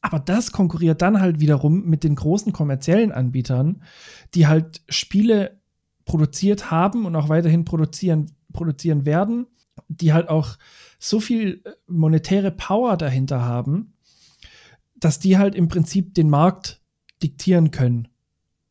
Aber 0.00 0.20
das 0.20 0.52
konkurriert 0.52 1.02
dann 1.02 1.20
halt 1.20 1.40
wiederum 1.40 1.84
mit 1.84 2.04
den 2.04 2.14
großen 2.14 2.52
kommerziellen 2.52 3.10
Anbietern, 3.10 3.82
die 4.34 4.46
halt 4.46 4.82
Spiele 4.88 5.60
produziert 6.04 6.70
haben 6.70 7.06
und 7.06 7.16
auch 7.16 7.28
weiterhin 7.28 7.64
produzieren, 7.64 8.30
produzieren 8.52 9.04
werden, 9.04 9.46
die 9.88 10.12
halt 10.12 10.28
auch 10.28 10.56
so 10.98 11.18
viel 11.18 11.62
monetäre 11.88 12.52
Power 12.52 12.96
dahinter 12.96 13.42
haben, 13.42 13.94
dass 14.94 15.18
die 15.18 15.36
halt 15.36 15.54
im 15.54 15.68
Prinzip 15.68 16.14
den 16.14 16.30
Markt 16.30 16.80
diktieren 17.22 17.72
können. 17.72 18.08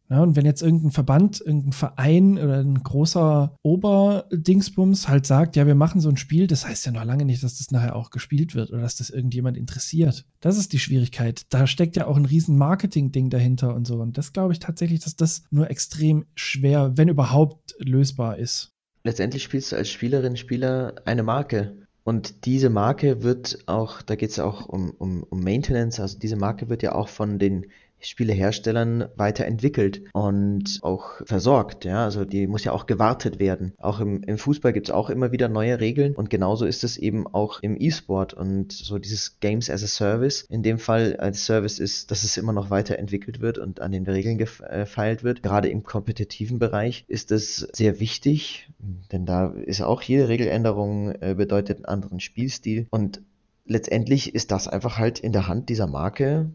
Ja, 0.09 0.21
und 0.21 0.35
wenn 0.35 0.45
jetzt 0.45 0.61
irgendein 0.61 0.91
Verband, 0.91 1.41
irgendein 1.41 1.71
Verein 1.71 2.37
oder 2.37 2.59
ein 2.59 2.83
großer 2.83 3.55
Oberdingsbums 3.63 5.07
halt 5.07 5.25
sagt, 5.25 5.55
ja, 5.55 5.65
wir 5.65 5.73
machen 5.73 5.99
so 5.99 6.09
ein 6.09 6.17
Spiel, 6.17 6.45
das 6.45 6.67
heißt 6.67 6.85
ja 6.85 6.91
noch 6.91 7.03
lange 7.03 7.25
nicht, 7.25 7.43
dass 7.43 7.57
das 7.57 7.71
nachher 7.71 7.95
auch 7.95 8.11
gespielt 8.11 8.53
wird 8.53 8.71
oder 8.71 8.81
dass 8.81 8.97
das 8.97 9.09
irgendjemand 9.09 9.57
interessiert. 9.57 10.25
Das 10.41 10.57
ist 10.57 10.73
die 10.73 10.79
Schwierigkeit. 10.79 11.41
Da 11.49 11.65
steckt 11.65 11.95
ja 11.95 12.05
auch 12.05 12.17
ein 12.17 12.25
riesen 12.25 12.55
Marketing-Ding 12.57 13.31
dahinter 13.31 13.73
und 13.73 13.87
so. 13.87 13.95
Und 13.95 14.17
das 14.17 14.31
glaube 14.31 14.53
ich 14.53 14.59
tatsächlich, 14.59 14.99
dass 14.99 15.15
das 15.15 15.43
nur 15.49 15.71
extrem 15.71 16.25
schwer, 16.35 16.91
wenn 16.95 17.07
überhaupt, 17.07 17.75
lösbar 17.79 18.37
ist. 18.37 18.73
Letztendlich 19.03 19.43
spielst 19.43 19.71
du 19.71 19.75
als 19.75 19.89
Spielerin, 19.89 20.37
Spieler 20.37 20.95
eine 21.05 21.23
Marke. 21.23 21.77
Und 22.03 22.45
diese 22.45 22.69
Marke 22.69 23.23
wird 23.23 23.57
auch, 23.65 24.03
da 24.03 24.15
geht 24.15 24.29
es 24.29 24.37
auch 24.37 24.67
um, 24.67 24.91
um, 24.91 25.23
um 25.23 25.39
Maintenance, 25.39 25.99
also 25.99 26.19
diese 26.19 26.35
Marke 26.35 26.69
wird 26.69 26.83
ja 26.83 26.93
auch 26.93 27.07
von 27.07 27.39
den 27.39 27.65
Spieleherstellern 28.07 29.09
weiterentwickelt 29.15 30.01
und 30.13 30.79
auch 30.81 31.21
versorgt. 31.25 31.85
Ja, 31.85 32.05
also 32.05 32.25
die 32.25 32.47
muss 32.47 32.63
ja 32.63 32.71
auch 32.71 32.85
gewartet 32.85 33.39
werden. 33.39 33.73
Auch 33.77 33.99
im, 33.99 34.23
im 34.23 34.37
Fußball 34.37 34.73
gibt 34.73 34.87
es 34.87 34.93
auch 34.93 35.09
immer 35.09 35.31
wieder 35.31 35.47
neue 35.47 35.79
Regeln 35.79 36.15
und 36.15 36.29
genauso 36.29 36.65
ist 36.65 36.83
es 36.83 36.97
eben 36.97 37.27
auch 37.27 37.61
im 37.61 37.75
E-Sport 37.79 38.33
und 38.33 38.71
so 38.71 38.97
dieses 38.97 39.39
Games 39.39 39.69
as 39.69 39.83
a 39.83 39.87
Service. 39.87 40.45
In 40.49 40.63
dem 40.63 40.79
Fall 40.79 41.15
als 41.17 41.45
Service 41.45 41.79
ist, 41.79 42.11
dass 42.11 42.23
es 42.23 42.37
immer 42.37 42.53
noch 42.53 42.69
weiterentwickelt 42.69 43.41
wird 43.41 43.57
und 43.57 43.81
an 43.81 43.91
den 43.91 44.05
Regeln 44.05 44.37
gefeilt 44.37 45.23
wird. 45.23 45.43
Gerade 45.43 45.69
im 45.69 45.83
kompetitiven 45.83 46.59
Bereich 46.59 47.05
ist 47.07 47.31
es 47.31 47.67
sehr 47.73 47.99
wichtig, 47.99 48.69
denn 49.11 49.25
da 49.25 49.47
ist 49.47 49.81
auch 49.81 50.01
jede 50.01 50.27
Regeländerung 50.27 51.11
äh, 51.21 51.35
bedeutet 51.35 51.77
einen 51.77 51.85
anderen 51.85 52.19
Spielstil 52.19 52.87
und 52.89 53.21
letztendlich 53.65 54.35
ist 54.35 54.51
das 54.51 54.67
einfach 54.67 54.97
halt 54.97 55.19
in 55.19 55.31
der 55.31 55.47
Hand 55.47 55.69
dieser 55.69 55.87
Marke 55.87 56.51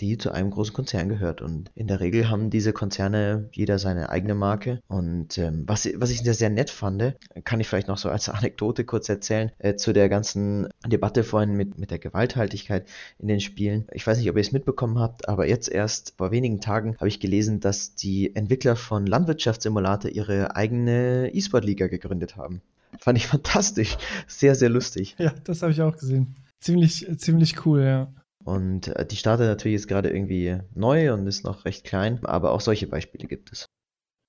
die 0.00 0.18
zu 0.18 0.30
einem 0.30 0.50
großen 0.50 0.74
Konzern 0.74 1.08
gehört. 1.08 1.42
Und 1.42 1.70
in 1.74 1.86
der 1.86 2.00
Regel 2.00 2.28
haben 2.28 2.50
diese 2.50 2.72
Konzerne 2.72 3.48
jeder 3.52 3.78
seine 3.78 4.10
eigene 4.10 4.34
Marke. 4.34 4.80
Und 4.88 5.38
ähm, 5.38 5.64
was, 5.66 5.88
was 5.96 6.10
ich 6.10 6.20
sehr, 6.20 6.34
sehr 6.34 6.50
nett 6.50 6.70
fand, 6.70 7.16
kann 7.44 7.60
ich 7.60 7.68
vielleicht 7.68 7.88
noch 7.88 7.98
so 7.98 8.08
als 8.08 8.28
Anekdote 8.28 8.84
kurz 8.84 9.08
erzählen, 9.08 9.50
äh, 9.58 9.74
zu 9.76 9.92
der 9.92 10.08
ganzen 10.08 10.68
Debatte 10.86 11.24
vorhin 11.24 11.54
mit, 11.54 11.78
mit 11.78 11.90
der 11.90 11.98
Gewalthaltigkeit 11.98 12.86
in 13.18 13.28
den 13.28 13.40
Spielen. 13.40 13.86
Ich 13.92 14.06
weiß 14.06 14.18
nicht, 14.18 14.30
ob 14.30 14.36
ihr 14.36 14.40
es 14.40 14.52
mitbekommen 14.52 14.98
habt, 14.98 15.28
aber 15.28 15.46
jetzt 15.46 15.68
erst 15.68 16.14
vor 16.16 16.30
wenigen 16.30 16.60
Tagen 16.60 16.96
habe 16.98 17.08
ich 17.08 17.20
gelesen, 17.20 17.60
dass 17.60 17.94
die 17.94 18.34
Entwickler 18.34 18.76
von 18.76 19.06
Landwirtschaftssimulator 19.06 20.10
ihre 20.10 20.56
eigene 20.56 21.30
E-Sport-Liga 21.32 21.88
gegründet 21.88 22.36
haben. 22.36 22.62
Fand 22.98 23.18
ich 23.18 23.26
fantastisch. 23.26 23.96
Sehr, 24.26 24.54
sehr 24.54 24.68
lustig. 24.68 25.16
Ja, 25.18 25.32
das 25.44 25.62
habe 25.62 25.72
ich 25.72 25.82
auch 25.82 25.96
gesehen. 25.96 26.36
Ziemlich, 26.60 27.06
ziemlich 27.18 27.66
cool, 27.66 27.82
ja. 27.82 28.12
Und 28.44 28.88
äh, 28.88 29.06
die 29.06 29.16
startet 29.16 29.46
natürlich 29.46 29.80
jetzt 29.80 29.88
gerade 29.88 30.10
irgendwie 30.10 30.60
neu 30.74 31.12
und 31.12 31.26
ist 31.26 31.44
noch 31.44 31.64
recht 31.64 31.84
klein, 31.84 32.24
aber 32.24 32.52
auch 32.52 32.60
solche 32.60 32.86
Beispiele 32.86 33.26
gibt 33.28 33.52
es. 33.52 33.66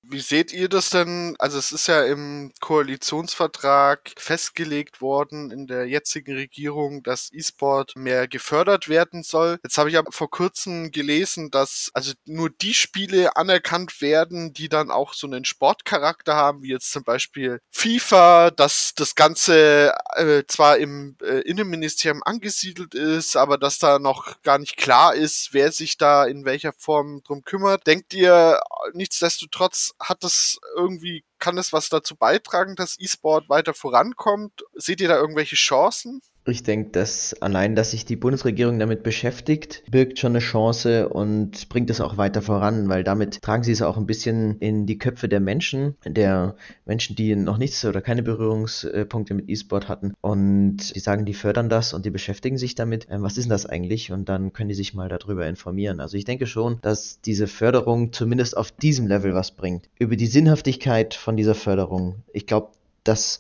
Wie 0.04 0.22
seht 0.22 0.54
ihr 0.54 0.70
das 0.70 0.90
denn? 0.90 1.36
Also 1.38 1.58
es 1.58 1.74
ist 1.74 1.88
ja 1.88 2.04
im 2.04 2.54
Koalitionsvertrag 2.62 4.14
festgelegt 4.18 5.02
worden 5.02 5.52
in 5.52 5.68
der 5.68 5.86
jetzigen 5.86 6.34
Regierung, 6.36 7.04
dass 7.04 7.30
E-Sport 7.34 7.94
mehr 7.98 8.28
gefördert 8.30 8.88
werden 8.88 9.24
soll. 9.24 9.60
Jetzt 9.64 9.78
habe 9.78 9.90
ich 9.90 9.98
aber 9.98 10.14
vor 10.14 10.30
kurzem 10.30 10.92
gelesen, 10.92 11.52
dass 11.52 11.92
also 11.94 12.14
nur 12.26 12.50
die 12.50 12.74
Spiele 12.74 13.36
anerkannt 13.36 14.00
werden, 14.00 14.54
die 14.54 14.70
dann 14.70 14.92
auch 14.92 15.14
so 15.14 15.28
einen 15.28 15.44
Sportcharakter 15.44 16.36
haben, 16.36 16.62
wie 16.62 16.70
jetzt 16.70 16.92
zum 16.92 17.04
Beispiel 17.04 17.60
FIFA, 17.70 18.52
dass 18.52 18.94
das 18.96 19.16
Ganze 19.16 19.94
äh, 20.16 20.44
zwar 20.48 20.78
im 20.78 21.18
äh, 21.22 21.42
Innenministerium 21.42 22.24
angesiedelt 22.24 22.94
ist, 22.96 23.36
aber 23.36 23.58
dass 23.58 23.78
da 23.78 24.00
noch 24.00 24.42
gar 24.44 24.58
nicht 24.58 24.78
klar 24.78 25.16
ist, 25.16 25.50
wer 25.52 25.74
sich 25.74 25.98
da 25.98 26.24
in 26.26 26.46
welcher 26.46 26.72
Form 26.78 27.24
drum 27.24 27.44
kümmert. 27.44 27.86
Denkt 27.88 28.14
ihr 28.14 28.62
nichtsdestotrotz 28.94 29.87
hat 30.00 30.24
das 30.24 30.60
irgendwie, 30.76 31.24
kann 31.40 31.56
das 31.56 31.74
was 31.74 31.90
dazu 31.90 32.16
beitragen, 32.16 32.76
dass 32.76 33.00
E-Sport 33.00 33.50
weiter 33.50 33.74
vorankommt? 33.74 34.64
Seht 34.74 35.02
ihr 35.02 35.08
da 35.08 35.18
irgendwelche 35.18 35.56
Chancen? 35.56 36.22
Ich 36.50 36.64
denke, 36.64 36.92
dass 36.92 37.36
allein, 37.42 37.76
dass 37.76 37.92
sich 37.92 38.06
die 38.06 38.16
Bundesregierung 38.16 38.80
damit 38.80 39.04
beschäftigt, 39.04 39.84
birgt 39.92 40.18
schon 40.18 40.32
eine 40.32 40.40
Chance 40.40 41.10
und 41.10 41.68
bringt 41.68 41.90
es 41.90 42.00
auch 42.00 42.18
weiter 42.18 42.42
voran, 42.42 42.88
weil 42.88 43.04
damit 43.04 43.42
tragen 43.42 43.64
sie 43.64 43.74
es 43.74 43.82
auch 43.82 43.98
ein 43.98 44.06
bisschen 44.06 44.58
in 44.60 44.86
die 44.86 44.98
Köpfe 44.98 45.28
der 45.28 45.42
Menschen, 45.42 45.96
der 46.06 46.56
Menschen, 46.86 47.18
die 47.18 47.36
noch 47.36 47.58
nichts 47.58 47.84
oder 47.84 48.00
keine 48.00 48.24
Berührungspunkte 48.24 49.34
mit 49.34 49.50
E-Sport 49.50 49.90
hatten. 49.90 50.14
Und 50.22 50.96
die 50.96 51.00
sagen, 51.00 51.26
die 51.26 51.34
fördern 51.34 51.68
das 51.68 51.94
und 51.94 52.06
die 52.06 52.12
beschäftigen 52.12 52.58
sich 52.58 52.76
damit. 52.76 53.08
Ähm, 53.10 53.24
was 53.24 53.38
ist 53.38 53.46
denn 53.46 53.50
das 53.50 53.66
eigentlich? 53.66 54.12
Und 54.12 54.30
dann 54.30 54.54
können 54.54 54.70
die 54.70 54.76
sich 54.76 54.94
mal 54.94 55.10
darüber 55.10 55.48
informieren. 55.48 56.00
Also 56.00 56.16
ich 56.16 56.26
denke 56.26 56.48
schon, 56.48 56.80
dass 56.82 57.20
diese 57.22 57.48
Förderung 57.48 58.14
zumindest 58.14 58.56
auf 58.56 58.72
diesem 58.72 59.08
Level 59.08 59.34
was 59.34 59.52
bringt. 59.52 59.90
Über 60.00 60.16
die 60.16 60.28
Sinnhaftigkeit 60.28 61.14
von 61.14 61.36
dieser 61.36 61.56
Förderung. 61.56 62.24
Ich 62.32 62.46
glaube, 62.48 62.70
dass 63.04 63.40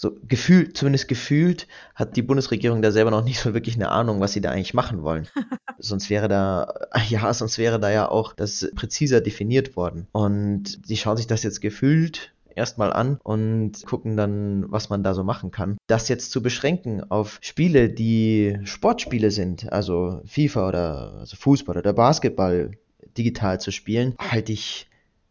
so 0.00 0.16
gefühlt, 0.28 0.76
zumindest 0.76 1.08
gefühlt, 1.08 1.66
hat 1.94 2.16
die 2.16 2.22
Bundesregierung 2.22 2.82
da 2.82 2.92
selber 2.92 3.10
noch 3.10 3.24
nicht 3.24 3.40
so 3.40 3.52
wirklich 3.52 3.74
eine 3.74 3.90
Ahnung, 3.90 4.20
was 4.20 4.32
sie 4.32 4.40
da 4.40 4.50
eigentlich 4.50 4.74
machen 4.74 5.02
wollen. 5.02 5.26
sonst 5.78 6.08
wäre 6.08 6.28
da, 6.28 6.72
ja, 7.08 7.32
sonst 7.34 7.58
wäre 7.58 7.80
da 7.80 7.90
ja 7.90 8.08
auch 8.08 8.32
das 8.32 8.70
präziser 8.76 9.20
definiert 9.20 9.76
worden. 9.76 10.06
Und 10.12 10.88
die 10.88 10.96
schauen 10.96 11.16
sich 11.16 11.26
das 11.26 11.42
jetzt 11.42 11.60
gefühlt 11.60 12.32
erstmal 12.54 12.92
an 12.92 13.18
und 13.22 13.84
gucken 13.86 14.16
dann, 14.16 14.64
was 14.68 14.88
man 14.88 15.02
da 15.02 15.14
so 15.14 15.24
machen 15.24 15.50
kann. 15.50 15.78
Das 15.86 16.08
jetzt 16.08 16.30
zu 16.30 16.42
beschränken 16.42 17.08
auf 17.10 17.38
Spiele, 17.40 17.88
die 17.88 18.58
Sportspiele 18.64 19.30
sind, 19.30 19.72
also 19.72 20.20
FIFA 20.26 20.68
oder 20.68 21.12
also 21.20 21.36
Fußball 21.36 21.78
oder 21.78 21.92
Basketball 21.92 22.72
digital 23.16 23.60
zu 23.60 23.72
spielen, 23.72 24.14
halte 24.18 24.52
ich 24.52 24.87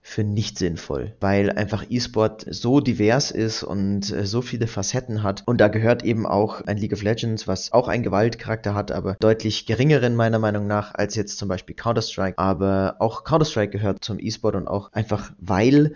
für 0.08 0.24
nicht 0.24 0.58
sinnvoll, 0.58 1.14
weil 1.20 1.52
einfach 1.52 1.84
E-Sport 1.90 2.46
so 2.50 2.80
divers 2.80 3.30
ist 3.30 3.62
und 3.62 4.10
äh, 4.10 4.26
so 4.26 4.42
viele 4.42 4.66
Facetten 4.66 5.22
hat. 5.22 5.44
Und 5.46 5.60
da 5.60 5.68
gehört 5.68 6.02
eben 6.02 6.26
auch 6.26 6.62
ein 6.62 6.78
League 6.78 6.94
of 6.94 7.04
Legends, 7.04 7.46
was 7.46 7.74
auch 7.74 7.90
einen 7.90 8.04
Gewaltcharakter 8.04 8.74
hat, 8.74 8.94
aber 8.94 9.18
deutlich 9.20 9.66
geringeren 9.66 10.16
meiner 10.16 10.40
Meinung 10.40 10.66
nach 10.66 10.96
als 10.96 11.16
jetzt 11.16 11.38
zum 11.38 11.50
Beispiel 11.50 11.76
Counter-Strike. 11.76 12.38
Aber 12.38 12.96
auch 13.00 13.26
Counter-Strike 13.26 13.70
gehört 13.70 14.02
zum 14.02 14.18
E-Sport 14.18 14.56
und 14.56 14.70
auch 14.70 14.94
einfach, 14.94 15.34
weil 15.40 15.94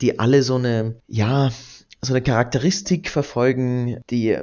die 0.00 0.18
alle 0.18 0.42
so 0.42 0.54
eine, 0.54 0.96
ja, 1.06 1.50
so 2.00 2.14
eine 2.14 2.22
Charakteristik 2.22 3.10
verfolgen, 3.10 4.00
die 4.08 4.38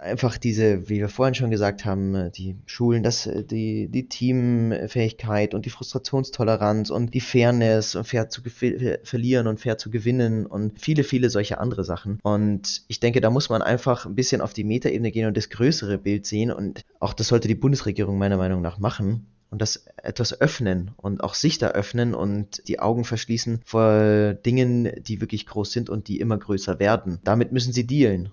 einfach 0.00 0.38
diese, 0.38 0.88
wie 0.88 0.98
wir 0.98 1.08
vorhin 1.08 1.34
schon 1.34 1.50
gesagt 1.50 1.84
haben, 1.84 2.32
die 2.32 2.56
Schulen, 2.66 3.02
das, 3.02 3.28
die, 3.50 3.88
die 3.88 4.08
Teamfähigkeit 4.08 5.54
und 5.54 5.66
die 5.66 5.70
Frustrationstoleranz 5.70 6.90
und 6.90 7.14
die 7.14 7.20
Fairness 7.20 7.94
und 7.94 8.04
fair 8.04 8.28
zu 8.28 8.40
verlieren 8.42 9.46
und 9.46 9.60
fair 9.60 9.78
zu 9.78 9.90
gewinnen 9.90 10.46
und 10.46 10.80
viele, 10.80 11.04
viele 11.04 11.30
solche 11.30 11.58
andere 11.58 11.84
Sachen. 11.84 12.18
Und 12.22 12.82
ich 12.88 13.00
denke, 13.00 13.20
da 13.20 13.30
muss 13.30 13.50
man 13.50 13.62
einfach 13.62 14.06
ein 14.06 14.14
bisschen 14.14 14.40
auf 14.40 14.52
die 14.52 14.64
Metaebene 14.64 15.10
gehen 15.10 15.26
und 15.26 15.36
das 15.36 15.50
größere 15.50 15.98
Bild 15.98 16.26
sehen 16.26 16.50
und 16.50 16.82
auch 16.98 17.12
das 17.12 17.28
sollte 17.28 17.48
die 17.48 17.54
Bundesregierung 17.54 18.18
meiner 18.18 18.36
Meinung 18.36 18.62
nach 18.62 18.78
machen 18.78 19.26
und 19.50 19.60
das 19.60 19.84
etwas 20.02 20.40
öffnen 20.40 20.92
und 20.96 21.22
auch 21.22 21.34
sich 21.34 21.58
da 21.58 21.68
öffnen 21.68 22.14
und 22.14 22.66
die 22.68 22.78
Augen 22.78 23.04
verschließen 23.04 23.60
vor 23.64 24.34
Dingen, 24.34 24.90
die 25.02 25.20
wirklich 25.20 25.46
groß 25.46 25.72
sind 25.72 25.90
und 25.90 26.08
die 26.08 26.20
immer 26.20 26.38
größer 26.38 26.78
werden. 26.78 27.18
Damit 27.24 27.52
müssen 27.52 27.72
sie 27.72 27.86
dealen. 27.86 28.30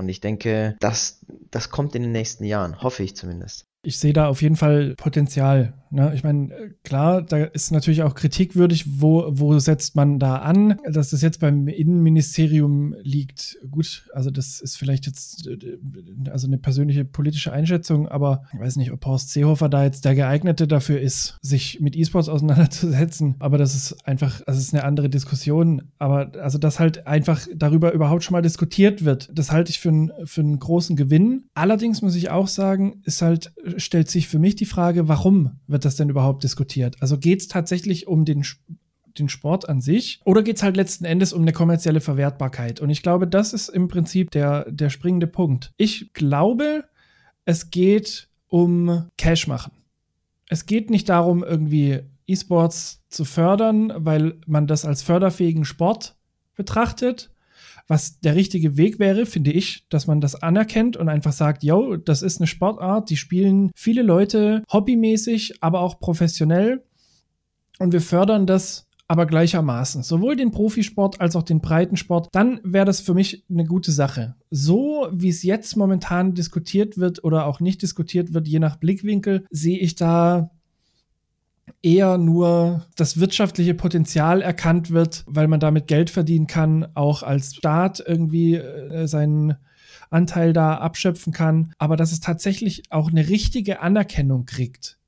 Und 0.00 0.08
ich 0.08 0.20
denke, 0.20 0.76
das, 0.80 1.20
das 1.50 1.68
kommt 1.68 1.94
in 1.94 2.00
den 2.02 2.12
nächsten 2.12 2.44
Jahren, 2.44 2.82
hoffe 2.82 3.02
ich 3.02 3.14
zumindest. 3.14 3.66
Ich 3.82 3.98
sehe 3.98 4.12
da 4.12 4.28
auf 4.28 4.42
jeden 4.42 4.56
Fall 4.56 4.94
Potenzial. 4.96 5.74
Ne? 5.90 6.12
Ich 6.14 6.22
meine, 6.22 6.74
klar, 6.84 7.22
da 7.22 7.44
ist 7.44 7.72
natürlich 7.72 8.02
auch 8.02 8.14
kritikwürdig, 8.14 9.00
wo, 9.00 9.26
wo 9.28 9.58
setzt 9.58 9.96
man 9.96 10.18
da 10.18 10.36
an, 10.36 10.78
dass 10.88 11.10
das 11.10 11.22
jetzt 11.22 11.40
beim 11.40 11.66
Innenministerium 11.66 12.94
liegt. 13.02 13.58
Gut, 13.70 14.08
also 14.12 14.30
das 14.30 14.60
ist 14.60 14.76
vielleicht 14.76 15.06
jetzt 15.06 15.48
also 16.30 16.46
eine 16.46 16.58
persönliche 16.58 17.04
politische 17.04 17.52
Einschätzung, 17.52 18.06
aber 18.06 18.44
ich 18.52 18.60
weiß 18.60 18.76
nicht, 18.76 18.92
ob 18.92 19.04
Horst 19.04 19.30
Seehofer 19.30 19.68
da 19.68 19.84
jetzt 19.84 20.04
der 20.04 20.14
geeignete 20.14 20.68
dafür 20.68 21.00
ist, 21.00 21.38
sich 21.42 21.80
mit 21.80 21.96
E-Sports 21.96 22.28
auseinanderzusetzen. 22.28 23.34
Aber 23.40 23.58
das 23.58 23.74
ist 23.74 24.06
einfach, 24.06 24.42
es 24.46 24.58
ist 24.58 24.74
eine 24.74 24.84
andere 24.84 25.08
Diskussion. 25.08 25.90
Aber 25.98 26.32
also, 26.40 26.58
dass 26.58 26.78
halt 26.78 27.06
einfach 27.06 27.46
darüber 27.56 27.92
überhaupt 27.92 28.22
schon 28.22 28.34
mal 28.34 28.42
diskutiert 28.42 29.04
wird, 29.04 29.30
das 29.32 29.50
halte 29.50 29.70
ich 29.70 29.80
für, 29.80 29.90
für 30.24 30.40
einen 30.42 30.58
großen 30.58 30.94
Gewinn. 30.94 31.46
Allerdings 31.54 32.02
muss 32.02 32.14
ich 32.14 32.30
auch 32.30 32.46
sagen, 32.46 33.00
ist 33.04 33.22
halt 33.22 33.52
stellt 33.78 34.10
sich 34.10 34.28
für 34.28 34.38
mich 34.38 34.56
die 34.56 34.66
Frage, 34.66 35.08
warum 35.08 35.58
wird 35.66 35.84
das 35.84 35.96
denn 35.96 36.08
überhaupt 36.08 36.42
diskutiert? 36.42 36.96
Also 37.00 37.18
geht 37.18 37.40
es 37.40 37.48
tatsächlich 37.48 38.06
um 38.06 38.24
den, 38.24 38.44
den 39.18 39.28
Sport 39.28 39.68
an 39.68 39.80
sich 39.80 40.20
oder 40.24 40.42
geht 40.42 40.56
es 40.56 40.62
halt 40.62 40.76
letzten 40.76 41.04
Endes 41.04 41.32
um 41.32 41.42
eine 41.42 41.52
kommerzielle 41.52 42.00
Verwertbarkeit? 42.00 42.80
Und 42.80 42.90
ich 42.90 43.02
glaube, 43.02 43.26
das 43.26 43.52
ist 43.52 43.68
im 43.68 43.88
Prinzip 43.88 44.30
der, 44.30 44.70
der 44.70 44.90
springende 44.90 45.26
Punkt. 45.26 45.72
Ich 45.76 46.12
glaube, 46.12 46.84
es 47.44 47.70
geht 47.70 48.28
um 48.48 49.06
Cash 49.16 49.46
machen. 49.46 49.72
Es 50.48 50.66
geht 50.66 50.90
nicht 50.90 51.08
darum, 51.08 51.44
irgendwie 51.44 52.00
E-Sports 52.26 53.02
zu 53.08 53.24
fördern, 53.24 53.92
weil 53.96 54.38
man 54.46 54.66
das 54.66 54.84
als 54.84 55.02
förderfähigen 55.02 55.64
Sport 55.64 56.16
betrachtet, 56.56 57.30
was 57.90 58.20
der 58.20 58.36
richtige 58.36 58.76
Weg 58.76 59.00
wäre, 59.00 59.26
finde 59.26 59.50
ich, 59.50 59.84
dass 59.88 60.06
man 60.06 60.20
das 60.20 60.36
anerkennt 60.36 60.96
und 60.96 61.08
einfach 61.08 61.32
sagt, 61.32 61.64
yo, 61.64 61.96
das 61.96 62.22
ist 62.22 62.38
eine 62.38 62.46
Sportart, 62.46 63.10
die 63.10 63.16
spielen 63.16 63.72
viele 63.74 64.02
Leute 64.02 64.62
hobbymäßig, 64.72 65.60
aber 65.60 65.80
auch 65.80 65.98
professionell. 65.98 66.84
Und 67.80 67.92
wir 67.92 68.00
fördern 68.00 68.46
das 68.46 68.86
aber 69.08 69.26
gleichermaßen, 69.26 70.04
sowohl 70.04 70.36
den 70.36 70.52
Profisport 70.52 71.20
als 71.20 71.34
auch 71.34 71.42
den 71.42 71.60
Breitensport, 71.60 72.28
dann 72.30 72.60
wäre 72.62 72.84
das 72.84 73.00
für 73.00 73.12
mich 73.12 73.44
eine 73.50 73.64
gute 73.64 73.90
Sache. 73.90 74.36
So 74.52 75.08
wie 75.10 75.30
es 75.30 75.42
jetzt 75.42 75.76
momentan 75.76 76.34
diskutiert 76.34 76.96
wird 76.96 77.24
oder 77.24 77.46
auch 77.46 77.58
nicht 77.58 77.82
diskutiert 77.82 78.32
wird, 78.34 78.46
je 78.46 78.60
nach 78.60 78.76
Blickwinkel, 78.76 79.46
sehe 79.50 79.80
ich 79.80 79.96
da 79.96 80.52
eher 81.82 82.18
nur 82.18 82.86
das 82.96 83.18
wirtschaftliche 83.20 83.74
Potenzial 83.74 84.42
erkannt 84.42 84.90
wird, 84.90 85.24
weil 85.26 85.48
man 85.48 85.60
damit 85.60 85.86
Geld 85.86 86.10
verdienen 86.10 86.46
kann, 86.46 86.88
auch 86.94 87.22
als 87.22 87.54
Staat 87.56 88.02
irgendwie 88.04 88.56
äh, 88.56 89.06
seinen 89.06 89.56
Anteil 90.10 90.52
da 90.52 90.74
abschöpfen 90.74 91.32
kann, 91.32 91.72
aber 91.78 91.96
dass 91.96 92.12
es 92.12 92.20
tatsächlich 92.20 92.82
auch 92.90 93.10
eine 93.10 93.28
richtige 93.28 93.80
Anerkennung 93.80 94.44
kriegt 94.44 94.98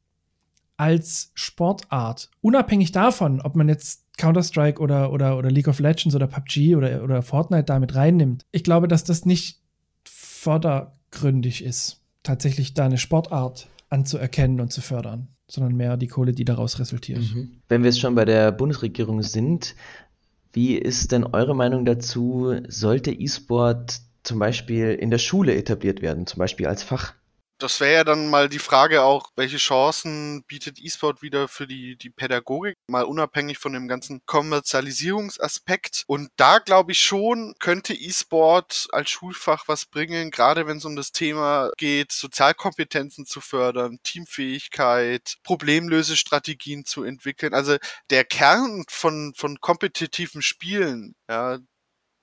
als 0.77 1.33
Sportart, 1.35 2.31
unabhängig 2.41 2.93
davon, 2.93 3.41
ob 3.41 3.57
man 3.57 3.69
jetzt 3.69 4.05
Counter-Strike 4.17 4.81
oder, 4.81 5.13
oder, 5.13 5.39
oder 5.39 5.51
League 5.51 5.69
of 5.69 5.81
Legends 5.81 6.15
oder 6.15 6.27
PUBG 6.27 6.77
oder, 6.77 7.03
oder 7.03 7.23
Fortnite 7.23 7.65
damit 7.65 7.95
reinnimmt. 7.95 8.47
Ich 8.53 8.65
glaube, 8.65 8.89
dass 8.89 9.05
das 9.05 9.25
nicht 9.25 9.61
vordergründig 10.05 11.65
ist, 11.65 12.01
tatsächlich 12.23 12.75
da 12.75 12.87
eine 12.87 12.99
Sportart 12.99 13.69
anzuerkennen 13.91 14.61
und 14.61 14.73
zu 14.73 14.81
fördern 14.81 15.29
sondern 15.53 15.77
mehr 15.77 15.99
die 15.99 16.07
Kohle, 16.07 16.33
die 16.33 16.47
daraus 16.47 16.79
resultiert. 16.79 17.21
Mhm. 17.21 17.51
Wenn 17.69 17.83
wir 17.83 17.91
jetzt 17.91 18.01
schon 18.01 18.15
bei 18.15 18.25
der 18.25 18.53
Bundesregierung 18.53 19.23
sind, 19.23 19.75
wie 20.55 20.77
ist 20.77 21.13
denn 21.13 21.25
eure 21.25 21.55
Meinung 21.55 21.85
dazu? 21.85 22.55
Sollte 22.69 23.13
E-Sport 23.13 24.01
zum 24.23 24.39
Beispiel 24.39 24.95
in 24.95 25.11
der 25.11 25.19
Schule 25.19 25.55
etabliert 25.55 26.01
werden, 26.01 26.27
zum 26.27 26.39
Beispiel 26.39 26.67
als 26.67 26.83
Fach? 26.83 27.13
Das 27.63 27.81
wäre 27.81 27.95
ja 27.95 28.05
dann 28.05 28.29
mal 28.29 28.49
die 28.49 28.59
Frage 28.59 29.03
auch, 29.03 29.31
welche 29.37 29.57
Chancen 29.57 30.43
bietet 30.45 30.79
E-Sport 30.81 31.23
wieder 31.23 31.49
für 31.49 31.67
die, 31.67 31.97
die 31.97 32.11
Pädagogik, 32.11 32.77
mal 32.89 33.05
unabhängig 33.05 33.59
von 33.59 33.73
dem 33.73 33.89
ganzen 33.89 34.21
Kommerzialisierungsaspekt. 34.27 36.05
Und 36.07 36.31
da 36.37 36.59
glaube 36.59 36.93
ich 36.93 37.01
schon, 37.01 37.55
könnte 37.61 37.95
E-Sport 37.95 38.89
als 38.93 39.11
Schulfach 39.11 39.69
was 39.69 39.87
bringen, 39.87 40.31
gerade 40.31 40.67
wenn 40.67 40.79
es 40.79 40.85
um 40.85 40.97
das 40.97 41.13
Thema 41.13 41.71
geht, 41.77 42.13
Sozialkompetenzen 42.13 43.27
zu 43.27 43.41
fördern, 43.41 43.99
Teamfähigkeit, 44.03 45.37
Problemlösestrategien 45.45 46.85
zu 46.85 47.05
entwickeln. 47.05 47.55
Also 47.55 47.77
der 48.11 48.25
Kern 48.25 48.85
von, 48.89 49.33
von 49.37 49.61
kompetitiven 49.61 50.43
Spielen, 50.43 51.15
ja, 51.29 51.59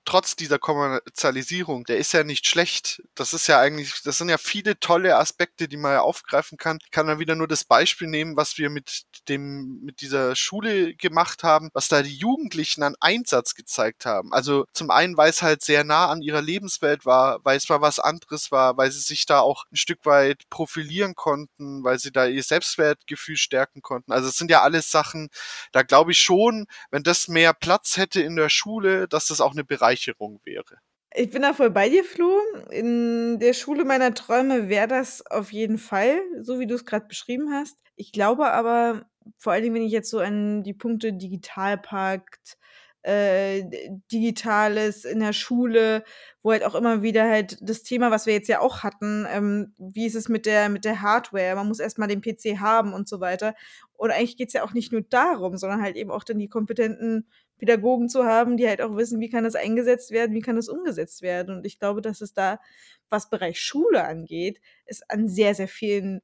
trotz 0.10 0.36
dieser 0.36 0.58
Kommerzialisierung, 0.58 1.84
der 1.84 2.00
ist 2.00 2.14
ja 2.14 2.24
nicht 2.24 2.48
schlecht. 2.48 3.04
Das 3.14 3.32
ist 3.32 3.46
ja 3.46 3.60
eigentlich, 3.60 4.02
das 4.02 4.18
sind 4.18 4.30
ja 4.30 4.40
viele 4.40 4.80
tolle 4.80 5.16
Aspekte, 5.18 5.68
die 5.68 5.78
man 5.78 5.92
ja 5.92 6.02
aufgreifen 6.02 6.58
kann. 6.58 6.80
Ich 6.84 6.90
kann 6.90 7.06
dann 7.06 7.20
wieder 7.20 7.36
nur 7.36 7.48
das 7.48 7.64
Beispiel 7.64 8.08
nehmen, 8.08 8.36
was 8.36 8.58
wir 8.58 8.72
mit 8.72 9.04
dem, 9.28 9.82
mit 9.84 10.02
dieser 10.02 10.36
Schule 10.36 10.96
gemacht 10.96 11.44
haben, 11.44 11.70
was 11.74 11.90
da 11.90 12.02
die 12.02 12.16
Jugendlichen 12.16 12.82
an 12.82 12.96
Einsatz 13.00 13.54
gezeigt 13.54 14.08
haben. 14.08 14.34
Also 14.34 14.66
zum 14.74 14.90
einen, 14.90 15.16
weil 15.16 15.30
es 15.30 15.44
halt 15.44 15.62
sehr 15.64 15.84
nah 15.84 16.08
an 16.08 16.24
ihrer 16.24 16.42
Lebenswelt 16.42 17.06
war, 17.06 17.40
weil 17.44 17.58
es 17.58 17.70
mal 17.70 17.82
was 17.82 18.00
anderes 18.00 18.52
war, 18.52 18.78
weil 18.78 18.90
sie 18.92 19.02
sich 19.02 19.28
da 19.28 19.42
auch 19.42 19.66
ein 19.72 19.76
Stück 19.76 20.08
weit 20.08 20.50
profilieren 20.50 21.14
konnten, 21.14 21.84
weil 21.84 22.00
sie 22.00 22.12
da 22.12 22.26
ihr 22.26 22.42
Selbstwertgefühl 22.42 23.38
stärken 23.38 23.84
konnten. 23.84 24.12
Also 24.12 24.30
es 24.30 24.38
sind 24.38 24.50
ja 24.50 24.64
alles 24.64 24.90
Sachen, 24.90 25.30
da 25.72 25.84
glaube 25.84 26.14
ich 26.14 26.20
schon, 26.20 26.66
wenn 26.90 27.04
das 27.04 27.28
mehr 27.28 27.54
Platz 27.54 27.98
hätte 27.98 28.22
in 28.22 28.36
der 28.36 28.50
Schule, 28.50 29.08
dass 29.08 29.28
das 29.28 29.40
auch 29.40 29.52
eine 29.52 29.64
Bereicherung 29.64 29.99
Bereicherung 30.00 30.40
wäre. 30.44 30.78
Ich 31.16 31.32
bin 31.32 31.42
da 31.42 31.54
voll 31.54 31.72
bei 31.72 31.90
dir, 31.90 32.04
Flo. 32.04 32.40
In 32.70 33.40
der 33.40 33.54
Schule 33.54 33.84
meiner 33.84 34.14
Träume 34.14 34.70
wäre 34.70 34.88
das 34.88 35.26
auf 35.26 35.52
jeden 35.52 35.80
Fall, 35.80 36.22
so 36.42 36.60
wie 36.60 36.68
du 36.68 36.76
es 36.76 36.86
gerade 36.86 37.08
beschrieben 37.08 37.52
hast. 37.52 37.78
Ich 37.96 38.12
glaube 38.12 38.52
aber, 38.52 39.10
vor 39.38 39.54
allen 39.54 39.64
Dingen, 39.64 39.76
wenn 39.76 39.82
ich 39.82 39.92
jetzt 39.92 40.12
so 40.12 40.20
an 40.20 40.64
die 40.64 40.76
Punkte 40.76 41.14
Digitalpakt, 41.14 42.58
äh, 43.02 43.64
Digitales 44.12 45.04
in 45.06 45.20
der 45.20 45.34
Schule, 45.34 46.04
wo 46.44 46.52
halt 46.52 46.64
auch 46.64 46.76
immer 46.76 47.02
wieder 47.02 47.28
halt 47.28 47.58
das 47.62 47.82
Thema, 47.82 48.12
was 48.12 48.26
wir 48.26 48.34
jetzt 48.34 48.50
ja 48.50 48.60
auch 48.60 48.84
hatten, 48.84 49.26
ähm, 49.30 49.74
wie 49.80 50.06
ist 50.06 50.16
es 50.16 50.30
mit 50.30 50.46
der, 50.46 50.70
mit 50.70 50.86
der 50.86 51.02
Hardware? 51.02 51.56
Man 51.56 51.68
muss 51.68 51.80
erstmal 51.80 52.10
den 52.10 52.22
PC 52.22 52.60
haben 52.60 52.94
und 52.94 53.08
so 53.08 53.20
weiter. 53.20 53.56
Und 53.94 54.12
eigentlich 54.12 54.38
geht 54.38 54.50
es 54.50 54.54
ja 54.54 54.64
auch 54.64 54.74
nicht 54.74 54.92
nur 54.92 55.02
darum, 55.02 55.58
sondern 55.58 55.82
halt 55.82 55.96
eben 55.96 56.12
auch 56.12 56.24
dann 56.24 56.40
die 56.40 56.50
kompetenten 56.50 57.30
Pädagogen 57.60 58.10
zu 58.10 58.26
haben, 58.26 58.58
die 58.58 58.68
halt 58.68 58.82
auch 58.82 58.96
wissen, 58.98 59.20
wie 59.20 59.30
kann 59.30 59.44
das 59.44 59.56
eingesetzt 59.56 60.12
werden, 60.12 60.36
wie 60.36 60.42
kann 60.42 60.56
das 60.56 60.70
umgesetzt 60.70 61.22
werden. 61.22 61.58
Und 61.58 61.66
ich 61.66 61.80
glaube, 61.80 62.02
dass 62.02 62.22
es 62.22 62.34
da, 62.34 62.60
was 63.10 63.30
Bereich 63.30 63.62
Schule 63.62 64.04
angeht, 64.06 64.60
es 64.86 65.02
an 65.10 65.28
sehr, 65.28 65.56
sehr 65.56 65.68
vielen 65.68 66.22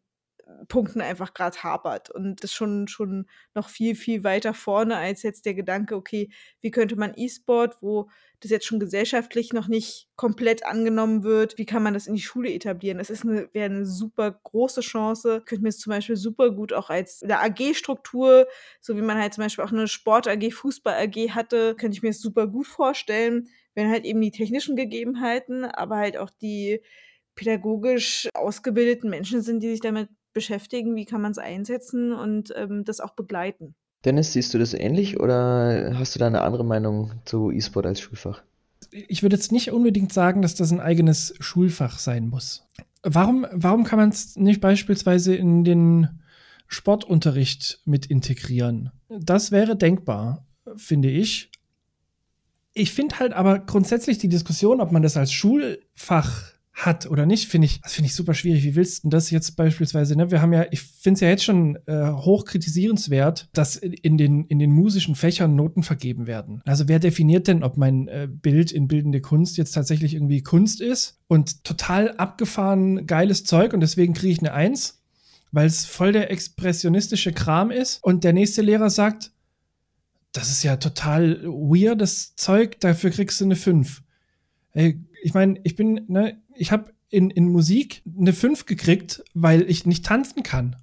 Punkten 0.68 1.02
einfach 1.02 1.34
gerade 1.34 1.64
hapert. 1.64 2.10
Und 2.12 2.44
das 2.44 2.54
schon, 2.54 2.88
schon 2.88 3.28
noch 3.54 3.70
viel, 3.70 3.96
viel 3.96 4.24
weiter 4.24 4.54
vorne 4.54 4.98
als 4.98 5.24
jetzt 5.24 5.46
der 5.46 5.56
Gedanke, 5.56 5.96
okay, 5.96 6.30
wie 6.62 6.72
könnte 6.72 6.96
man 6.96 7.14
E-Sport, 7.16 7.82
wo 7.82 8.10
das 8.42 8.52
jetzt 8.52 8.66
schon 8.66 8.80
gesellschaftlich 8.80 9.54
noch 9.54 9.68
nicht 9.68 10.08
komplett 10.16 10.66
angenommen 10.66 11.24
wird, 11.24 11.58
wie 11.58 11.66
kann 11.66 11.82
man 11.82 11.96
das 11.96 12.06
in 12.06 12.16
die 12.16 12.22
Schule 12.22 12.52
etablieren? 12.52 13.00
Das 13.00 13.10
ist 13.10 13.24
eine, 13.24 13.50
wäre 13.54 13.66
eine 13.66 13.86
super 13.86 14.32
große 14.44 14.82
Chance. 14.82 15.42
Könnte 15.46 15.64
mir 15.64 15.70
es 15.70 15.80
zum 15.80 15.92
Beispiel 15.92 16.16
super 16.16 16.52
gut 16.52 16.74
auch 16.74 16.90
als 16.90 17.24
eine 17.24 17.40
AG-Struktur, 17.40 18.48
so 18.82 18.96
wie 18.96 19.02
man 19.02 19.18
halt 19.18 19.34
zum 19.34 19.44
Beispiel 19.44 19.66
auch 19.66 19.72
eine 19.72 19.88
Sport-AG, 19.88 20.52
Fußball-AG 20.52 21.32
hatte, 21.32 21.76
könnte 21.76 21.98
ich 21.98 22.04
mir 22.04 22.10
es 22.10 22.22
super 22.22 22.48
gut 22.48 22.68
vorstellen, 22.68 23.48
wenn 23.74 23.90
halt 23.90 24.06
eben 24.06 24.22
die 24.22 24.32
technischen 24.32 24.76
Gegebenheiten, 24.76 25.66
aber 25.66 25.98
halt 25.98 26.18
auch 26.18 26.30
die 26.30 26.82
pädagogisch 27.34 28.30
ausgebildeten 28.34 29.10
Menschen 29.10 29.42
sind, 29.42 29.62
die 29.62 29.70
sich 29.72 29.82
damit 29.82 30.08
beschäftigen, 30.36 30.96
wie 30.96 31.06
kann 31.06 31.22
man 31.22 31.32
es 31.32 31.40
einsetzen 31.40 32.14
und 32.14 32.54
ähm, 32.56 32.84
das 32.84 33.00
auch 33.00 33.16
begleiten. 33.16 33.74
Dennis, 34.04 34.34
siehst 34.34 34.54
du 34.54 34.60
das 34.60 34.76
ähnlich 34.76 35.20
oder 35.20 35.98
hast 35.98 36.14
du 36.14 36.20
da 36.20 36.28
eine 36.28 36.42
andere 36.42 36.64
Meinung 36.64 37.14
zu 37.26 37.50
E-Sport 37.50 37.88
als 37.88 38.00
Schulfach? 38.00 38.44
Ich 38.92 39.24
würde 39.24 39.36
jetzt 39.36 39.52
nicht 39.52 39.72
unbedingt 39.72 40.14
sagen, 40.14 40.44
dass 40.44 40.54
das 40.54 40.72
ein 40.72 40.80
eigenes 40.80 41.34
Schulfach 41.40 41.98
sein 41.98 42.28
muss. 42.28 42.68
Warum, 43.02 43.48
warum 43.52 43.84
kann 43.84 43.98
man 43.98 44.10
es 44.10 44.36
nicht 44.36 44.62
beispielsweise 44.62 45.36
in 45.36 45.64
den 45.64 46.22
Sportunterricht 46.68 47.82
mit 47.86 48.06
integrieren? 48.06 48.92
Das 49.10 49.52
wäre 49.52 49.76
denkbar, 49.76 50.46
finde 50.76 51.10
ich. 51.10 51.52
Ich 52.74 52.92
finde 52.94 53.20
halt 53.20 53.34
aber 53.34 53.60
grundsätzlich 53.60 54.18
die 54.18 54.30
Diskussion, 54.30 54.82
ob 54.82 54.92
man 54.92 55.02
das 55.02 55.18
als 55.18 55.32
Schulfach 55.32 56.55
hat 56.76 57.10
oder 57.10 57.26
nicht, 57.26 57.48
finde 57.50 57.66
ich, 57.68 57.80
das 57.82 57.94
finde 57.94 58.08
ich 58.08 58.16
super 58.16 58.34
schwierig. 58.34 58.66
Wie 58.66 58.76
willst 58.76 59.06
du 59.06 59.10
das 59.10 59.32
jetzt 59.32 59.56
beispielsweise, 59.56 60.18
ne? 60.18 60.30
Wir 60.30 60.42
haben 60.42 60.52
ja, 60.52 60.66
ich 60.72 60.82
finde 60.82 61.16
es 61.16 61.22
ja 61.22 61.30
jetzt 61.30 61.46
schon 61.46 61.78
äh, 61.86 62.12
hoch 62.12 62.44
kritisierenswert, 62.44 63.48
dass 63.54 63.78
in 63.78 64.18
den, 64.18 64.46
in 64.48 64.60
den 64.60 64.72
musischen 64.72 65.16
Fächern 65.16 65.56
Noten 65.56 65.84
vergeben 65.84 66.28
werden. 66.28 66.62
Also 66.66 66.90
wer 66.90 67.00
definiert 67.00 67.48
denn, 67.48 67.64
ob 67.64 67.78
mein 67.78 68.10
äh, 68.10 68.28
Bild 68.30 68.74
in 68.74 68.90
bildende 68.90 69.22
Kunst 69.22 69.58
jetzt 69.58 69.72
tatsächlich 69.72 70.16
irgendwie 70.16 70.44
Kunst 70.44 70.82
ist 70.82 71.18
und 71.28 71.64
total 71.64 72.12
abgefahren 72.18 73.08
geiles 73.08 73.46
Zeug 73.46 73.74
und 73.74 73.80
deswegen 73.80 74.14
kriege 74.14 74.34
ich 74.34 74.40
eine 74.40 74.54
Eins, 74.54 75.02
weil 75.54 75.68
es 75.68 75.86
voll 75.86 76.12
der 76.12 76.30
expressionistische 76.30 77.32
Kram 77.32 77.72
ist 77.72 78.04
und 78.04 78.26
der 78.26 78.34
nächste 78.34 78.62
Lehrer 78.62 78.90
sagt, 78.90 79.32
das 80.34 80.50
ist 80.50 80.64
ja 80.64 80.76
total 80.76 81.42
weirdes 81.46 82.36
Zeug, 82.36 82.82
dafür 82.82 83.12
kriegst 83.12 83.40
du 83.40 83.46
eine 83.46 83.56
5. 83.56 84.04
Ey, 84.74 85.00
ich 85.24 85.34
meine, 85.34 85.60
ich 85.64 85.78
bin, 85.78 86.02
ne, 86.10 86.38
ich 86.56 86.72
habe 86.72 86.94
in, 87.10 87.30
in 87.30 87.48
Musik 87.50 88.02
eine 88.18 88.34
5 88.34 88.66
gekriegt, 88.66 89.24
weil 89.34 89.70
ich 89.70 89.86
nicht 89.86 90.06
tanzen 90.06 90.44
kann. 90.44 90.76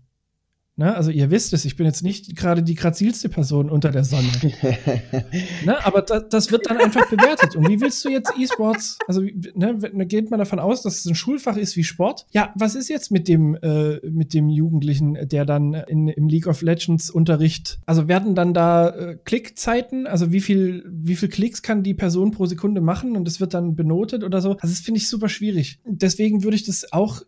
Ne? 0.83 0.97
Also 0.97 1.13
ihr 1.13 1.31
wisst 1.31 1.53
es, 1.53 1.65
ich 1.65 1.77
bin 1.77 1.87
jetzt 1.87 2.03
nicht 2.03 2.35
gerade 2.35 2.65
die 2.65 2.75
grazilste 2.75 3.29
Person 3.29 3.71
unter 3.71 3.93
der 3.93 4.03
Sonne. 4.03 4.27
ne? 5.65 5.87
Aber 5.87 6.03
da, 6.03 6.19
das 6.19 6.51
wird 6.51 6.69
dann 6.69 6.79
einfach 6.79 7.09
bewertet. 7.09 7.55
Und 7.55 7.69
wie 7.69 7.81
willst 7.81 8.05
du 8.05 8.09
jetzt 8.09 8.33
E-Sports, 8.37 8.99
also 9.07 9.21
ne, 9.21 9.79
geht 10.07 10.33
man 10.33 10.41
davon 10.41 10.59
aus, 10.59 10.83
dass 10.83 10.99
es 10.99 11.07
ein 11.07 11.15
Schulfach 11.15 11.57
ist 11.57 11.77
wie 11.77 11.85
Sport? 11.85 12.27
Ja, 12.33 12.53
was 12.57 12.75
ist 12.75 12.89
jetzt 12.89 13.13
mit 13.13 13.29
dem, 13.29 13.55
äh, 13.63 14.01
mit 14.11 14.35
dem 14.35 14.49
Jugendlichen, 14.49 15.17
der 15.29 15.45
dann 15.45 15.75
in, 15.75 16.09
im 16.09 16.27
League 16.27 16.49
of 16.49 16.63
Legends 16.63 17.11
Unterricht, 17.11 17.79
also 17.87 18.09
werden 18.09 18.35
dann 18.35 18.53
da 18.53 18.89
äh, 18.89 19.19
Klickzeiten, 19.25 20.09
also 20.09 20.33
wie 20.33 20.41
viel, 20.41 20.85
wie 20.91 21.15
viel 21.15 21.29
Klicks 21.29 21.63
kann 21.63 21.85
die 21.85 21.95
Person 21.95 22.33
pro 22.33 22.47
Sekunde 22.47 22.81
machen 22.81 23.17
und 23.17 23.25
das 23.25 23.39
wird 23.39 23.55
dann 23.55 23.77
benotet 23.77 24.25
oder 24.25 24.41
so? 24.41 24.55
Also 24.55 24.75
das 24.75 24.81
finde 24.81 24.99
ich 24.99 25.09
super 25.09 25.29
schwierig. 25.29 25.79
Deswegen 25.85 26.43
würde 26.43 26.57
ich 26.57 26.65
das 26.65 26.93
auch 26.93 27.23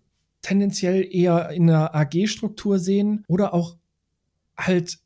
tendenziell 0.44 1.08
eher 1.10 1.50
in 1.50 1.68
einer 1.68 1.94
AG-Struktur 1.94 2.78
sehen 2.78 3.24
oder 3.26 3.54
auch 3.54 3.76
halt 4.56 4.98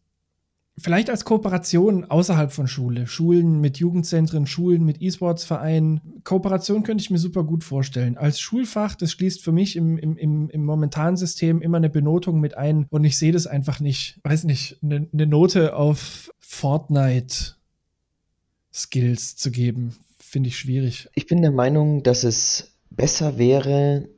vielleicht 0.76 1.11
als 1.11 1.24
Kooperation 1.24 2.05
außerhalb 2.05 2.53
von 2.53 2.68
Schule. 2.68 3.07
Schulen 3.07 3.61
mit 3.61 3.78
Jugendzentren, 3.78 4.47
Schulen 4.47 4.84
mit 4.84 5.01
E-Sports-Vereinen. 5.01 6.20
Kooperation 6.24 6.82
könnte 6.82 7.03
ich 7.03 7.11
mir 7.11 7.18
super 7.18 7.45
gut 7.45 7.64
vorstellen. 7.64 8.16
Als 8.16 8.41
Schulfach, 8.41 8.95
das 8.95 9.12
schließt 9.12 9.43
für 9.43 9.53
mich 9.53 9.76
im, 9.76 9.97
im, 9.99 10.16
im, 10.16 10.51
im 10.51 10.64
momentanen 10.64 11.16
System 11.16 11.62
immer 11.62 11.78
eine 11.78 11.91
Benotung 11.91 12.41
mit 12.41 12.57
ein 12.57 12.86
und 12.91 13.05
ich 13.05 13.18
sehe 13.18 13.32
das 13.32 13.47
einfach 13.47 13.80
nicht. 13.80 14.20
Weiß 14.24 14.45
nicht, 14.45 14.78
eine, 14.82 15.09
eine 15.12 15.26
Note 15.26 15.74
auf 15.74 16.32
Fortnite 16.39 17.57
Skills 18.72 19.36
zu 19.36 19.51
geben, 19.51 19.97
finde 20.18 20.49
ich 20.49 20.59
schwierig. 20.59 21.09
Ich 21.14 21.26
bin 21.26 21.43
der 21.43 21.51
Meinung, 21.51 22.03
dass 22.03 22.22
es 22.24 22.72
besser 22.91 23.39
wäre, 23.39 24.09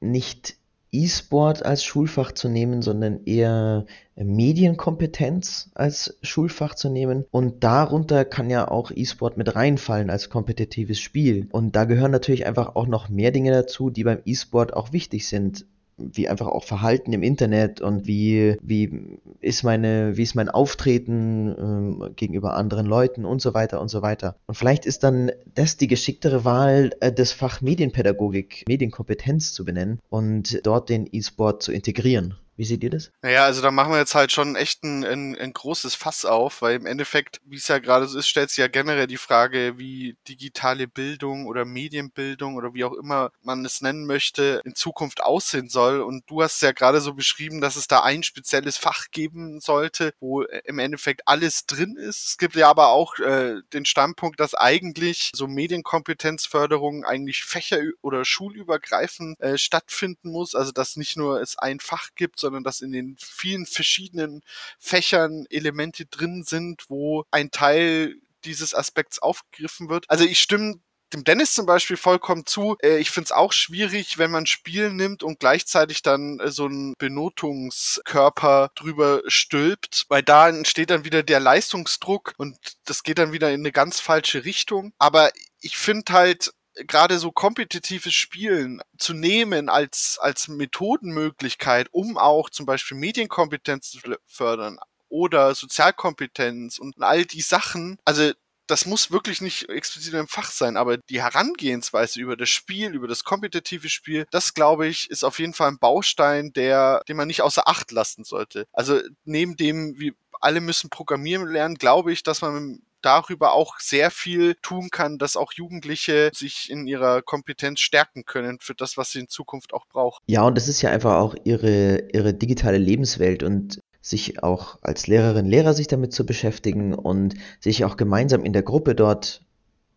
nicht 0.00 0.56
E-Sport 0.92 1.64
als 1.64 1.84
Schulfach 1.84 2.32
zu 2.32 2.48
nehmen, 2.48 2.82
sondern 2.82 3.24
eher 3.24 3.86
äh, 4.16 4.24
Medienkompetenz 4.24 5.70
als 5.74 6.18
Schulfach 6.22 6.74
zu 6.74 6.88
nehmen. 6.88 7.24
Und 7.30 7.64
darunter 7.64 8.24
kann 8.24 8.50
ja 8.50 8.68
auch 8.68 8.90
E-Sport 8.90 9.36
mit 9.36 9.54
reinfallen 9.54 10.10
als 10.10 10.30
kompetitives 10.30 11.00
Spiel. 11.00 11.48
Und 11.52 11.76
da 11.76 11.84
gehören 11.84 12.10
natürlich 12.10 12.46
einfach 12.46 12.76
auch 12.76 12.86
noch 12.86 13.08
mehr 13.08 13.30
Dinge 13.30 13.52
dazu, 13.52 13.90
die 13.90 14.04
beim 14.04 14.20
E-Sport 14.24 14.74
auch 14.74 14.92
wichtig 14.92 15.28
sind 15.28 15.66
wie 15.98 16.28
einfach 16.28 16.46
auch 16.46 16.64
Verhalten 16.64 17.12
im 17.12 17.22
Internet 17.22 17.80
und 17.80 18.06
wie, 18.06 18.56
wie 18.62 19.18
ist 19.40 19.62
meine, 19.62 20.16
wie 20.16 20.22
ist 20.22 20.34
mein 20.34 20.48
Auftreten 20.48 21.54
ähm, 21.58 22.10
gegenüber 22.16 22.54
anderen 22.54 22.86
Leuten 22.86 23.24
und 23.24 23.42
so 23.42 23.54
weiter 23.54 23.80
und 23.80 23.88
so 23.88 24.02
weiter. 24.02 24.36
Und 24.46 24.54
vielleicht 24.54 24.86
ist 24.86 25.04
dann 25.04 25.30
das 25.54 25.76
die 25.76 25.88
geschicktere 25.88 26.44
Wahl, 26.44 26.90
äh, 27.00 27.12
das 27.12 27.32
Fach 27.32 27.60
Medienpädagogik, 27.60 28.64
Medienkompetenz 28.68 29.52
zu 29.52 29.64
benennen 29.64 30.00
und 30.08 30.64
dort 30.66 30.88
den 30.88 31.08
E-Sport 31.10 31.62
zu 31.62 31.72
integrieren. 31.72 32.36
Wie 32.58 32.64
seht 32.64 32.82
ihr 32.82 32.90
das? 32.90 33.12
Naja, 33.22 33.44
also 33.44 33.62
da 33.62 33.70
machen 33.70 33.92
wir 33.92 34.00
jetzt 34.00 34.16
halt 34.16 34.32
schon 34.32 34.56
echt 34.56 34.82
ein, 34.82 35.04
ein, 35.04 35.38
ein 35.38 35.52
großes 35.52 35.94
Fass 35.94 36.24
auf, 36.24 36.60
weil 36.60 36.74
im 36.74 36.86
Endeffekt, 36.86 37.40
wie 37.44 37.54
es 37.54 37.68
ja 37.68 37.78
gerade 37.78 38.08
so 38.08 38.18
ist, 38.18 38.26
stellt 38.26 38.50
sich 38.50 38.58
ja 38.58 38.66
generell 38.66 39.06
die 39.06 39.16
Frage, 39.16 39.78
wie 39.78 40.16
digitale 40.26 40.88
Bildung 40.88 41.46
oder 41.46 41.64
Medienbildung 41.64 42.56
oder 42.56 42.74
wie 42.74 42.82
auch 42.82 42.94
immer 42.94 43.30
man 43.42 43.64
es 43.64 43.80
nennen 43.80 44.06
möchte, 44.06 44.60
in 44.64 44.74
Zukunft 44.74 45.22
aussehen 45.22 45.68
soll. 45.68 46.00
Und 46.00 46.28
du 46.28 46.42
hast 46.42 46.60
ja 46.60 46.72
gerade 46.72 47.00
so 47.00 47.14
beschrieben, 47.14 47.60
dass 47.60 47.76
es 47.76 47.86
da 47.86 48.02
ein 48.02 48.24
spezielles 48.24 48.76
Fach 48.76 49.06
geben 49.12 49.60
sollte, 49.60 50.12
wo 50.18 50.42
äh, 50.42 50.60
im 50.64 50.80
Endeffekt 50.80 51.28
alles 51.28 51.64
drin 51.64 51.94
ist. 51.96 52.26
Es 52.26 52.38
gibt 52.38 52.56
ja 52.56 52.68
aber 52.68 52.88
auch 52.88 53.20
äh, 53.20 53.60
den 53.72 53.84
Standpunkt, 53.84 54.40
dass 54.40 54.54
eigentlich 54.54 55.30
so 55.32 55.46
Medienkompetenzförderung 55.46 57.04
eigentlich 57.04 57.44
fächer- 57.44 57.92
oder 58.02 58.24
schulübergreifend 58.24 59.38
äh, 59.38 59.56
stattfinden 59.58 60.32
muss. 60.32 60.56
Also 60.56 60.72
dass 60.72 60.96
nicht 60.96 61.16
nur 61.16 61.40
es 61.40 61.56
ein 61.56 61.78
Fach 61.78 62.08
gibt, 62.16 62.40
sondern 62.40 62.47
dass 62.64 62.80
in 62.80 62.92
den 62.92 63.16
vielen 63.18 63.66
verschiedenen 63.66 64.42
Fächern 64.78 65.46
Elemente 65.50 66.06
drin 66.06 66.44
sind, 66.44 66.84
wo 66.88 67.24
ein 67.30 67.50
Teil 67.50 68.16
dieses 68.44 68.74
Aspekts 68.74 69.18
aufgegriffen 69.18 69.88
wird. 69.88 70.08
Also 70.08 70.24
ich 70.24 70.38
stimme 70.38 70.80
dem 71.12 71.24
Dennis 71.24 71.54
zum 71.54 71.66
Beispiel 71.66 71.96
vollkommen 71.96 72.44
zu. 72.46 72.76
Äh, 72.82 72.98
ich 72.98 73.10
finde 73.10 73.26
es 73.26 73.32
auch 73.32 73.52
schwierig, 73.52 74.18
wenn 74.18 74.30
man 74.30 74.46
Spiel 74.46 74.92
nimmt 74.92 75.22
und 75.22 75.40
gleichzeitig 75.40 76.02
dann 76.02 76.38
äh, 76.40 76.50
so 76.50 76.66
einen 76.66 76.94
Benotungskörper 76.98 78.70
drüber 78.74 79.22
stülpt, 79.26 80.04
weil 80.08 80.22
da 80.22 80.48
entsteht 80.48 80.90
dann 80.90 81.04
wieder 81.04 81.22
der 81.22 81.40
Leistungsdruck 81.40 82.34
und 82.36 82.56
das 82.84 83.02
geht 83.02 83.18
dann 83.18 83.32
wieder 83.32 83.50
in 83.52 83.60
eine 83.60 83.72
ganz 83.72 84.00
falsche 84.00 84.44
Richtung. 84.44 84.92
Aber 84.98 85.30
ich 85.60 85.76
finde 85.76 86.12
halt, 86.12 86.52
gerade 86.86 87.18
so 87.18 87.32
kompetitives 87.32 88.14
Spielen 88.14 88.80
zu 88.98 89.14
nehmen 89.14 89.68
als, 89.68 90.18
als 90.20 90.48
Methodenmöglichkeit, 90.48 91.88
um 91.92 92.18
auch 92.18 92.50
zum 92.50 92.66
Beispiel 92.66 92.96
Medienkompetenz 92.96 93.90
zu 93.90 93.98
fördern 94.26 94.78
oder 95.08 95.54
Sozialkompetenz 95.54 96.78
und 96.78 97.00
all 97.00 97.24
die 97.24 97.40
Sachen, 97.40 97.98
also 98.04 98.32
das 98.68 98.84
muss 98.84 99.10
wirklich 99.10 99.40
nicht 99.40 99.68
explizit 99.70 100.12
im 100.12 100.28
Fach 100.28 100.50
sein, 100.50 100.76
aber 100.76 100.98
die 100.98 101.22
Herangehensweise 101.22 102.20
über 102.20 102.36
das 102.36 102.50
Spiel, 102.50 102.94
über 102.94 103.08
das 103.08 103.24
kompetitive 103.24 103.88
Spiel, 103.88 104.26
das 104.30 104.52
glaube 104.52 104.86
ich, 104.86 105.10
ist 105.10 105.24
auf 105.24 105.38
jeden 105.38 105.54
Fall 105.54 105.68
ein 105.68 105.78
Baustein, 105.78 106.52
der, 106.52 107.02
den 107.08 107.16
man 107.16 107.28
nicht 107.28 107.40
außer 107.40 107.66
Acht 107.66 107.90
lassen 107.92 108.24
sollte. 108.24 108.66
Also 108.72 109.00
neben 109.24 109.56
dem, 109.56 109.98
wie 109.98 110.14
alle 110.40 110.60
müssen 110.60 110.90
programmieren 110.90 111.48
lernen, 111.48 111.76
glaube 111.76 112.12
ich, 112.12 112.22
dass 112.22 112.42
man 112.42 112.82
darüber 113.02 113.52
auch 113.52 113.78
sehr 113.78 114.10
viel 114.10 114.54
tun 114.62 114.88
kann, 114.90 115.18
dass 115.18 115.36
auch 115.36 115.52
Jugendliche 115.52 116.30
sich 116.34 116.70
in 116.70 116.86
ihrer 116.86 117.22
Kompetenz 117.22 117.80
stärken 117.80 118.24
können 118.24 118.58
für 118.60 118.74
das, 118.74 118.96
was 118.96 119.12
sie 119.12 119.20
in 119.20 119.28
Zukunft 119.28 119.72
auch 119.74 119.86
brauchen. 119.86 120.22
Ja, 120.26 120.42
und 120.42 120.56
das 120.56 120.68
ist 120.68 120.82
ja 120.82 120.90
einfach 120.90 121.16
auch 121.16 121.34
ihre, 121.44 122.08
ihre 122.12 122.34
digitale 122.34 122.78
Lebenswelt 122.78 123.42
und 123.42 123.80
sich 124.00 124.42
auch 124.42 124.78
als 124.82 125.06
Lehrerin, 125.06 125.46
Lehrer 125.46 125.74
sich 125.74 125.86
damit 125.86 126.12
zu 126.12 126.24
beschäftigen 126.24 126.94
und 126.94 127.34
sich 127.60 127.84
auch 127.84 127.96
gemeinsam 127.96 128.44
in 128.44 128.52
der 128.52 128.62
Gruppe 128.62 128.94
dort 128.94 129.42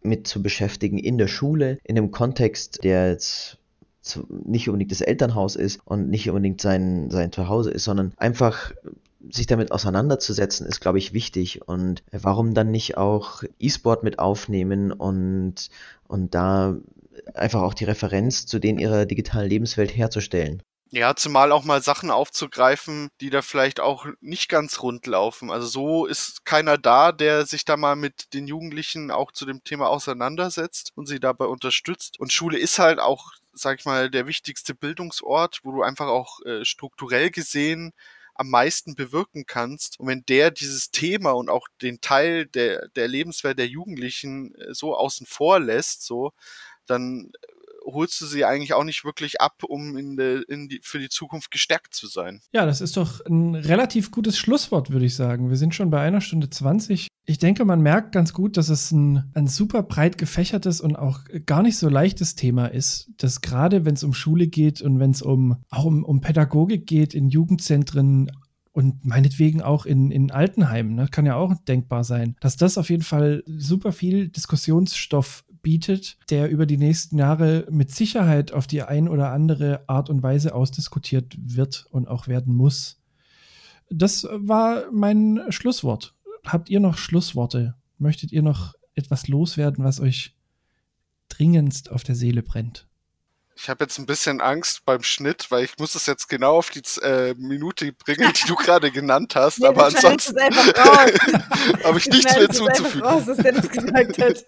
mit 0.01 0.27
zu 0.27 0.41
beschäftigen, 0.41 0.97
in 0.97 1.17
der 1.17 1.27
Schule, 1.27 1.77
in 1.83 1.95
dem 1.95 2.11
Kontext, 2.11 2.83
der 2.83 3.09
jetzt 3.09 3.57
nicht 4.29 4.67
unbedingt 4.67 4.91
das 4.91 5.01
Elternhaus 5.01 5.55
ist 5.55 5.79
und 5.85 6.09
nicht 6.09 6.27
unbedingt 6.27 6.59
sein, 6.59 7.11
sein 7.11 7.31
Zuhause 7.31 7.71
ist, 7.71 7.83
sondern 7.83 8.13
einfach 8.17 8.71
sich 9.29 9.47
damit 9.47 9.71
auseinanderzusetzen, 9.71 10.65
ist, 10.65 10.81
glaube 10.81 10.97
ich, 10.97 11.13
wichtig. 11.13 11.67
Und 11.67 12.03
warum 12.11 12.53
dann 12.53 12.71
nicht 12.71 12.97
auch 12.97 13.43
E-Sport 13.59 14.03
mit 14.03 14.19
aufnehmen 14.19 14.91
und, 14.91 15.69
und 16.07 16.33
da 16.33 16.77
einfach 17.33 17.61
auch 17.61 17.73
die 17.73 17.85
Referenz 17.85 18.45
zu 18.45 18.59
denen 18.59 18.79
ihrer 18.79 19.05
digitalen 19.05 19.49
Lebenswelt 19.49 19.95
herzustellen? 19.95 20.63
Ja, 20.93 21.15
zumal 21.15 21.53
auch 21.53 21.63
mal 21.63 21.81
Sachen 21.81 22.11
aufzugreifen, 22.11 23.07
die 23.21 23.29
da 23.29 23.41
vielleicht 23.41 23.79
auch 23.79 24.07
nicht 24.19 24.49
ganz 24.49 24.81
rund 24.81 25.07
laufen. 25.07 25.49
Also 25.49 25.65
so 25.67 26.05
ist 26.05 26.43
keiner 26.43 26.77
da, 26.77 27.13
der 27.13 27.45
sich 27.45 27.63
da 27.63 27.77
mal 27.77 27.95
mit 27.95 28.33
den 28.33 28.45
Jugendlichen 28.45 29.09
auch 29.09 29.31
zu 29.31 29.45
dem 29.45 29.63
Thema 29.63 29.87
auseinandersetzt 29.87 30.91
und 30.95 31.05
sie 31.05 31.21
dabei 31.21 31.45
unterstützt. 31.45 32.19
Und 32.19 32.33
Schule 32.33 32.59
ist 32.59 32.77
halt 32.77 32.99
auch, 32.99 33.31
sag 33.53 33.79
ich 33.79 33.85
mal, 33.85 34.09
der 34.09 34.27
wichtigste 34.27 34.75
Bildungsort, 34.75 35.61
wo 35.63 35.71
du 35.71 35.81
einfach 35.81 36.07
auch 36.07 36.41
äh, 36.45 36.65
strukturell 36.65 37.31
gesehen 37.31 37.93
am 38.33 38.49
meisten 38.49 38.95
bewirken 38.95 39.45
kannst. 39.45 39.99
Und 39.99 40.07
wenn 40.07 40.23
der 40.27 40.51
dieses 40.51 40.91
Thema 40.91 41.31
und 41.31 41.49
auch 41.49 41.67
den 41.81 42.01
Teil 42.01 42.45
der, 42.45 42.87
der 42.89 43.07
Lebenswelt 43.07 43.59
der 43.59 43.67
Jugendlichen 43.67 44.55
äh, 44.55 44.73
so 44.73 44.95
außen 44.95 45.25
vor 45.25 45.59
lässt, 45.59 46.05
so, 46.05 46.31
dann 46.85 47.31
holst 47.85 48.21
du 48.21 48.25
sie 48.25 48.45
eigentlich 48.45 48.73
auch 48.73 48.83
nicht 48.83 49.03
wirklich 49.03 49.41
ab, 49.41 49.63
um 49.67 49.97
in 49.97 50.15
de, 50.15 50.43
in 50.47 50.69
die, 50.69 50.81
für 50.83 50.99
die 50.99 51.09
Zukunft 51.09 51.51
gestärkt 51.51 51.93
zu 51.93 52.07
sein. 52.07 52.41
Ja, 52.51 52.65
das 52.65 52.81
ist 52.81 52.97
doch 52.97 53.25
ein 53.25 53.55
relativ 53.55 54.11
gutes 54.11 54.37
Schlusswort, 54.37 54.91
würde 54.91 55.05
ich 55.05 55.15
sagen. 55.15 55.49
Wir 55.49 55.57
sind 55.57 55.75
schon 55.75 55.89
bei 55.89 56.01
einer 56.01 56.21
Stunde 56.21 56.49
20. 56.49 57.07
Ich 57.25 57.37
denke, 57.37 57.65
man 57.65 57.81
merkt 57.81 58.13
ganz 58.13 58.33
gut, 58.33 58.57
dass 58.57 58.69
es 58.69 58.91
ein, 58.91 59.31
ein 59.35 59.47
super 59.47 59.83
breit 59.83 60.17
gefächertes 60.17 60.81
und 60.81 60.95
auch 60.95 61.19
gar 61.45 61.61
nicht 61.61 61.77
so 61.77 61.87
leichtes 61.87 62.35
Thema 62.35 62.65
ist, 62.65 63.11
dass 63.17 63.41
gerade 63.41 63.85
wenn 63.85 63.93
es 63.93 64.03
um 64.03 64.13
Schule 64.13 64.47
geht 64.47 64.81
und 64.81 64.99
wenn 64.99 65.11
es 65.11 65.21
um, 65.21 65.57
auch 65.69 65.85
um, 65.85 66.03
um 66.03 66.21
Pädagogik 66.21 66.87
geht 66.87 67.13
in 67.13 67.29
Jugendzentren, 67.29 68.31
und 68.73 69.05
meinetwegen 69.05 69.61
auch 69.61 69.85
in, 69.85 70.11
in 70.11 70.31
Altenheimen, 70.31 70.95
ne, 70.95 71.07
kann 71.09 71.25
ja 71.25 71.35
auch 71.35 71.53
denkbar 71.67 72.03
sein, 72.03 72.35
dass 72.39 72.55
das 72.55 72.77
auf 72.77 72.89
jeden 72.89 73.03
Fall 73.03 73.43
super 73.45 73.91
viel 73.91 74.29
Diskussionsstoff 74.29 75.43
bietet, 75.61 76.17
der 76.29 76.49
über 76.49 76.65
die 76.65 76.77
nächsten 76.77 77.17
Jahre 77.17 77.67
mit 77.69 77.91
Sicherheit 77.91 78.51
auf 78.51 78.67
die 78.67 78.81
ein 78.81 79.07
oder 79.07 79.31
andere 79.31 79.83
Art 79.87 80.09
und 80.09 80.23
Weise 80.23 80.55
ausdiskutiert 80.55 81.35
wird 81.37 81.85
und 81.91 82.07
auch 82.07 82.27
werden 82.27 82.55
muss. 82.55 82.99
Das 83.89 84.27
war 84.31 84.83
mein 84.91 85.41
Schlusswort. 85.49 86.15
Habt 86.45 86.69
ihr 86.69 86.79
noch 86.79 86.97
Schlussworte? 86.97 87.75
Möchtet 87.97 88.31
ihr 88.31 88.41
noch 88.41 88.73
etwas 88.95 89.27
loswerden, 89.27 89.83
was 89.83 89.99
euch 89.99 90.35
dringendst 91.29 91.91
auf 91.91 92.03
der 92.03 92.15
Seele 92.15 92.43
brennt? 92.43 92.87
Ich 93.55 93.69
habe 93.69 93.83
jetzt 93.83 93.99
ein 93.99 94.05
bisschen 94.05 94.41
Angst 94.41 94.85
beim 94.85 95.03
Schnitt, 95.03 95.51
weil 95.51 95.63
ich 95.63 95.77
muss 95.77 95.93
es 95.93 96.07
jetzt 96.07 96.27
genau 96.27 96.57
auf 96.57 96.71
die 96.71 96.81
äh, 97.03 97.35
Minute 97.35 97.91
bringen, 97.93 98.31
die 98.33 98.47
du 98.47 98.55
gerade 98.57 98.91
genannt 98.91 99.35
hast. 99.35 99.59
Nee, 99.59 99.67
aber 99.67 99.85
ansonsten 99.85 100.39
habe 101.83 101.97
ich 101.97 102.07
nichts 102.07 102.35
mehr 102.35 102.49
zuzufügen. 102.49 103.03
Raus, 103.03 103.27
was 103.27 103.37
der 103.37 103.51
das 103.51 103.69
gesagt 103.69 104.17
hat. 104.19 104.45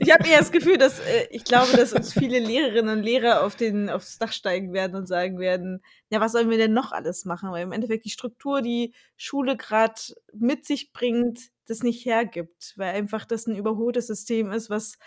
Ich 0.00 0.12
habe 0.12 0.28
eher 0.28 0.38
das 0.38 0.52
Gefühl, 0.52 0.78
dass 0.78 1.00
äh, 1.00 1.26
ich 1.30 1.44
glaube, 1.44 1.76
dass 1.76 1.92
uns 1.92 2.12
viele 2.12 2.38
Lehrerinnen 2.38 2.98
und 2.98 3.02
Lehrer 3.02 3.42
auf 3.44 3.56
den, 3.56 3.90
aufs 3.90 4.18
Dach 4.18 4.32
steigen 4.32 4.72
werden 4.72 4.96
und 4.96 5.06
sagen 5.06 5.38
werden, 5.38 5.82
ja, 6.10 6.20
was 6.20 6.32
sollen 6.32 6.50
wir 6.50 6.58
denn 6.58 6.72
noch 6.72 6.92
alles 6.92 7.24
machen? 7.24 7.50
Weil 7.50 7.64
im 7.64 7.72
Endeffekt 7.72 8.04
die 8.04 8.10
Struktur, 8.10 8.62
die 8.62 8.94
Schule 9.16 9.56
gerade 9.56 10.00
mit 10.32 10.64
sich 10.64 10.92
bringt, 10.92 11.40
das 11.66 11.82
nicht 11.82 12.04
hergibt, 12.04 12.74
weil 12.76 12.94
einfach 12.94 13.24
das 13.24 13.46
ein 13.46 13.56
überholtes 13.56 14.06
System 14.06 14.52
ist, 14.52 14.70
was 14.70 14.98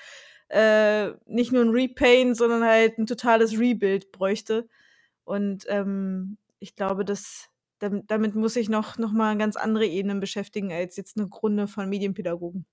äh, 0.49 1.11
nicht 1.25 1.51
nur 1.51 1.63
ein 1.63 1.69
Repaint, 1.69 2.35
sondern 2.35 2.63
halt 2.63 2.97
ein 2.97 3.07
totales 3.07 3.57
Rebuild 3.57 4.11
bräuchte. 4.11 4.67
Und 5.23 5.65
ähm, 5.69 6.37
ich 6.59 6.75
glaube, 6.75 7.05
dass 7.05 7.49
damit 7.79 8.35
muss 8.35 8.55
ich 8.55 8.69
noch, 8.69 8.97
noch 8.97 9.11
mal 9.11 9.37
ganz 9.37 9.55
andere 9.55 9.85
Ebenen 9.85 10.19
beschäftigen 10.19 10.71
als 10.71 10.97
jetzt 10.97 11.17
eine 11.17 11.27
Grunde 11.27 11.67
von 11.67 11.89
Medienpädagogen. 11.89 12.65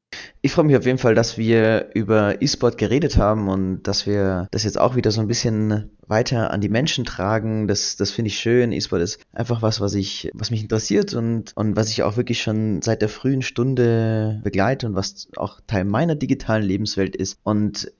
Ich 0.42 0.52
freue 0.52 0.64
mich 0.64 0.76
auf 0.76 0.86
jeden 0.86 0.98
Fall, 0.98 1.14
dass 1.14 1.38
wir 1.38 1.90
über 1.94 2.40
E-Sport 2.40 2.78
geredet 2.78 3.16
haben 3.16 3.48
und 3.48 3.82
dass 3.82 4.06
wir 4.06 4.48
das 4.50 4.64
jetzt 4.64 4.78
auch 4.78 4.94
wieder 4.96 5.10
so 5.10 5.20
ein 5.20 5.26
bisschen 5.26 5.90
weiter 6.06 6.50
an 6.52 6.60
die 6.60 6.68
Menschen 6.68 7.04
tragen. 7.04 7.66
Das, 7.66 7.96
das 7.96 8.10
finde 8.10 8.28
ich 8.28 8.38
schön. 8.38 8.72
E-Sport 8.72 9.02
ist 9.02 9.20
einfach 9.32 9.62
was, 9.62 9.80
was 9.80 9.94
ich, 9.94 10.30
was 10.34 10.50
mich 10.50 10.62
interessiert 10.62 11.14
und, 11.14 11.52
und 11.56 11.76
was 11.76 11.90
ich 11.90 12.02
auch 12.02 12.16
wirklich 12.16 12.42
schon 12.42 12.82
seit 12.82 13.02
der 13.02 13.08
frühen 13.08 13.42
Stunde 13.42 14.40
begleite 14.44 14.86
und 14.86 14.94
was 14.94 15.28
auch 15.36 15.60
Teil 15.66 15.84
meiner 15.84 16.14
digitalen 16.14 16.64
Lebenswelt 16.64 17.16
ist. 17.16 17.38
Und 17.42 17.92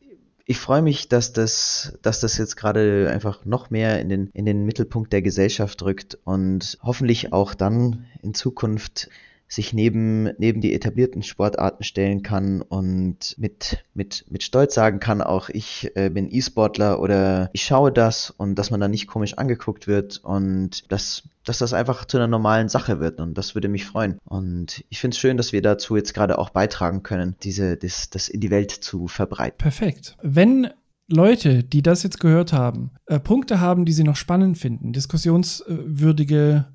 ich 0.49 0.59
freue 0.59 0.81
mich, 0.81 1.09
dass 1.09 1.33
das, 1.33 1.99
dass 2.03 2.21
das 2.21 2.39
jetzt 2.39 2.57
gerade 2.57 3.11
einfach 3.13 3.45
noch 3.45 3.71
mehr 3.71 4.01
in 4.01 4.09
den, 4.09 4.31
in 4.33 4.47
den 4.47 4.65
Mittelpunkt 4.65 5.13
der 5.13 5.21
Gesellschaft 5.21 5.83
rückt 5.83 6.17
und 6.25 6.79
hoffentlich 6.83 7.33
auch 7.33 7.53
dann 7.53 8.07
in 8.23 8.33
Zukunft 8.33 9.11
sich 9.49 9.73
neben, 9.73 10.31
neben 10.39 10.61
die 10.61 10.75
etablierten 10.75 11.23
Sportarten 11.23 11.85
stellen 11.85 12.23
kann 12.23 12.63
und 12.63 13.37
mit, 13.39 13.85
mit, 13.95 14.25
mit 14.29 14.43
Stolz 14.43 14.75
sagen 14.75 14.99
kann, 14.99 15.23
auch 15.23 15.49
ich 15.49 15.91
äh, 15.95 16.11
bin 16.11 16.29
E-Sportler 16.31 17.01
oder 17.01 17.51
ich 17.53 17.65
schaue 17.65 17.93
das 17.93 18.31
und 18.31 18.57
dass 18.57 18.71
man 18.71 18.81
dann 18.81 18.91
nicht 18.91 19.07
komisch 19.07 19.35
angeguckt 19.35 19.87
wird 19.87 20.19
und 20.25 20.91
dass, 20.91 21.23
dass 21.45 21.59
das 21.59 21.73
einfach 21.73 22.05
zu 22.07 22.17
einer 22.17 22.27
normalen 22.27 22.69
Sache 22.69 22.99
wird 22.99 23.21
und 23.21 23.39
das 23.39 23.55
würde 23.55 23.69
mich 23.69 23.87
freuen. 23.87 24.19
Und 24.25 24.85
ich 24.89 24.99
finde 25.01 25.15
es 25.15 25.21
schön, 25.21 25.37
dass 25.37 25.53
wir 25.53 25.63
dazu 25.63 25.97
jetzt 25.97 26.13
gerade 26.13 26.39
auch 26.39 26.51
beitragen 26.51 27.03
können, 27.03 27.37
diese, 27.43 27.77
das, 27.77 28.11
das 28.11 28.29
in 28.29 28.41
die 28.41 28.51
Welt 28.51 28.73
zu 28.73 29.07
verbreiten. 29.07 29.59
Perfekt. 29.59 30.17
Wenn 30.23 30.71
Leute, 31.09 31.63
die 31.63 31.83
das 31.83 32.03
jetzt 32.03 32.19
gehört 32.19 32.53
haben, 32.53 32.91
äh, 33.07 33.21
Punkte 33.21 33.61
haben, 33.61 33.85
die 33.85 33.93
sie 33.93 34.03
noch 34.03 34.17
spannend 34.17 34.59
finden, 34.59 34.93
diskussionswürdige 34.93 36.67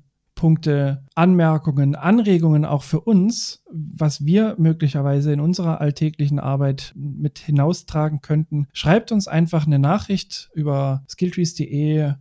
Punkte, 0.42 1.04
Anmerkungen, 1.14 1.94
Anregungen 1.94 2.64
auch 2.64 2.82
für 2.82 2.98
uns, 2.98 3.62
was 3.70 4.26
wir 4.26 4.56
möglicherweise 4.58 5.32
in 5.32 5.38
unserer 5.38 5.80
alltäglichen 5.80 6.40
Arbeit 6.40 6.92
mit 6.96 7.38
hinaustragen 7.38 8.22
könnten, 8.22 8.66
schreibt 8.72 9.12
uns 9.12 9.28
einfach 9.28 9.68
eine 9.68 9.78
Nachricht 9.78 10.50
über 10.52 11.04
skilltrees.de, 11.08 12.14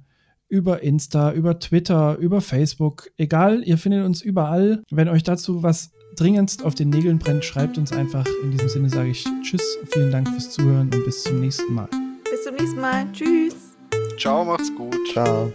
über 0.49 0.83
Insta, 0.83 1.31
über 1.31 1.57
Twitter, 1.57 2.15
über 2.17 2.41
Facebook. 2.41 3.09
Egal, 3.17 3.63
ihr 3.63 3.79
findet 3.79 4.05
uns 4.05 4.21
überall. 4.21 4.83
Wenn 4.91 5.09
euch 5.09 5.23
dazu 5.23 5.63
was 5.63 5.89
dringendst 6.15 6.63
auf 6.63 6.75
den 6.75 6.89
Nägeln 6.89 7.17
brennt, 7.17 7.43
schreibt 7.43 7.79
uns 7.79 7.91
einfach. 7.91 8.27
In 8.43 8.51
diesem 8.51 8.69
Sinne 8.69 8.89
sage 8.89 9.09
ich 9.09 9.25
Tschüss, 9.41 9.79
vielen 9.93 10.11
Dank 10.11 10.29
fürs 10.29 10.51
Zuhören 10.51 10.91
und 10.93 11.05
bis 11.05 11.23
zum 11.23 11.39
nächsten 11.39 11.73
Mal. 11.73 11.89
Bis 12.29 12.43
zum 12.43 12.53
nächsten 12.53 12.81
Mal. 12.81 13.11
Tschüss. 13.13 13.55
Ciao, 14.19 14.45
macht's 14.45 14.71
gut. 14.75 14.95
Ciao. 15.11 15.51